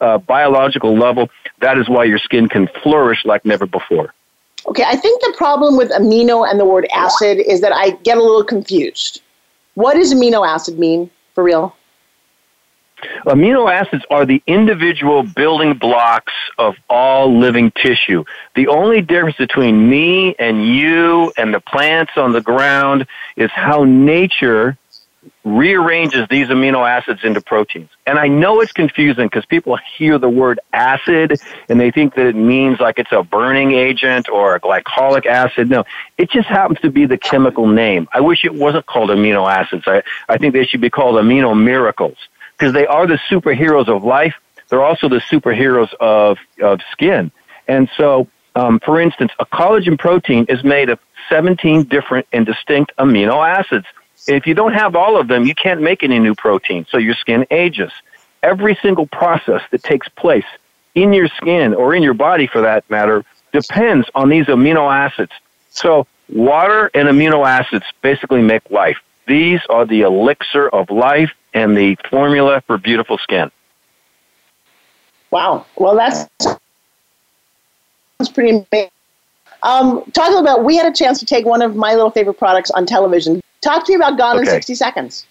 uh, 0.00 0.18
biological 0.18 0.98
level. 0.98 1.30
That 1.60 1.78
is 1.78 1.88
why 1.88 2.02
your 2.06 2.18
skin 2.18 2.48
can 2.48 2.68
flourish 2.82 3.24
like 3.24 3.44
never 3.44 3.66
before. 3.66 4.12
Okay, 4.66 4.82
I 4.84 4.96
think 4.96 5.22
the 5.22 5.34
problem 5.36 5.76
with 5.76 5.92
amino 5.92 6.50
and 6.50 6.58
the 6.58 6.64
word 6.64 6.88
acid 6.92 7.38
is 7.38 7.60
that 7.60 7.70
I 7.72 7.90
get 8.02 8.18
a 8.18 8.20
little 8.20 8.42
confused. 8.42 9.22
What 9.74 9.94
does 9.94 10.12
amino 10.12 10.44
acid 10.44 10.76
mean 10.76 11.08
for 11.36 11.44
real? 11.44 11.76
Amino 13.26 13.70
acids 13.70 14.04
are 14.10 14.24
the 14.26 14.42
individual 14.46 15.22
building 15.22 15.74
blocks 15.74 16.32
of 16.58 16.76
all 16.88 17.38
living 17.38 17.72
tissue. 17.72 18.24
The 18.54 18.68
only 18.68 19.00
difference 19.00 19.36
between 19.36 19.88
me 19.88 20.34
and 20.38 20.66
you 20.66 21.32
and 21.36 21.52
the 21.52 21.60
plants 21.60 22.12
on 22.16 22.32
the 22.32 22.40
ground 22.40 23.06
is 23.36 23.50
how 23.50 23.84
nature 23.84 24.78
rearranges 25.44 26.26
these 26.30 26.48
amino 26.48 26.88
acids 26.88 27.20
into 27.24 27.40
proteins. 27.40 27.90
And 28.06 28.18
I 28.18 28.28
know 28.28 28.60
it's 28.60 28.72
confusing 28.72 29.26
because 29.26 29.44
people 29.46 29.76
hear 29.96 30.18
the 30.18 30.28
word 30.28 30.60
acid 30.72 31.40
and 31.68 31.80
they 31.80 31.90
think 31.90 32.14
that 32.14 32.26
it 32.26 32.36
means 32.36 32.80
like 32.80 32.98
it's 32.98 33.12
a 33.12 33.22
burning 33.22 33.72
agent 33.72 34.28
or 34.28 34.54
a 34.54 34.60
glycolic 34.60 35.26
acid. 35.26 35.68
No, 35.68 35.84
it 36.18 36.30
just 36.30 36.48
happens 36.48 36.80
to 36.80 36.90
be 36.90 37.06
the 37.06 37.18
chemical 37.18 37.66
name. 37.66 38.08
I 38.12 38.20
wish 38.20 38.44
it 38.44 38.54
wasn't 38.54 38.86
called 38.86 39.10
amino 39.10 39.50
acids. 39.50 39.84
I, 39.86 40.02
I 40.28 40.38
think 40.38 40.54
they 40.54 40.64
should 40.64 40.80
be 40.80 40.90
called 40.90 41.16
amino 41.16 41.60
miracles 41.60 42.16
because 42.56 42.72
they 42.72 42.86
are 42.86 43.06
the 43.06 43.18
superheroes 43.30 43.88
of 43.88 44.04
life. 44.04 44.34
They're 44.68 44.82
also 44.82 45.08
the 45.08 45.20
superheroes 45.30 45.92
of, 46.00 46.38
of 46.62 46.80
skin. 46.92 47.30
And 47.68 47.90
so, 47.96 48.28
um, 48.54 48.80
for 48.80 49.00
instance, 49.00 49.32
a 49.38 49.46
collagen 49.46 49.98
protein 49.98 50.46
is 50.48 50.62
made 50.64 50.88
of 50.88 50.98
17 51.28 51.84
different 51.84 52.26
and 52.32 52.46
distinct 52.46 52.92
amino 52.98 53.46
acids. 53.46 53.86
If 54.26 54.46
you 54.46 54.54
don't 54.54 54.74
have 54.74 54.94
all 54.94 55.18
of 55.20 55.28
them, 55.28 55.46
you 55.46 55.54
can't 55.54 55.82
make 55.82 56.02
any 56.02 56.18
new 56.18 56.34
protein, 56.34 56.86
so 56.88 56.98
your 56.98 57.14
skin 57.14 57.46
ages. 57.50 57.90
Every 58.42 58.78
single 58.82 59.06
process 59.06 59.62
that 59.70 59.82
takes 59.82 60.08
place 60.08 60.44
in 60.94 61.12
your 61.12 61.28
skin 61.28 61.74
or 61.74 61.94
in 61.94 62.02
your 62.02 62.14
body 62.14 62.46
for 62.46 62.60
that 62.62 62.88
matter 62.90 63.24
depends 63.52 64.08
on 64.14 64.28
these 64.28 64.46
amino 64.46 64.92
acids. 64.92 65.32
So, 65.70 66.06
water 66.28 66.90
and 66.94 67.08
amino 67.08 67.46
acids 67.46 67.84
basically 68.02 68.42
make 68.42 68.70
life. 68.70 68.98
These 69.26 69.60
are 69.68 69.86
the 69.86 70.02
elixir 70.02 70.68
of 70.68 70.90
life 70.90 71.30
and 71.54 71.76
the 71.76 71.96
formula 72.10 72.62
for 72.66 72.78
beautiful 72.78 73.18
skin. 73.18 73.50
Wow. 75.30 75.66
Well, 75.76 75.96
that's, 75.96 76.28
that's 78.18 78.30
pretty 78.32 78.50
amazing. 78.50 78.90
Um, 79.62 80.04
talking 80.12 80.38
about, 80.38 80.64
we 80.64 80.76
had 80.76 80.86
a 80.86 80.94
chance 80.94 81.18
to 81.20 81.26
take 81.26 81.46
one 81.46 81.62
of 81.62 81.76
my 81.76 81.94
little 81.94 82.10
favorite 82.10 82.34
products 82.34 82.70
on 82.72 82.84
television. 82.84 83.40
Talk 83.60 83.86
to 83.86 83.92
me 83.92 83.96
about 83.96 84.18
Gone 84.18 84.38
okay. 84.38 84.48
in 84.48 84.54
60 84.54 84.74
Seconds. 84.74 85.26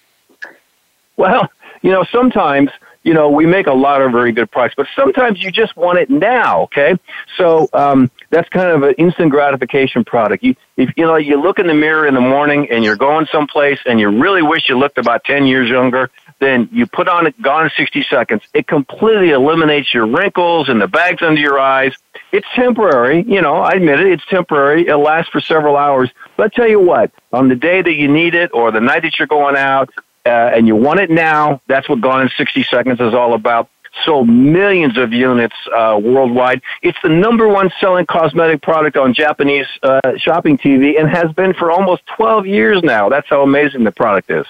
Well, 1.17 1.49
you 1.82 1.91
know, 1.91 2.05
sometimes 2.11 2.69
you 3.03 3.13
know, 3.13 3.29
we 3.29 3.45
make 3.45 3.67
a 3.67 3.73
lot 3.73 4.01
of 4.01 4.11
very 4.11 4.31
good 4.31 4.51
products, 4.51 4.75
but 4.75 4.87
sometimes 4.95 5.41
you 5.41 5.51
just 5.51 5.75
want 5.75 5.97
it 5.97 6.09
now, 6.09 6.61
okay? 6.63 6.95
So 7.37 7.67
um, 7.73 8.11
that's 8.29 8.47
kind 8.49 8.69
of 8.69 8.83
an 8.83 8.93
instant 8.95 9.31
gratification 9.31 10.03
product. 10.03 10.43
You, 10.43 10.55
if 10.77 10.91
you 10.95 11.05
know, 11.05 11.15
you 11.15 11.41
look 11.41 11.57
in 11.57 11.67
the 11.67 11.73
mirror 11.73 12.05
in 12.05 12.13
the 12.13 12.21
morning 12.21 12.67
and 12.69 12.83
you're 12.83 12.95
going 12.95 13.25
someplace 13.31 13.79
and 13.85 13.99
you 13.99 14.09
really 14.09 14.43
wish 14.43 14.69
you 14.69 14.77
looked 14.77 14.99
about 14.99 15.23
10 15.23 15.47
years 15.47 15.67
younger, 15.67 16.11
then 16.39 16.69
you 16.71 16.85
put 16.85 17.07
on 17.07 17.25
it 17.25 17.39
Gone 17.41 17.71
60 17.75 18.03
seconds. 18.03 18.43
It 18.53 18.67
completely 18.67 19.31
eliminates 19.31 19.93
your 19.93 20.05
wrinkles 20.05 20.69
and 20.69 20.79
the 20.79 20.87
bags 20.87 21.21
under 21.21 21.41
your 21.41 21.59
eyes. 21.59 21.95
It's 22.31 22.47
temporary, 22.55 23.23
you 23.23 23.41
know, 23.41 23.55
I 23.55 23.71
admit 23.71 23.99
it, 23.99 24.07
it's 24.07 24.25
temporary. 24.27 24.87
It 24.87 24.95
lasts 24.95 25.31
for 25.31 25.41
several 25.41 25.75
hours. 25.75 26.09
But 26.37 26.45
I 26.45 26.55
tell 26.55 26.67
you 26.67 26.79
what, 26.79 27.11
on 27.33 27.47
the 27.47 27.55
day 27.55 27.81
that 27.81 27.93
you 27.93 28.07
need 28.07 28.35
it 28.35 28.51
or 28.53 28.71
the 28.71 28.79
night 28.79 29.01
that 29.01 29.17
you're 29.17 29.27
going 29.27 29.55
out, 29.55 29.89
uh, 30.26 30.30
and 30.30 30.67
you 30.67 30.76
want 30.76 30.99
it 30.99 31.09
now, 31.09 31.61
that's 31.67 31.89
what 31.89 32.01
Gone 32.01 32.22
in 32.22 32.30
60 32.38 32.63
Seconds 32.63 32.99
is 32.99 33.13
all 33.13 33.34
about. 33.34 33.69
Sold 34.05 34.30
millions 34.30 34.97
of 34.97 35.11
units 35.11 35.55
uh, 35.76 35.99
worldwide. 36.01 36.61
It's 36.82 36.97
the 37.03 37.09
number 37.09 37.47
one 37.49 37.69
selling 37.80 38.05
cosmetic 38.05 38.61
product 38.61 38.95
on 38.95 39.13
Japanese 39.13 39.67
uh, 39.84 39.99
shopping 40.17 40.57
TV 40.57 40.97
and 40.97 41.09
has 41.09 41.32
been 41.34 41.53
for 41.53 41.72
almost 41.72 42.03
12 42.15 42.47
years 42.47 42.82
now. 42.84 43.09
That's 43.09 43.28
how 43.28 43.41
amazing 43.41 43.84
the 43.84 43.91
product 43.91 44.32
is. 44.32 44.45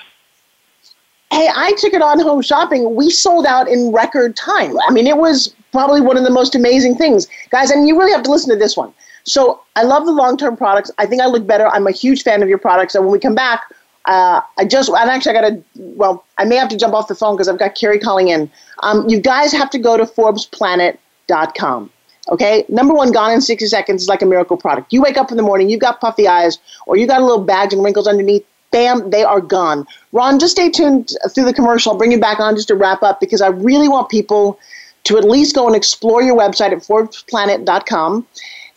Hey, 1.31 1.49
I 1.55 1.73
took 1.77 1.93
it 1.93 2.01
on 2.01 2.19
home 2.19 2.41
shopping. 2.41 2.93
We 2.93 3.09
sold 3.09 3.45
out 3.45 3.67
in 3.67 3.91
record 3.91 4.35
time. 4.35 4.75
I 4.87 4.91
mean, 4.91 5.07
it 5.07 5.17
was 5.17 5.55
probably 5.71 6.01
one 6.01 6.17
of 6.17 6.23
the 6.23 6.29
most 6.29 6.53
amazing 6.53 6.97
things. 6.97 7.27
Guys, 7.49 7.71
and 7.71 7.87
you 7.87 7.97
really 7.97 8.11
have 8.11 8.23
to 8.23 8.31
listen 8.31 8.49
to 8.49 8.57
this 8.57 8.75
one. 8.77 8.93
So 9.23 9.61
I 9.75 9.83
love 9.83 10.05
the 10.05 10.11
long 10.11 10.37
term 10.37 10.57
products. 10.57 10.91
I 10.97 11.05
think 11.05 11.21
I 11.21 11.27
look 11.27 11.47
better. 11.47 11.67
I'm 11.67 11.87
a 11.87 11.91
huge 11.91 12.23
fan 12.23 12.43
of 12.43 12.49
your 12.49 12.57
products. 12.57 12.95
And 12.95 13.05
when 13.05 13.11
we 13.11 13.19
come 13.19 13.35
back, 13.35 13.63
uh, 14.05 14.41
I 14.57 14.65
just, 14.65 14.89
and 14.89 15.09
actually, 15.09 15.37
I 15.37 15.41
got 15.41 15.49
to, 15.49 15.63
well, 15.75 16.25
I 16.37 16.45
may 16.45 16.55
have 16.55 16.69
to 16.69 16.77
jump 16.77 16.93
off 16.93 17.07
the 17.07 17.15
phone 17.15 17.35
because 17.35 17.47
I've 17.47 17.59
got 17.59 17.75
Carrie 17.75 17.99
calling 17.99 18.29
in. 18.29 18.49
Um, 18.83 19.07
you 19.07 19.19
guys 19.19 19.51
have 19.51 19.69
to 19.71 19.79
go 19.79 19.97
to 19.97 20.05
ForbesPlanet.com. 20.05 21.91
Okay, 22.29 22.65
number 22.69 22.93
one, 22.93 23.11
gone 23.11 23.31
in 23.31 23.41
60 23.41 23.65
seconds 23.67 24.03
is 24.03 24.07
like 24.07 24.21
a 24.21 24.25
miracle 24.25 24.55
product. 24.55 24.93
You 24.93 25.01
wake 25.01 25.17
up 25.17 25.31
in 25.31 25.37
the 25.37 25.43
morning, 25.43 25.69
you've 25.69 25.81
got 25.81 25.99
puffy 25.99 26.27
eyes, 26.27 26.59
or 26.85 26.95
you 26.95 27.07
got 27.07 27.21
a 27.21 27.25
little 27.25 27.43
bags 27.43 27.73
and 27.73 27.83
wrinkles 27.83 28.07
underneath. 28.07 28.45
Bam, 28.71 29.09
they 29.09 29.23
are 29.23 29.41
gone. 29.41 29.85
Ron, 30.13 30.39
just 30.39 30.53
stay 30.53 30.69
tuned 30.69 31.11
through 31.35 31.43
the 31.43 31.53
commercial. 31.53 31.91
I'll 31.91 31.97
bring 31.97 32.11
you 32.11 32.19
back 32.19 32.39
on 32.39 32.55
just 32.55 32.69
to 32.69 32.75
wrap 32.75 33.03
up 33.03 33.19
because 33.19 33.41
I 33.41 33.47
really 33.47 33.89
want 33.89 34.09
people 34.09 34.57
to 35.05 35.17
at 35.17 35.25
least 35.25 35.55
go 35.55 35.67
and 35.67 35.75
explore 35.75 36.21
your 36.21 36.37
website 36.37 36.71
at 36.71 36.77
ForbesPlanet.com 36.77 38.25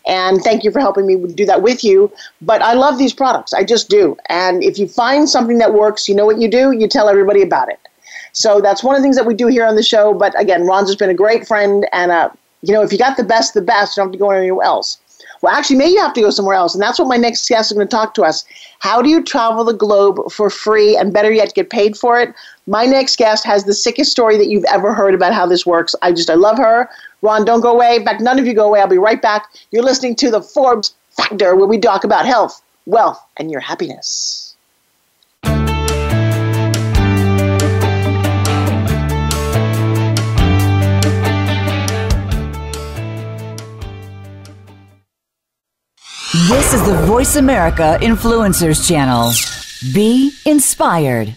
and 0.05 0.41
thank 0.41 0.63
you 0.63 0.71
for 0.71 0.79
helping 0.79 1.07
me 1.07 1.15
do 1.33 1.45
that 1.45 1.61
with 1.61 1.83
you. 1.83 2.11
But 2.41 2.61
I 2.61 2.73
love 2.73 2.97
these 2.97 3.13
products. 3.13 3.53
I 3.53 3.63
just 3.63 3.89
do. 3.89 4.17
And 4.29 4.63
if 4.63 4.77
you 4.77 4.87
find 4.87 5.29
something 5.29 5.57
that 5.57 5.73
works, 5.73 6.07
you 6.07 6.15
know 6.15 6.25
what 6.25 6.39
you 6.39 6.49
do? 6.49 6.71
You 6.71 6.87
tell 6.87 7.09
everybody 7.09 7.41
about 7.41 7.69
it. 7.69 7.79
So 8.33 8.59
that's 8.59 8.83
one 8.83 8.95
of 8.95 9.01
the 9.01 9.03
things 9.03 9.15
that 9.15 9.25
we 9.25 9.33
do 9.33 9.47
here 9.47 9.65
on 9.65 9.75
the 9.75 9.83
show. 9.83 10.13
But 10.13 10.39
again, 10.39 10.67
Ron's 10.67 10.89
has 10.89 10.95
been 10.95 11.09
a 11.09 11.15
great 11.15 11.47
friend. 11.47 11.87
And, 11.93 12.11
uh, 12.11 12.29
you 12.61 12.73
know, 12.73 12.81
if 12.81 12.91
you 12.91 12.97
got 12.97 13.17
the 13.17 13.23
best, 13.23 13.53
the 13.53 13.61
best, 13.61 13.95
you 13.95 14.01
don't 14.01 14.09
have 14.09 14.13
to 14.13 14.19
go 14.19 14.29
anywhere 14.31 14.65
else. 14.65 14.97
Well, 15.41 15.53
actually, 15.53 15.77
maybe 15.77 15.91
you 15.91 16.01
have 16.01 16.13
to 16.13 16.21
go 16.21 16.29
somewhere 16.29 16.55
else. 16.55 16.73
And 16.73 16.81
that's 16.81 16.99
what 16.99 17.07
my 17.07 17.17
next 17.17 17.47
guest 17.47 17.71
is 17.71 17.75
going 17.75 17.87
to 17.87 17.91
talk 17.91 18.13
to 18.15 18.23
us. 18.23 18.45
How 18.79 19.01
do 19.01 19.09
you 19.09 19.23
travel 19.23 19.63
the 19.63 19.73
globe 19.73 20.31
for 20.31 20.49
free 20.49 20.97
and 20.97 21.13
better 21.13 21.31
yet, 21.31 21.53
get 21.53 21.69
paid 21.69 21.97
for 21.97 22.19
it? 22.19 22.33
My 22.67 22.85
next 22.85 23.17
guest 23.17 23.45
has 23.45 23.63
the 23.63 23.73
sickest 23.73 24.11
story 24.11 24.37
that 24.37 24.47
you've 24.47 24.65
ever 24.65 24.93
heard 24.93 25.13
about 25.13 25.33
how 25.33 25.45
this 25.45 25.65
works. 25.65 25.95
I 26.01 26.11
just, 26.11 26.29
I 26.29 26.33
love 26.33 26.57
her. 26.57 26.89
Ron, 27.25 27.43
don't 27.43 27.61
go 27.61 27.71
away. 27.71 27.95
In 27.95 28.05
fact, 28.05 28.21
none 28.21 28.37
of 28.37 28.45
you 28.45 28.53
go 28.53 28.67
away. 28.67 28.79
I'll 28.79 28.87
be 28.87 28.99
right 28.99 29.21
back. 29.21 29.47
You're 29.71 29.83
listening 29.83 30.15
to 30.17 30.29
the 30.29 30.41
Forbes 30.41 30.93
Factor, 31.09 31.55
where 31.55 31.65
we 31.65 31.79
talk 31.79 32.03
about 32.03 32.25
health, 32.25 32.61
wealth, 32.85 33.19
and 33.37 33.49
your 33.49 33.61
happiness. 33.61 34.55
This 46.47 46.73
is 46.73 46.85
the 46.85 47.01
Voice 47.07 47.37
America 47.37 47.97
Influencers 48.01 48.87
Channel. 48.87 49.31
Be 49.93 50.31
inspired. 50.45 51.35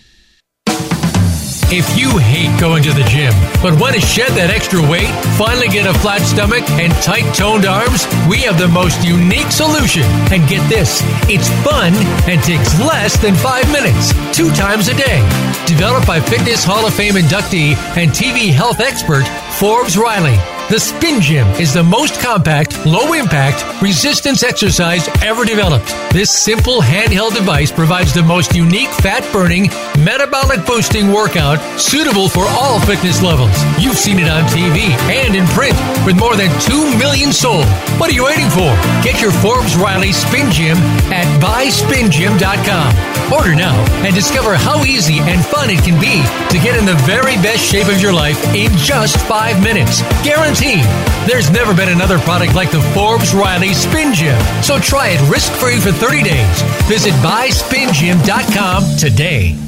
If 1.71 1.99
you 1.99 2.17
hate 2.17 2.59
going 2.59 2.83
to 2.85 2.95
the 2.95 3.05
gym, 3.05 3.35
but 3.61 3.79
want 3.79 3.95
to 3.95 4.01
shed 4.01 4.33
that 4.41 4.49
extra 4.49 4.81
weight, 4.81 5.13
finally 5.37 5.69
get 5.69 5.85
a 5.85 5.93
flat 6.01 6.25
stomach, 6.25 6.65
and 6.81 6.89
tight 7.05 7.29
toned 7.37 7.69
arms, 7.69 8.09
we 8.25 8.41
have 8.49 8.57
the 8.57 8.73
most 8.73 9.05
unique 9.05 9.53
solution. 9.53 10.09
And 10.33 10.49
get 10.49 10.65
this 10.73 11.05
it's 11.29 11.53
fun 11.61 11.93
and 12.25 12.41
takes 12.41 12.73
less 12.81 13.21
than 13.21 13.37
five 13.37 13.69
minutes, 13.69 14.17
two 14.33 14.49
times 14.57 14.89
a 14.89 14.97
day. 14.97 15.21
Developed 15.69 16.07
by 16.07 16.25
Fitness 16.25 16.65
Hall 16.65 16.89
of 16.89 16.95
Fame 16.95 17.21
inductee 17.21 17.77
and 18.01 18.17
TV 18.17 18.49
health 18.49 18.81
expert 18.81 19.29
Forbes 19.61 19.99
Riley. 19.99 20.41
The 20.71 20.79
Spin 20.79 21.21
Gym 21.23 21.49
is 21.61 21.73
the 21.73 21.83
most 21.83 22.21
compact, 22.21 22.85
low 22.85 23.15
impact, 23.15 23.65
resistance 23.81 24.43
exercise 24.43 25.09
ever 25.23 25.47
developed. 25.47 25.89
This 26.13 26.31
simple 26.31 26.83
handheld 26.83 27.35
device 27.35 27.73
provides 27.73 28.13
the 28.13 28.23
most 28.23 28.55
unique 28.55 28.91
fat 29.01 29.27
burning, 29.33 29.71
metabolic 30.05 30.65
boosting 30.67 31.13
workout 31.13 31.59
suitable 31.79 32.29
for 32.29 32.45
all 32.59 32.81
fitness 32.81 33.23
levels. 33.23 33.53
You've 33.79 33.99
seen 33.99 34.19
it 34.19 34.29
on 34.29 34.45
TV 34.45 34.91
and 35.11 35.35
in 35.35 35.47
print 35.49 35.77
with 36.07 36.19
more 36.19 36.37
than 36.37 36.51
2 36.61 36.99
million 36.99 37.33
sold. 37.33 37.67
What 37.99 38.11
are 38.11 38.15
you 38.15 38.25
waiting 38.25 38.49
for? 38.51 38.71
Get 39.03 39.21
your 39.21 39.33
Forbes 39.33 39.77
Riley 39.77 40.13
Spin 40.13 40.51
Gym 40.51 40.77
at 41.13 41.27
buyspingym.com. 41.43 43.33
Order 43.33 43.55
now 43.55 43.77
and 44.07 44.15
discover 44.15 44.57
how 44.57 44.85
easy 44.85 45.19
and 45.21 45.45
fun 45.45 45.71
it 45.71 45.85
can 45.85 46.01
be 46.01 46.25
to 46.49 46.63
get 46.63 46.79
in 46.79 46.87
the 46.87 46.97
very 47.05 47.37
best 47.45 47.61
shape 47.65 47.89
of 47.89 48.01
your 48.01 48.13
life 48.13 48.43
in 48.55 48.73
just 48.77 49.17
five 49.27 49.63
minutes. 49.63 50.03
Guaranteed. 50.25 50.85
There's 51.29 51.51
never 51.51 51.75
been 51.75 51.91
another 51.91 52.19
product 52.21 52.55
like 52.55 52.71
the 52.71 52.81
Forbes 52.95 53.35
Riley 53.35 53.75
Spin 53.75 54.15
Gym. 54.15 54.41
So 54.63 54.79
try 54.79 55.09
it 55.11 55.21
risk 55.31 55.53
free 55.53 55.79
for 55.79 55.93
30 55.93 56.23
days. 56.23 56.63
Visit 56.89 57.13
buyspingym.com 57.21 58.97
today. 58.97 59.68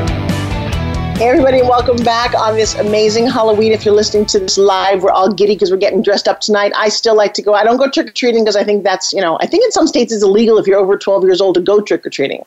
Hey, 1.21 1.29
everybody, 1.29 1.59
and 1.59 1.69
welcome 1.69 1.97
back 1.97 2.33
on 2.33 2.55
this 2.55 2.73
amazing 2.73 3.27
Halloween. 3.27 3.73
If 3.73 3.85
you're 3.85 3.93
listening 3.93 4.25
to 4.25 4.39
this 4.39 4.57
live, 4.57 5.03
we're 5.03 5.11
all 5.11 5.31
giddy 5.31 5.53
because 5.53 5.69
we're 5.69 5.77
getting 5.77 6.01
dressed 6.01 6.27
up 6.27 6.41
tonight. 6.41 6.71
I 6.75 6.89
still 6.89 7.15
like 7.15 7.35
to 7.35 7.43
go. 7.43 7.53
I 7.53 7.63
don't 7.63 7.77
go 7.77 7.87
trick 7.87 8.07
or 8.07 8.11
treating 8.11 8.43
because 8.43 8.55
I 8.55 8.63
think 8.63 8.83
that's, 8.83 9.13
you 9.13 9.21
know, 9.21 9.37
I 9.39 9.45
think 9.45 9.63
in 9.63 9.71
some 9.71 9.85
states 9.85 10.11
it's 10.11 10.23
illegal 10.23 10.57
if 10.57 10.65
you're 10.65 10.79
over 10.79 10.97
12 10.97 11.23
years 11.25 11.39
old 11.39 11.53
to 11.53 11.61
go 11.61 11.79
trick 11.79 12.07
or 12.07 12.09
treating. 12.09 12.43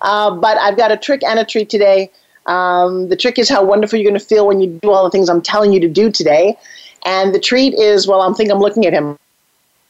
Uh, 0.00 0.34
but 0.36 0.56
I've 0.56 0.78
got 0.78 0.90
a 0.90 0.96
trick 0.96 1.22
and 1.22 1.38
a 1.38 1.44
treat 1.44 1.68
today. 1.68 2.10
Um, 2.46 3.10
the 3.10 3.16
trick 3.16 3.38
is 3.38 3.50
how 3.50 3.62
wonderful 3.62 3.98
you're 3.98 4.10
going 4.10 4.18
to 4.18 4.26
feel 4.26 4.46
when 4.46 4.58
you 4.58 4.68
do 4.82 4.90
all 4.90 5.04
the 5.04 5.10
things 5.10 5.28
I'm 5.28 5.42
telling 5.42 5.74
you 5.74 5.80
to 5.80 5.88
do 5.88 6.10
today. 6.10 6.56
And 7.04 7.34
the 7.34 7.40
treat 7.40 7.74
is, 7.74 8.08
well, 8.08 8.22
I'm 8.22 8.32
think 8.32 8.50
I'm 8.50 8.58
looking 8.58 8.86
at 8.86 8.94
him. 8.94 9.18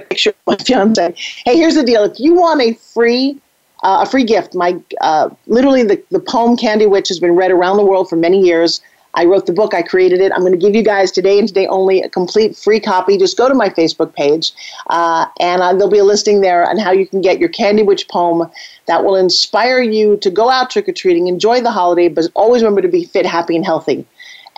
Picture 0.09 0.35
my 0.49 0.57
fiance. 0.57 1.15
Hey, 1.45 1.57
here's 1.57 1.77
the 1.77 1.85
deal. 1.85 2.03
If 2.03 2.19
you 2.19 2.35
want 2.35 2.61
a 2.63 2.75
free 2.75 3.41
uh, 3.85 3.99
a 4.03 4.07
free 4.07 4.25
gift. 4.25 4.55
My 4.55 4.81
uh, 5.01 5.29
literally 5.47 5.85
the, 5.85 6.03
the 6.11 6.19
poem 6.19 6.57
Candy 6.57 6.87
Witch 6.87 7.09
has 7.09 7.21
been 7.21 7.37
read 7.37 7.53
around 7.53 7.77
the 7.77 7.85
world 7.85 8.09
for 8.09 8.17
many 8.17 8.41
years. 8.41 8.81
I 9.17 9.27
wrote 9.27 9.47
the 9.47 9.53
book, 9.53 9.75
I 9.75 9.83
created 9.83 10.21
it. 10.21 10.33
I'm 10.33 10.41
going 10.41 10.51
to 10.51 10.59
give 10.59 10.75
you 10.75 10.83
guys 10.83 11.13
today 11.13 11.39
and 11.39 11.47
today 11.47 11.69
only 11.69 12.03
a 12.03 12.09
complete 12.09 12.57
free 12.57 12.81
copy. 12.81 13.17
Just 13.17 13.37
go 13.37 13.49
to 13.49 13.55
my 13.55 13.69
Facebook 13.69 14.13
page, 14.13 14.53
uh, 14.89 15.27
and 15.39 15.63
uh, 15.63 15.73
there'll 15.73 15.91
be 15.91 15.99
a 15.99 16.05
listing 16.05 16.41
there 16.41 16.69
on 16.69 16.79
how 16.79 16.91
you 16.91 17.07
can 17.07 17.21
get 17.21 17.39
your 17.39 17.49
Candy 17.51 17.85
Witch 17.85 18.09
poem 18.09 18.51
that 18.87 19.05
will 19.05 19.15
inspire 19.15 19.81
you 19.81 20.17
to 20.17 20.31
go 20.31 20.51
out 20.51 20.71
trick 20.71 20.89
or 20.89 20.93
treating, 20.93 21.29
enjoy 21.29 21.61
the 21.61 21.71
holiday, 21.71 22.09
but 22.09 22.25
always 22.35 22.63
remember 22.63 22.83
to 22.83 22.89
be 22.89 23.05
fit, 23.05 23.25
happy, 23.25 23.55
and 23.55 23.65
healthy. 23.65 24.05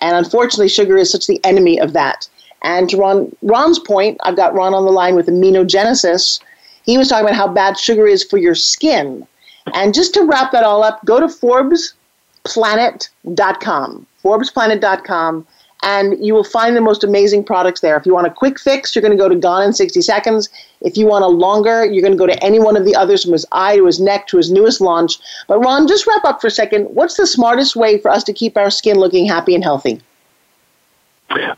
And 0.00 0.16
unfortunately, 0.16 0.68
sugar 0.68 0.96
is 0.96 1.10
such 1.10 1.26
the 1.26 1.40
enemy 1.44 1.78
of 1.78 1.92
that. 1.92 2.26
And 2.62 2.88
to 2.90 2.96
Ron, 2.96 3.36
Ron's 3.42 3.78
point, 3.78 4.16
I've 4.24 4.36
got 4.36 4.54
Ron 4.54 4.72
on 4.72 4.86
the 4.86 4.90
line 4.90 5.14
with 5.14 5.26
Aminogenesis 5.26 6.40
he 6.86 6.96
was 6.96 7.08
talking 7.08 7.26
about 7.26 7.36
how 7.36 7.48
bad 7.48 7.78
sugar 7.78 8.06
is 8.06 8.24
for 8.24 8.38
your 8.38 8.54
skin. 8.54 9.26
And 9.74 9.92
just 9.92 10.14
to 10.14 10.22
wrap 10.22 10.52
that 10.52 10.64
all 10.64 10.84
up, 10.84 11.04
go 11.04 11.20
to 11.20 11.26
ForbesPlanet.com, 11.26 14.06
ForbesPlanet.com, 14.24 15.46
and 15.82 16.24
you 16.24 16.32
will 16.32 16.44
find 16.44 16.76
the 16.76 16.80
most 16.80 17.04
amazing 17.04 17.44
products 17.44 17.80
there. 17.80 17.96
If 17.96 18.06
you 18.06 18.14
want 18.14 18.26
a 18.26 18.30
quick 18.30 18.58
fix, 18.58 18.94
you're 18.94 19.02
going 19.02 19.16
to 19.16 19.22
go 19.22 19.28
to 19.28 19.36
Gone 19.36 19.62
in 19.62 19.72
60 19.72 20.00
Seconds. 20.00 20.48
If 20.80 20.96
you 20.96 21.06
want 21.06 21.24
a 21.24 21.28
longer, 21.28 21.84
you're 21.84 22.02
going 22.02 22.12
to 22.12 22.18
go 22.18 22.26
to 22.26 22.42
any 22.42 22.58
one 22.58 22.76
of 22.76 22.84
the 22.84 22.96
others 22.96 23.24
from 23.24 23.32
his 23.32 23.46
eye 23.52 23.76
to 23.76 23.86
his 23.86 24.00
neck 24.00 24.26
to 24.28 24.36
his 24.36 24.50
newest 24.50 24.80
launch. 24.80 25.18
But 25.48 25.58
Ron, 25.58 25.86
just 25.86 26.06
wrap 26.06 26.24
up 26.24 26.40
for 26.40 26.46
a 26.46 26.50
second. 26.50 26.86
What's 26.86 27.16
the 27.16 27.26
smartest 27.26 27.76
way 27.76 27.98
for 27.98 28.10
us 28.10 28.24
to 28.24 28.32
keep 28.32 28.56
our 28.56 28.70
skin 28.70 28.98
looking 28.98 29.26
happy 29.26 29.54
and 29.54 29.62
healthy? 29.62 30.00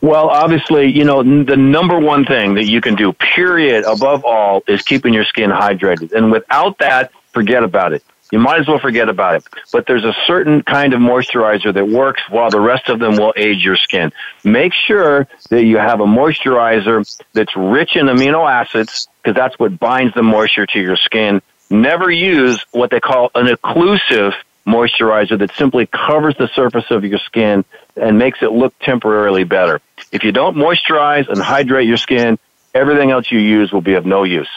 Well, 0.01 0.29
obviously, 0.29 0.87
you 0.87 1.05
know, 1.05 1.23
the 1.23 1.57
number 1.57 1.99
one 1.99 2.25
thing 2.25 2.55
that 2.55 2.67
you 2.67 2.81
can 2.81 2.95
do, 2.95 3.13
period, 3.13 3.85
above 3.85 4.25
all, 4.25 4.63
is 4.67 4.83
keeping 4.83 5.13
your 5.13 5.25
skin 5.25 5.51
hydrated. 5.51 6.13
And 6.13 6.33
without 6.33 6.79
that, 6.79 7.13
forget 7.33 7.63
about 7.63 7.93
it. 7.93 8.03
You 8.31 8.39
might 8.39 8.61
as 8.61 8.69
well 8.69 8.79
forget 8.79 9.09
about 9.09 9.37
it. 9.37 9.45
But 9.73 9.87
there's 9.87 10.05
a 10.05 10.15
certain 10.27 10.63
kind 10.63 10.93
of 10.93 11.01
moisturizer 11.01 11.73
that 11.73 11.89
works 11.89 12.23
while 12.29 12.51
the 12.51 12.61
rest 12.61 12.89
of 12.89 12.99
them 12.99 13.17
will 13.17 13.33
age 13.37 13.65
your 13.65 13.77
skin. 13.77 14.13
Make 14.45 14.73
sure 14.75 15.27
that 15.51 15.65
you 15.65 15.79
have 15.79 16.01
a 16.01 16.07
moisturizer 16.07 17.05
that's 17.33 17.57
rich 17.57 17.97
in 17.97 18.07
amino 18.07 18.51
acids 18.51 19.09
because 19.23 19.35
that's 19.35 19.59
what 19.59 19.79
binds 19.79 20.15
the 20.15 20.23
moisture 20.23 20.67
to 20.67 20.81
your 20.81 20.97
skin. 20.97 21.41
Never 21.71 22.11
use 22.11 22.63
what 22.73 22.91
they 22.91 23.01
call 23.01 23.31
an 23.35 23.47
occlusive 23.47 24.35
moisturizer 24.67 25.39
that 25.39 25.55
simply 25.57 25.87
covers 25.87 26.37
the 26.37 26.49
surface 26.49 26.91
of 26.91 27.05
your 27.05 27.19
skin 27.19 27.65
and 28.01 28.19
makes 28.19 28.43
it 28.43 28.53
look 28.53 28.79
temporarily 28.81 29.45
better. 29.45 29.81
If 30.13 30.25
you 30.25 30.33
don't 30.33 30.57
moisturize 30.57 31.29
and 31.29 31.39
hydrate 31.39 31.87
your 31.87 31.97
skin, 31.97 32.39
everything 32.75 33.11
else 33.11 33.31
you 33.31 33.39
use 33.39 33.73
will 33.73 33.81
be 33.81 33.95
of 33.95 34.07
no 34.07 34.25
use. 34.25 34.49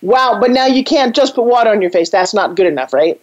Wow, 0.00 0.38
but 0.40 0.50
now 0.50 0.66
you 0.66 0.84
can't 0.84 1.14
just 1.14 1.34
put 1.34 1.44
water 1.44 1.70
on 1.70 1.82
your 1.82 1.90
face. 1.90 2.10
That's 2.10 2.32
not 2.32 2.54
good 2.54 2.66
enough, 2.66 2.92
right? 2.92 3.20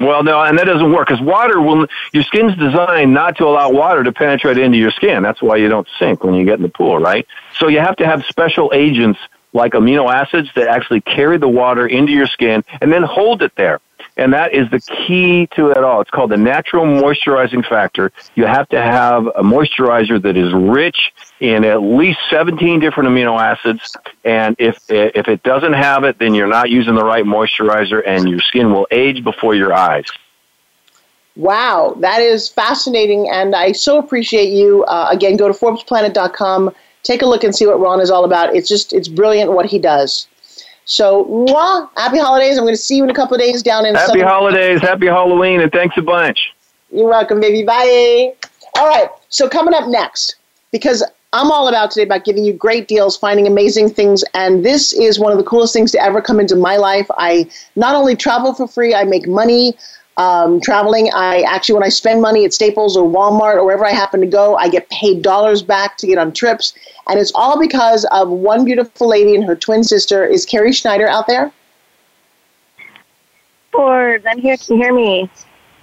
Well, 0.00 0.22
no, 0.22 0.40
and 0.40 0.56
that 0.58 0.64
doesn't 0.64 0.92
work 0.92 1.08
because 1.08 1.20
water 1.20 1.60
will. 1.60 1.86
Your 2.12 2.22
skin's 2.22 2.56
designed 2.56 3.12
not 3.12 3.36
to 3.38 3.44
allow 3.44 3.70
water 3.70 4.04
to 4.04 4.12
penetrate 4.12 4.56
into 4.56 4.78
your 4.78 4.92
skin. 4.92 5.24
That's 5.24 5.42
why 5.42 5.56
you 5.56 5.68
don't 5.68 5.88
sink 5.98 6.22
when 6.22 6.34
you 6.34 6.44
get 6.44 6.54
in 6.54 6.62
the 6.62 6.68
pool, 6.68 6.98
right? 6.98 7.26
So 7.58 7.66
you 7.66 7.80
have 7.80 7.96
to 7.96 8.06
have 8.06 8.24
special 8.26 8.70
agents 8.72 9.18
like 9.52 9.72
amino 9.72 10.12
acids 10.12 10.50
that 10.54 10.68
actually 10.68 11.00
carry 11.00 11.36
the 11.36 11.48
water 11.48 11.86
into 11.86 12.12
your 12.12 12.28
skin 12.28 12.64
and 12.80 12.92
then 12.92 13.02
hold 13.02 13.42
it 13.42 13.54
there 13.56 13.80
and 14.18 14.32
that 14.32 14.52
is 14.52 14.68
the 14.70 14.80
key 14.80 15.48
to 15.54 15.70
it 15.70 15.78
all. 15.78 16.00
It's 16.00 16.10
called 16.10 16.30
the 16.30 16.36
natural 16.36 16.84
moisturizing 16.84 17.66
factor. 17.66 18.12
You 18.34 18.46
have 18.46 18.68
to 18.70 18.82
have 18.82 19.26
a 19.26 19.42
moisturizer 19.42 20.20
that 20.20 20.36
is 20.36 20.52
rich 20.52 21.12
in 21.40 21.64
at 21.64 21.80
least 21.80 22.18
17 22.28 22.80
different 22.80 23.08
amino 23.08 23.40
acids, 23.40 23.96
and 24.24 24.56
if 24.58 24.78
if 24.88 25.28
it 25.28 25.42
doesn't 25.44 25.74
have 25.74 26.04
it, 26.04 26.18
then 26.18 26.34
you're 26.34 26.48
not 26.48 26.68
using 26.68 26.96
the 26.96 27.04
right 27.04 27.24
moisturizer, 27.24 28.02
and 28.04 28.28
your 28.28 28.40
skin 28.40 28.72
will 28.72 28.88
age 28.90 29.22
before 29.22 29.54
your 29.54 29.72
eyes. 29.72 30.06
Wow, 31.36 31.94
that 32.00 32.20
is 32.20 32.48
fascinating, 32.48 33.30
and 33.30 33.54
I 33.54 33.70
so 33.70 33.98
appreciate 33.98 34.48
you. 34.48 34.82
Uh, 34.84 35.08
again, 35.12 35.36
go 35.36 35.46
to 35.46 35.54
ForbesPlanet.com, 35.54 36.74
take 37.04 37.22
a 37.22 37.26
look 37.26 37.44
and 37.44 37.54
see 37.54 37.64
what 37.64 37.78
Ron 37.78 38.00
is 38.00 38.10
all 38.10 38.24
about. 38.24 38.56
It's 38.56 38.68
just 38.68 38.92
it's 38.92 39.06
brilliant 39.06 39.52
what 39.52 39.66
he 39.66 39.78
does. 39.78 40.26
So, 40.88 41.26
mwah, 41.26 41.90
happy 41.98 42.18
holidays. 42.18 42.56
I'm 42.56 42.64
going 42.64 42.72
to 42.72 42.80
see 42.80 42.96
you 42.96 43.04
in 43.04 43.10
a 43.10 43.14
couple 43.14 43.34
of 43.34 43.42
days 43.42 43.62
down 43.62 43.84
in 43.84 43.94
Happy 43.94 44.06
Southern- 44.06 44.26
holidays, 44.26 44.80
happy 44.80 45.06
Halloween, 45.06 45.60
and 45.60 45.70
thanks 45.70 45.94
a 45.98 46.02
bunch. 46.02 46.54
You're 46.90 47.10
welcome, 47.10 47.40
baby. 47.40 47.62
Bye. 47.62 48.32
All 48.78 48.88
right. 48.88 49.10
So 49.28 49.50
coming 49.50 49.74
up 49.74 49.86
next, 49.86 50.36
because 50.72 51.04
I'm 51.34 51.50
all 51.50 51.68
about 51.68 51.90
today 51.90 52.04
about 52.04 52.24
giving 52.24 52.42
you 52.42 52.54
great 52.54 52.88
deals, 52.88 53.18
finding 53.18 53.46
amazing 53.46 53.90
things, 53.90 54.24
and 54.32 54.64
this 54.64 54.94
is 54.94 55.18
one 55.18 55.30
of 55.30 55.36
the 55.36 55.44
coolest 55.44 55.74
things 55.74 55.92
to 55.92 56.02
ever 56.02 56.22
come 56.22 56.40
into 56.40 56.56
my 56.56 56.78
life. 56.78 57.06
I 57.18 57.50
not 57.76 57.94
only 57.94 58.16
travel 58.16 58.54
for 58.54 58.66
free, 58.66 58.94
I 58.94 59.04
make 59.04 59.28
money 59.28 59.76
um, 60.18 60.60
traveling. 60.60 61.10
I 61.14 61.42
actually, 61.42 61.74
when 61.74 61.84
I 61.84 61.88
spend 61.88 62.20
money 62.20 62.44
at 62.44 62.52
Staples 62.52 62.96
or 62.96 63.08
Walmart 63.08 63.54
or 63.54 63.64
wherever 63.64 63.86
I 63.86 63.92
happen 63.92 64.20
to 64.20 64.26
go, 64.26 64.56
I 64.56 64.68
get 64.68 64.88
paid 64.90 65.22
dollars 65.22 65.62
back 65.62 65.96
to 65.98 66.06
get 66.06 66.18
on 66.18 66.32
trips, 66.32 66.74
and 67.08 67.18
it's 67.18 67.32
all 67.34 67.58
because 67.58 68.04
of 68.10 68.28
one 68.28 68.64
beautiful 68.64 69.08
lady 69.08 69.34
and 69.34 69.44
her 69.44 69.56
twin 69.56 69.84
sister. 69.84 70.26
Is 70.26 70.44
Carrie 70.44 70.72
Schneider 70.72 71.08
out 71.08 71.26
there? 71.26 71.50
Forbes, 73.72 74.26
I'm 74.26 74.38
here. 74.38 74.56
Can 74.56 74.76
you 74.76 74.82
hear 74.82 74.92
me? 74.92 75.30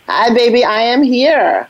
Hi, 0.08 0.34
baby. 0.34 0.64
I 0.64 0.82
am 0.82 1.02
here. 1.02 1.68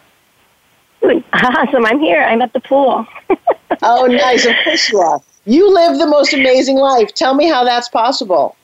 Awesome. 1.33 1.85
I'm 1.85 1.99
here. 1.99 2.21
I'm 2.21 2.41
at 2.41 2.51
the 2.53 2.59
pool. 2.59 3.05
oh, 3.83 4.07
nice. 4.07 4.43
Of 4.47 4.55
course 4.63 4.89
you 4.89 4.99
are. 4.99 5.21
You 5.45 5.71
live 5.71 5.99
the 5.99 6.07
most 6.07 6.33
amazing 6.33 6.77
life. 6.77 7.13
Tell 7.13 7.35
me 7.35 7.47
how 7.47 7.63
that's 7.63 7.87
possible. 7.87 8.55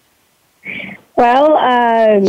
Well, 1.16 1.56
um, 1.58 2.26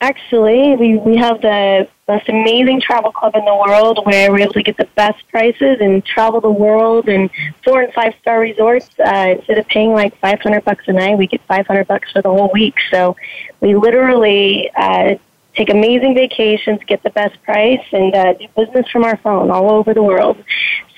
actually, 0.00 0.76
we, 0.76 0.96
we 0.96 1.16
have 1.16 1.40
the 1.42 1.88
most 2.08 2.28
amazing 2.28 2.80
travel 2.80 3.12
club 3.12 3.34
in 3.36 3.44
the 3.44 3.54
world 3.54 4.00
where 4.04 4.32
we're 4.32 4.40
able 4.40 4.52
to 4.54 4.62
get 4.62 4.76
the 4.76 4.88
best 4.96 5.22
prices 5.28 5.78
and 5.80 6.04
travel 6.04 6.40
the 6.40 6.50
world 6.50 7.08
and 7.08 7.30
four 7.64 7.82
and 7.82 7.92
five 7.92 8.14
star 8.20 8.40
resorts. 8.40 8.88
Uh, 8.98 9.34
instead 9.36 9.58
of 9.58 9.66
paying 9.68 9.92
like 9.92 10.16
500 10.18 10.64
bucks 10.64 10.84
a 10.88 10.92
night, 10.92 11.16
we 11.18 11.26
get 11.26 11.40
500 11.46 11.86
bucks 11.86 12.10
for 12.12 12.22
the 12.22 12.28
whole 12.28 12.50
week. 12.52 12.74
So 12.90 13.16
we 13.60 13.76
literally 13.76 14.70
uh, 14.74 15.16
take 15.54 15.70
amazing 15.70 16.14
vacations, 16.14 16.80
get 16.86 17.02
the 17.02 17.10
best 17.10 17.40
price, 17.42 17.84
and 17.92 18.14
uh, 18.14 18.34
do 18.34 18.46
business 18.56 18.88
from 18.90 19.04
our 19.04 19.16
phone 19.18 19.50
all 19.50 19.70
over 19.70 19.92
the 19.94 20.02
world. 20.02 20.42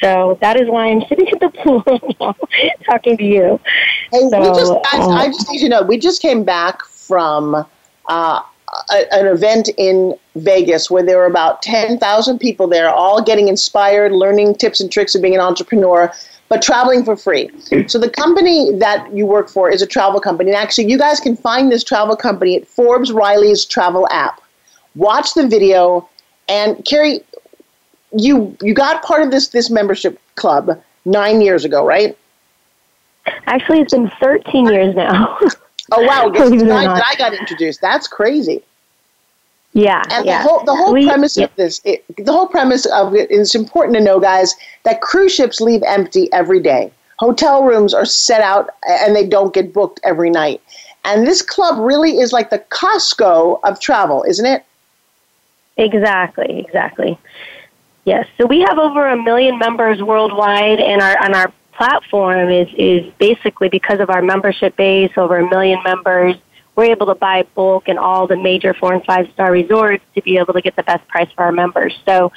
So 0.01 0.39
that 0.41 0.61
is 0.61 0.69
why 0.69 0.87
I'm 0.87 1.03
sitting 1.09 1.29
at 1.29 1.41
the 1.41 1.51
pool 1.51 1.83
now, 2.21 2.35
talking 2.85 3.17
to 3.17 3.25
you. 3.25 3.61
Hey, 4.13 4.29
so, 4.29 4.41
we 4.41 4.47
just, 4.59 4.73
I, 4.93 4.99
I, 4.99 5.27
just 5.27 5.51
need 5.51 5.61
to 5.61 5.69
know, 5.69 5.83
we 5.83 5.99
just 5.99 6.23
came 6.23 6.45
back 6.45 6.85
from 6.85 7.67
uh, 8.09 8.43
a, 8.91 9.15
an 9.15 9.27
event 9.27 9.69
in 9.77 10.15
Vegas 10.37 10.91
where 10.91 11.03
there 11.03 11.19
were 11.19 11.27
about 11.27 11.63
10,000 11.63 12.39
people 12.39 12.67
there, 12.67 12.89
all 12.89 13.23
getting 13.23 13.49
inspired, 13.49 14.13
learning 14.13 14.55
tips 14.55 14.81
and 14.81 14.91
tricks 14.91 15.15
of 15.15 15.23
being 15.23 15.35
an 15.35 15.41
entrepreneur, 15.41 16.13
but 16.49 16.63
traveling 16.63 17.05
for 17.05 17.17
free. 17.17 17.51
So 17.89 17.99
the 17.99 18.11
company 18.11 18.73
that 18.77 19.15
you 19.15 19.27
work 19.27 19.49
for 19.49 19.71
is 19.71 19.83
a 19.83 19.87
travel 19.87 20.21
company. 20.21 20.51
And 20.51 20.57
actually, 20.57 20.91
you 20.91 20.99
guys 20.99 21.21
can 21.21 21.37
find 21.37 21.73
this 21.73 21.83
travel 21.83 22.17
company 22.17 22.57
at 22.57 22.67
Forbes 22.67 23.13
Riley's 23.13 23.65
travel 23.65 24.07
app. 24.11 24.41
Watch 24.95 25.35
the 25.35 25.47
video. 25.47 26.09
And 26.49 26.85
Carrie, 26.85 27.21
you 28.15 28.55
you 28.61 28.75
got 28.75 29.03
part 29.03 29.23
of 29.23 29.31
this 29.31 29.49
this 29.49 29.71
membership 29.71 30.21
club 30.35 30.83
nine 31.07 31.41
years 31.41 31.65
ago, 31.65 31.87
right? 31.87 32.17
Actually, 33.47 33.81
it's 33.81 33.95
been 33.95 34.11
13 34.21 34.67
years 34.67 34.95
now. 34.95 35.39
Oh 35.93 36.03
wow! 36.03 36.33
I, 36.35 37.03
I 37.07 37.15
got 37.17 37.35
introduced. 37.35 37.81
That's 37.81 38.09
crazy. 38.09 38.63
Yeah, 39.75 40.03
and 40.11 40.27
yeah. 40.27 40.43
the 40.43 40.49
whole 40.49 40.65
the 40.65 40.75
whole 40.75 40.93
we, 40.93 41.07
premise 41.07 41.37
yeah. 41.37 41.45
of 41.45 41.57
this, 41.57 41.81
it, 41.85 42.05
the 42.17 42.33
whole 42.33 42.47
premise 42.47 42.87
of 42.87 43.15
it 43.15 43.31
is 43.31 43.55
important 43.55 43.97
to 43.97 44.03
know, 44.03 44.21
guys, 44.21 44.55
that 44.85 45.01
cruise 45.01 45.35
ships 45.35 45.61
leave 45.61 45.83
empty 45.87 46.33
every 46.33 46.61
day. 46.61 46.91
Hotel 47.19 47.63
rooms 47.63 47.95
are 47.95 48.05
set 48.05 48.43
out 48.43 48.71
and 48.87 49.15
they 49.15 49.27
don't 49.27 49.55
get 49.55 49.73
booked 49.73 50.01
every 50.03 50.29
night. 50.29 50.61
And 51.05 51.27
this 51.27 51.43
club 51.43 51.79
really 51.79 52.19
is 52.19 52.33
like 52.33 52.51
the 52.51 52.59
Costco 52.59 53.61
of 53.65 53.81
travel, 53.81 54.25
isn't 54.25 54.47
it? 54.47 54.65
Exactly, 55.77 56.59
exactly. 56.59 57.19
Yes. 58.05 58.27
So 58.39 58.47
we 58.47 58.61
have 58.61 58.79
over 58.79 59.09
a 59.09 59.17
million 59.17 59.59
members 59.59 60.03
worldwide, 60.03 60.81
and 60.81 61.01
our 61.01 61.17
and 61.23 61.35
our 61.35 61.53
platform 61.77 62.51
is, 62.51 62.69
is 62.77 63.13
basically 63.19 63.69
because 63.69 64.01
of 64.01 64.11
our 64.11 64.23
membership 64.23 64.77
base, 64.77 65.13
over 65.17 65.39
a 65.39 65.49
million 65.49 65.83
members, 65.85 66.37
we're 66.77 66.91
able 66.91 67.07
to 67.07 67.15
buy 67.15 67.45
bulk 67.55 67.89
in 67.89 67.99
all 67.99 68.27
the 68.27 68.37
major 68.37 68.75
four 68.75 68.95
and 68.95 69.05
five 69.05 69.29
star 69.35 69.53
resorts 69.53 70.05
to 70.15 70.23
be 70.23 70.39
able 70.39 70.55
to 70.55 70.63
get 70.63 70.77
the 70.77 70.83
best 70.83 71.07
price 71.09 71.29
for 71.35 71.45
our 71.45 71.53
members. 71.53 71.95
So, 72.07 72.33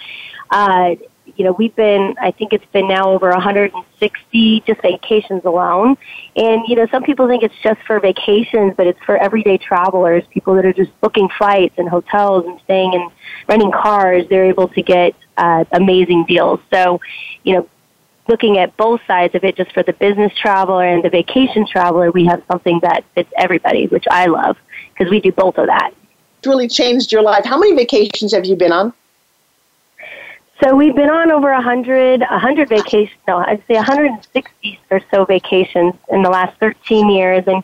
uh, 0.49 0.95
you 1.35 1.43
know, 1.43 1.53
we've 1.53 1.75
been, 1.75 2.15
I 2.21 2.31
think 2.31 2.53
it's 2.53 2.65
been 2.71 2.87
now 2.87 3.09
over 3.09 3.29
160 3.29 4.63
just 4.67 4.81
vacations 4.81 5.43
alone. 5.43 5.97
And, 6.35 6.61
you 6.67 6.75
know, 6.75 6.87
some 6.91 7.03
people 7.03 7.27
think 7.27 7.43
it's 7.43 7.55
just 7.63 7.81
for 7.87 7.99
vacations, 7.99 8.73
but 8.77 8.87
it's 8.87 8.99
for 9.05 9.17
everyday 9.17 9.57
travelers, 9.57 10.23
people 10.29 10.55
that 10.55 10.65
are 10.65 10.73
just 10.73 10.91
booking 11.01 11.29
flights 11.37 11.75
and 11.77 11.89
hotels 11.89 12.45
and 12.45 12.59
staying 12.63 12.93
and 12.93 13.11
renting 13.47 13.71
cars. 13.71 14.25
They're 14.29 14.45
able 14.45 14.67
to 14.69 14.81
get 14.81 15.15
uh, 15.37 15.65
amazing 15.71 16.25
deals. 16.25 16.59
So, 16.71 17.01
you 17.43 17.55
know, 17.55 17.69
looking 18.27 18.57
at 18.57 18.75
both 18.77 19.01
sides 19.05 19.35
of 19.35 19.43
it, 19.43 19.55
just 19.55 19.71
for 19.71 19.83
the 19.83 19.93
business 19.93 20.33
traveler 20.35 20.85
and 20.85 21.03
the 21.03 21.09
vacation 21.09 21.65
traveler, 21.67 22.11
we 22.11 22.25
have 22.25 22.43
something 22.49 22.79
that 22.81 23.03
fits 23.13 23.31
everybody, 23.37 23.87
which 23.87 24.05
I 24.09 24.25
love 24.27 24.57
because 24.93 25.11
we 25.11 25.19
do 25.19 25.31
both 25.31 25.57
of 25.57 25.67
that. 25.67 25.93
It's 26.39 26.47
really 26.47 26.67
changed 26.67 27.11
your 27.11 27.21
life. 27.21 27.45
How 27.45 27.57
many 27.57 27.75
vacations 27.75 28.33
have 28.33 28.45
you 28.45 28.55
been 28.55 28.71
on? 28.71 28.93
So 30.63 30.73
we've 30.73 30.95
been 30.95 31.09
on 31.09 31.31
over 31.31 31.51
100, 31.51 32.21
100 32.21 32.69
vacations, 32.69 33.19
no, 33.27 33.37
I'd 33.37 33.61
say 33.67 33.75
160 33.75 34.79
or 34.89 35.01
so 35.11 35.25
vacations 35.25 35.95
in 36.09 36.21
the 36.21 36.29
last 36.29 36.57
13 36.59 37.09
years. 37.09 37.43
And, 37.45 37.61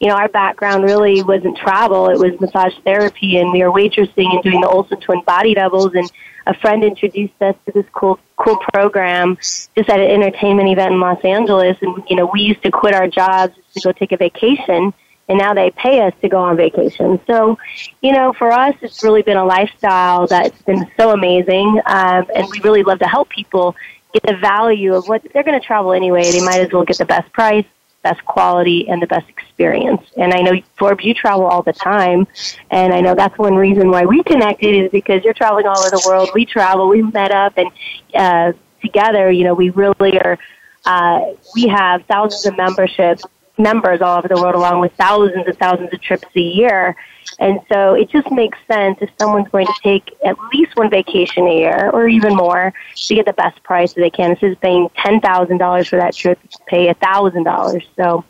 you 0.00 0.08
know, 0.08 0.14
our 0.14 0.28
background 0.28 0.84
really 0.84 1.22
wasn't 1.22 1.58
travel. 1.58 2.08
It 2.08 2.18
was 2.18 2.40
massage 2.40 2.72
therapy 2.82 3.36
and 3.36 3.52
we 3.52 3.62
were 3.62 3.70
waitressing 3.70 4.32
and 4.32 4.42
doing 4.42 4.62
the 4.62 4.68
Olsen 4.68 4.98
twin 5.00 5.20
body 5.22 5.52
doubles. 5.52 5.94
And 5.94 6.10
a 6.46 6.54
friend 6.54 6.84
introduced 6.84 7.40
us 7.40 7.54
to 7.66 7.72
this 7.72 7.86
cool, 7.92 8.18
cool 8.36 8.58
program 8.72 9.36
just 9.76 9.88
at 9.88 10.00
an 10.00 10.10
entertainment 10.10 10.68
event 10.68 10.94
in 10.94 11.00
Los 11.00 11.24
Angeles. 11.24 11.76
And, 11.82 12.02
you 12.08 12.16
know, 12.16 12.26
we 12.32 12.40
used 12.40 12.62
to 12.62 12.70
quit 12.70 12.94
our 12.94 13.08
jobs 13.08 13.54
to 13.74 13.80
go 13.80 13.92
take 13.92 14.12
a 14.12 14.16
vacation 14.16 14.92
and 15.30 15.38
now 15.38 15.54
they 15.54 15.70
pay 15.70 16.00
us 16.00 16.12
to 16.22 16.28
go 16.28 16.38
on 16.38 16.56
vacation. 16.56 17.20
So, 17.26 17.56
you 18.02 18.12
know, 18.12 18.32
for 18.32 18.50
us, 18.50 18.74
it's 18.82 19.04
really 19.04 19.22
been 19.22 19.36
a 19.36 19.44
lifestyle 19.44 20.26
that's 20.26 20.60
been 20.62 20.90
so 20.96 21.12
amazing, 21.12 21.80
um, 21.86 22.26
and 22.34 22.48
we 22.50 22.60
really 22.64 22.82
love 22.82 22.98
to 22.98 23.06
help 23.06 23.28
people 23.28 23.76
get 24.12 24.24
the 24.24 24.36
value 24.36 24.92
of 24.92 25.06
what 25.08 25.24
they're 25.32 25.44
going 25.44 25.58
to 25.58 25.64
travel 25.64 25.92
anyway. 25.92 26.32
They 26.32 26.44
might 26.44 26.60
as 26.60 26.72
well 26.72 26.84
get 26.84 26.98
the 26.98 27.04
best 27.04 27.32
price, 27.32 27.64
best 28.02 28.24
quality, 28.24 28.88
and 28.88 29.00
the 29.02 29.06
best 29.06 29.28
experience. 29.28 30.02
And 30.16 30.32
I 30.32 30.40
know 30.40 30.52
Forbes, 30.78 31.04
you 31.04 31.14
travel 31.14 31.46
all 31.46 31.62
the 31.62 31.72
time, 31.72 32.26
and 32.70 32.92
I 32.92 33.00
know 33.00 33.14
that's 33.14 33.36
one 33.38 33.56
reason 33.56 33.90
why 33.90 34.04
we 34.04 34.22
connected 34.22 34.74
is 34.74 34.90
because 34.90 35.22
you're 35.24 35.34
traveling 35.34 35.66
all 35.66 35.78
over 35.78 35.90
the 35.90 36.02
world. 36.06 36.30
We 36.34 36.46
travel, 36.46 36.88
we 36.88 37.02
met 37.02 37.30
up, 37.30 37.54
and 37.56 37.70
uh, 38.14 38.52
together, 38.80 39.30
you 39.30 39.44
know, 39.44 39.54
we 39.54 39.70
really 39.70 40.18
are. 40.20 40.38
Uh, 40.86 41.34
we 41.54 41.66
have 41.68 42.02
thousands 42.06 42.46
of 42.46 42.56
memberships 42.56 43.22
members 43.60 44.00
all 44.00 44.18
over 44.18 44.28
the 44.28 44.40
world, 44.40 44.54
along 44.54 44.80
with 44.80 44.92
thousands 44.94 45.46
and 45.46 45.58
thousands 45.58 45.92
of 45.92 46.00
trips 46.00 46.26
a 46.34 46.40
year. 46.40 46.96
And 47.38 47.60
so 47.70 47.94
it 47.94 48.10
just 48.10 48.30
makes 48.30 48.58
sense 48.66 48.98
if 49.00 49.10
someone's 49.18 49.48
going 49.48 49.66
to 49.66 49.74
take 49.82 50.14
at 50.24 50.36
least 50.52 50.76
one 50.76 50.90
vacation 50.90 51.46
a 51.46 51.58
year 51.58 51.90
or 51.92 52.08
even 52.08 52.34
more 52.34 52.72
to 52.96 53.14
get 53.14 53.26
the 53.26 53.32
best 53.32 53.62
price 53.62 53.92
that 53.92 54.00
they 54.00 54.10
can. 54.10 54.30
Instead 54.32 54.52
of 54.52 54.60
paying 54.60 54.88
$10,000 54.98 55.88
for 55.88 55.96
that 55.96 56.14
trip, 56.14 56.38
you 56.42 56.48
pay 56.66 56.92
$1,000. 56.92 57.82
So, 57.96 58.24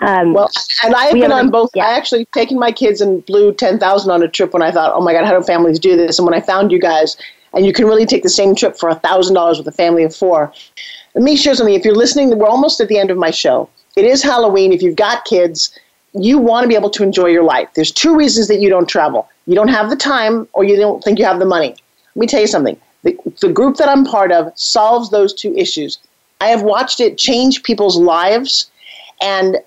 um, 0.00 0.34
well, 0.34 0.50
and 0.84 0.94
I 0.94 1.06
have 1.06 1.14
been 1.14 1.32
on 1.32 1.50
both. 1.50 1.70
Yeah. 1.74 1.86
I 1.86 1.96
actually 1.96 2.26
taken 2.26 2.58
my 2.58 2.70
kids 2.70 3.00
and 3.00 3.24
blew 3.24 3.54
ten 3.54 3.78
thousand 3.78 4.10
on 4.10 4.22
a 4.22 4.28
trip 4.28 4.52
when 4.52 4.62
I 4.62 4.70
thought, 4.70 4.92
oh 4.94 5.00
my 5.00 5.14
god, 5.14 5.24
how 5.24 5.36
do 5.36 5.42
families 5.42 5.78
do 5.78 5.96
this? 5.96 6.18
And 6.18 6.26
when 6.26 6.34
I 6.34 6.40
found 6.40 6.70
you 6.70 6.78
guys, 6.78 7.16
and 7.54 7.64
you 7.64 7.72
can 7.72 7.86
really 7.86 8.04
take 8.04 8.22
the 8.22 8.28
same 8.28 8.54
trip 8.54 8.78
for 8.78 8.90
a 8.90 8.94
thousand 8.94 9.34
dollars 9.34 9.58
with 9.58 9.66
a 9.66 9.72
family 9.72 10.04
of 10.04 10.14
four. 10.14 10.52
Let 11.14 11.24
me 11.24 11.34
share 11.34 11.54
something. 11.54 11.74
If 11.74 11.84
you're 11.84 11.94
listening, 11.94 12.36
we're 12.38 12.46
almost 12.46 12.78
at 12.80 12.88
the 12.88 12.98
end 12.98 13.10
of 13.10 13.16
my 13.16 13.30
show. 13.30 13.70
It 13.96 14.04
is 14.04 14.22
Halloween. 14.22 14.72
If 14.72 14.82
you've 14.82 14.96
got 14.96 15.24
kids, 15.24 15.76
you 16.12 16.38
want 16.38 16.64
to 16.64 16.68
be 16.68 16.74
able 16.74 16.90
to 16.90 17.02
enjoy 17.02 17.26
your 17.26 17.42
life. 17.42 17.68
There's 17.74 17.90
two 17.90 18.14
reasons 18.14 18.46
that 18.48 18.60
you 18.60 18.68
don't 18.68 18.86
travel. 18.86 19.28
You 19.46 19.54
don't 19.54 19.68
have 19.68 19.88
the 19.88 19.96
time, 19.96 20.46
or 20.52 20.64
you 20.64 20.76
don't 20.76 21.02
think 21.02 21.18
you 21.18 21.24
have 21.24 21.38
the 21.38 21.46
money. 21.46 21.70
Let 22.14 22.16
me 22.16 22.26
tell 22.26 22.40
you 22.40 22.46
something. 22.46 22.78
The, 23.02 23.16
the 23.40 23.52
group 23.52 23.76
that 23.76 23.88
I'm 23.88 24.04
part 24.04 24.32
of 24.32 24.52
solves 24.54 25.10
those 25.10 25.32
two 25.32 25.54
issues. 25.56 25.98
I 26.40 26.48
have 26.48 26.62
watched 26.62 27.00
it 27.00 27.16
change 27.16 27.62
people's 27.62 27.96
lives, 27.96 28.70
and 29.22 29.58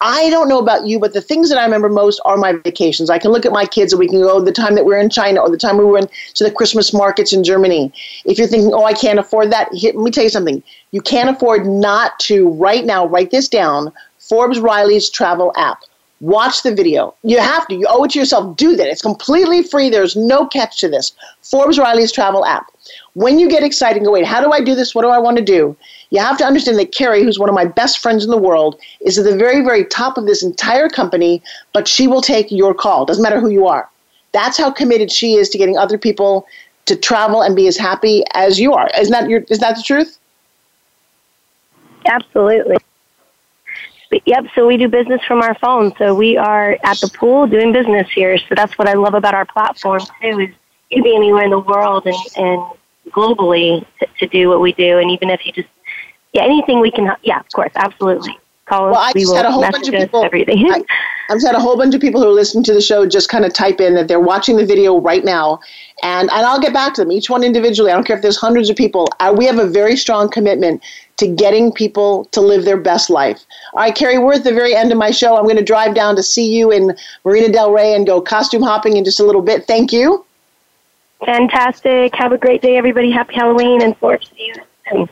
I 0.00 0.28
don't 0.28 0.48
know 0.48 0.58
about 0.58 0.86
you, 0.86 0.98
but 0.98 1.14
the 1.14 1.22
things 1.22 1.48
that 1.48 1.58
I 1.58 1.64
remember 1.64 1.88
most 1.88 2.20
are 2.26 2.36
my 2.36 2.52
vacations. 2.52 3.08
I 3.08 3.18
can 3.18 3.30
look 3.30 3.46
at 3.46 3.52
my 3.52 3.64
kids 3.64 3.92
and 3.92 4.00
we 4.00 4.08
can 4.08 4.20
go 4.20 4.30
oh, 4.30 4.40
the 4.42 4.52
time 4.52 4.74
that 4.74 4.84
we're 4.84 4.98
in 4.98 5.08
China 5.08 5.40
or 5.40 5.50
the 5.50 5.56
time 5.56 5.78
we 5.78 5.84
were 5.84 5.98
in 5.98 6.08
to 6.34 6.44
the 6.44 6.50
Christmas 6.50 6.92
markets 6.92 7.32
in 7.32 7.42
Germany. 7.42 7.92
If 8.26 8.36
you're 8.36 8.46
thinking, 8.46 8.74
oh, 8.74 8.84
I 8.84 8.92
can't 8.92 9.18
afford 9.18 9.50
that, 9.52 9.70
let 9.72 9.94
me 9.94 10.10
tell 10.10 10.24
you 10.24 10.30
something. 10.30 10.62
You 10.90 11.00
can't 11.00 11.30
afford 11.30 11.66
not 11.66 12.18
to 12.20 12.50
right 12.50 12.84
now 12.84 13.06
write 13.06 13.30
this 13.30 13.48
down. 13.48 13.90
Forbes 14.18 14.60
Riley's 14.60 15.08
travel 15.08 15.52
app. 15.56 15.80
Watch 16.20 16.62
the 16.62 16.74
video. 16.74 17.14
You 17.22 17.38
have 17.38 17.66
to. 17.68 17.74
You 17.74 17.86
owe 17.88 18.04
it 18.04 18.12
to 18.12 18.18
yourself. 18.18 18.56
Do 18.56 18.74
that. 18.76 18.88
It's 18.88 19.02
completely 19.02 19.62
free. 19.62 19.90
There's 19.90 20.16
no 20.16 20.46
catch 20.46 20.78
to 20.80 20.88
this. 20.88 21.12
Forbes 21.42 21.78
Riley's 21.78 22.12
travel 22.12 22.44
app. 22.44 22.66
When 23.16 23.38
you 23.38 23.48
get 23.48 23.62
excited 23.62 23.96
and 23.96 24.04
go, 24.04 24.12
wait, 24.12 24.26
how 24.26 24.42
do 24.42 24.52
I 24.52 24.60
do 24.60 24.74
this? 24.74 24.94
What 24.94 25.00
do 25.00 25.08
I 25.08 25.18
want 25.18 25.38
to 25.38 25.42
do? 25.42 25.74
You 26.10 26.20
have 26.20 26.36
to 26.36 26.44
understand 26.44 26.78
that 26.78 26.92
Carrie, 26.92 27.22
who's 27.22 27.38
one 27.38 27.48
of 27.48 27.54
my 27.54 27.64
best 27.64 28.00
friends 28.00 28.22
in 28.22 28.30
the 28.30 28.36
world, 28.36 28.78
is 29.00 29.16
at 29.16 29.24
the 29.24 29.34
very, 29.34 29.62
very 29.62 29.86
top 29.86 30.18
of 30.18 30.26
this 30.26 30.42
entire 30.42 30.90
company, 30.90 31.42
but 31.72 31.88
she 31.88 32.06
will 32.06 32.20
take 32.20 32.52
your 32.52 32.74
call. 32.74 33.06
Doesn't 33.06 33.22
matter 33.22 33.40
who 33.40 33.48
you 33.48 33.66
are. 33.66 33.88
That's 34.32 34.58
how 34.58 34.70
committed 34.70 35.10
she 35.10 35.32
is 35.32 35.48
to 35.48 35.56
getting 35.56 35.78
other 35.78 35.96
people 35.96 36.46
to 36.84 36.94
travel 36.94 37.40
and 37.40 37.56
be 37.56 37.66
as 37.66 37.78
happy 37.78 38.22
as 38.34 38.60
you 38.60 38.74
are. 38.74 38.90
Isn't 39.00 39.12
that 39.12 39.30
your 39.30 39.40
is 39.48 39.60
that 39.60 39.76
the 39.76 39.82
truth? 39.82 40.18
Absolutely. 42.04 42.76
Yep, 44.26 44.44
so 44.54 44.66
we 44.66 44.76
do 44.76 44.88
business 44.88 45.22
from 45.26 45.40
our 45.40 45.54
phone. 45.54 45.94
So 45.96 46.14
we 46.14 46.36
are 46.36 46.76
at 46.84 47.00
the 47.00 47.08
pool 47.08 47.46
doing 47.46 47.72
business 47.72 48.10
here. 48.10 48.36
So 48.36 48.54
that's 48.54 48.76
what 48.76 48.88
I 48.88 48.92
love 48.92 49.14
about 49.14 49.32
our 49.32 49.46
platform 49.46 50.02
too 50.20 50.38
is 50.38 50.50
you 50.90 51.02
be 51.02 51.16
anywhere 51.16 51.44
in 51.44 51.50
the 51.50 51.60
world 51.60 52.04
and, 52.04 52.14
and 52.36 52.62
globally 53.10 53.86
to, 54.00 54.06
to 54.18 54.26
do 54.26 54.48
what 54.48 54.60
we 54.60 54.72
do. 54.72 54.98
And 54.98 55.10
even 55.10 55.30
if 55.30 55.44
you 55.46 55.52
just 55.52 55.68
yeah, 56.36 56.44
anything 56.44 56.80
we 56.80 56.90
can. 56.90 57.10
Yeah, 57.22 57.40
of 57.40 57.50
course, 57.52 57.72
absolutely. 57.76 58.38
Call 58.66 58.90
well, 58.90 58.96
us. 58.96 59.06
I 59.08 59.12
we 59.14 59.20
just 59.20 59.30
will 59.30 59.36
had 59.36 59.46
a 59.46 59.50
whole 59.50 59.62
bunch 59.62 59.88
of 59.88 59.94
people. 59.94 60.22
Everything. 60.22 60.70
I, 60.70 60.84
I've 61.30 61.40
had 61.40 61.54
a 61.54 61.60
whole 61.60 61.76
bunch 61.76 61.94
of 61.94 62.00
people 62.00 62.20
who 62.20 62.28
are 62.28 62.32
listening 62.32 62.62
to 62.64 62.74
the 62.74 62.80
show 62.80 63.06
just 63.06 63.28
kind 63.30 63.44
of 63.44 63.54
type 63.54 63.80
in 63.80 63.94
that 63.94 64.06
they're 64.06 64.20
watching 64.20 64.56
the 64.56 64.66
video 64.66 65.00
right 65.00 65.24
now, 65.24 65.60
and 66.02 66.28
and 66.30 66.44
I'll 66.44 66.60
get 66.60 66.74
back 66.74 66.92
to 66.94 67.02
them 67.02 67.12
each 67.12 67.30
one 67.30 67.42
individually. 67.42 67.90
I 67.90 67.94
don't 67.94 68.04
care 68.04 68.16
if 68.16 68.22
there's 68.22 68.36
hundreds 68.36 68.68
of 68.68 68.76
people. 68.76 69.08
Uh, 69.18 69.34
we 69.34 69.46
have 69.46 69.58
a 69.58 69.66
very 69.66 69.96
strong 69.96 70.28
commitment 70.28 70.82
to 71.16 71.26
getting 71.26 71.72
people 71.72 72.26
to 72.26 72.42
live 72.42 72.66
their 72.66 72.76
best 72.76 73.08
life. 73.08 73.40
All 73.72 73.80
right, 73.80 73.94
Carrie, 73.94 74.18
we're 74.18 74.34
at 74.34 74.44
the 74.44 74.52
very 74.52 74.74
end 74.74 74.92
of 74.92 74.98
my 74.98 75.10
show. 75.10 75.36
I'm 75.36 75.44
going 75.44 75.56
to 75.56 75.64
drive 75.64 75.94
down 75.94 76.16
to 76.16 76.22
see 76.22 76.54
you 76.54 76.70
in 76.70 76.94
Marina 77.24 77.50
Del 77.50 77.72
Rey 77.72 77.94
and 77.94 78.06
go 78.06 78.20
costume 78.20 78.62
hopping 78.62 78.98
in 78.98 79.04
just 79.04 79.20
a 79.20 79.24
little 79.24 79.42
bit. 79.42 79.66
Thank 79.66 79.90
you. 79.90 80.25
Fantastic. 81.24 82.14
Have 82.14 82.32
a 82.32 82.38
great 82.38 82.62
day, 82.62 82.76
everybody. 82.76 83.10
Happy 83.10 83.34
Halloween 83.34 83.82
and 83.82 83.96
Forbes 83.96 84.30
see 84.36 84.52
you. 84.92 85.08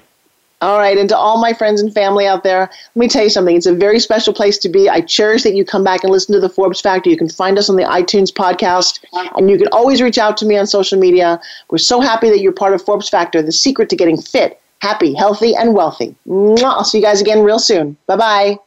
All 0.61 0.79
right, 0.79 0.97
and 0.97 1.09
to 1.11 1.17
all 1.17 1.41
my 1.43 1.53
friends 1.53 1.83
and 1.83 1.93
family 1.93 2.27
out 2.27 2.43
there, 2.43 2.71
let 2.95 2.97
me 2.97 3.07
tell 3.07 3.25
you 3.25 3.29
something. 3.29 3.55
It's 3.55 3.67
a 3.67 3.75
very 3.75 4.01
special 4.01 4.33
place 4.33 4.57
to 4.59 4.69
be. 4.71 4.89
I 4.89 5.03
cherish 5.03 5.43
that 5.43 5.55
you 5.55 5.63
come 5.63 5.85
back 5.85 6.05
and 6.05 6.11
listen 6.11 6.33
to 6.33 6.41
the 6.41 6.49
Forbes 6.49 6.81
Factor. 6.81 7.11
You 7.11 7.19
can 7.19 7.29
find 7.29 7.59
us 7.59 7.69
on 7.69 7.77
the 7.77 7.83
iTunes 7.83 8.33
podcast, 8.33 9.05
and 9.37 9.51
you 9.51 9.59
can 9.59 9.69
always 9.73 10.01
reach 10.01 10.17
out 10.17 10.39
to 10.39 10.47
me 10.47 10.57
on 10.57 10.67
social 10.67 10.99
media. 10.99 11.39
We're 11.69 11.77
so 11.79 12.01
happy 12.01 12.31
that 12.31 12.41
you're 12.41 12.53
part 12.53 12.73
of 12.73 12.83
Forbes 12.83 13.11
Factor, 13.11 13.43
the 13.43 13.53
secret 13.53 13.91
to 13.91 13.97
getting 13.97 14.17
fit, 14.17 14.59
happy, 14.79 15.13
healthy, 15.13 15.55
and 15.55 15.75
wealthy. 15.75 16.15
I'll 16.31 16.85
see 16.85 16.99
you 16.99 17.05
guys 17.05 17.21
again 17.21 17.43
real 17.43 17.59
soon. 17.59 17.99
Bye 18.07 18.17
bye. 18.17 18.59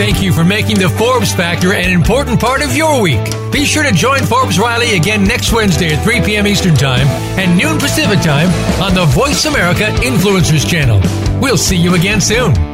Thank 0.00 0.22
you 0.22 0.32
for 0.32 0.44
making 0.44 0.78
the 0.78 0.88
Forbes 0.88 1.30
Factor 1.30 1.74
an 1.74 1.90
important 1.90 2.40
part 2.40 2.62
of 2.64 2.74
your 2.74 3.02
week. 3.02 3.22
Be 3.52 3.66
sure 3.66 3.82
to 3.82 3.92
join 3.92 4.24
Forbes 4.24 4.58
Riley 4.58 4.96
again 4.96 5.24
next 5.24 5.52
Wednesday 5.52 5.92
at 5.92 6.02
3 6.02 6.22
p.m. 6.22 6.46
Eastern 6.46 6.74
Time 6.74 7.06
and 7.38 7.58
noon 7.58 7.78
Pacific 7.78 8.18
Time 8.22 8.48
on 8.80 8.94
the 8.94 9.04
Voice 9.04 9.44
America 9.44 9.84
Influencers 10.00 10.66
Channel. 10.66 11.02
We'll 11.38 11.58
see 11.58 11.76
you 11.76 11.96
again 11.96 12.22
soon. 12.22 12.69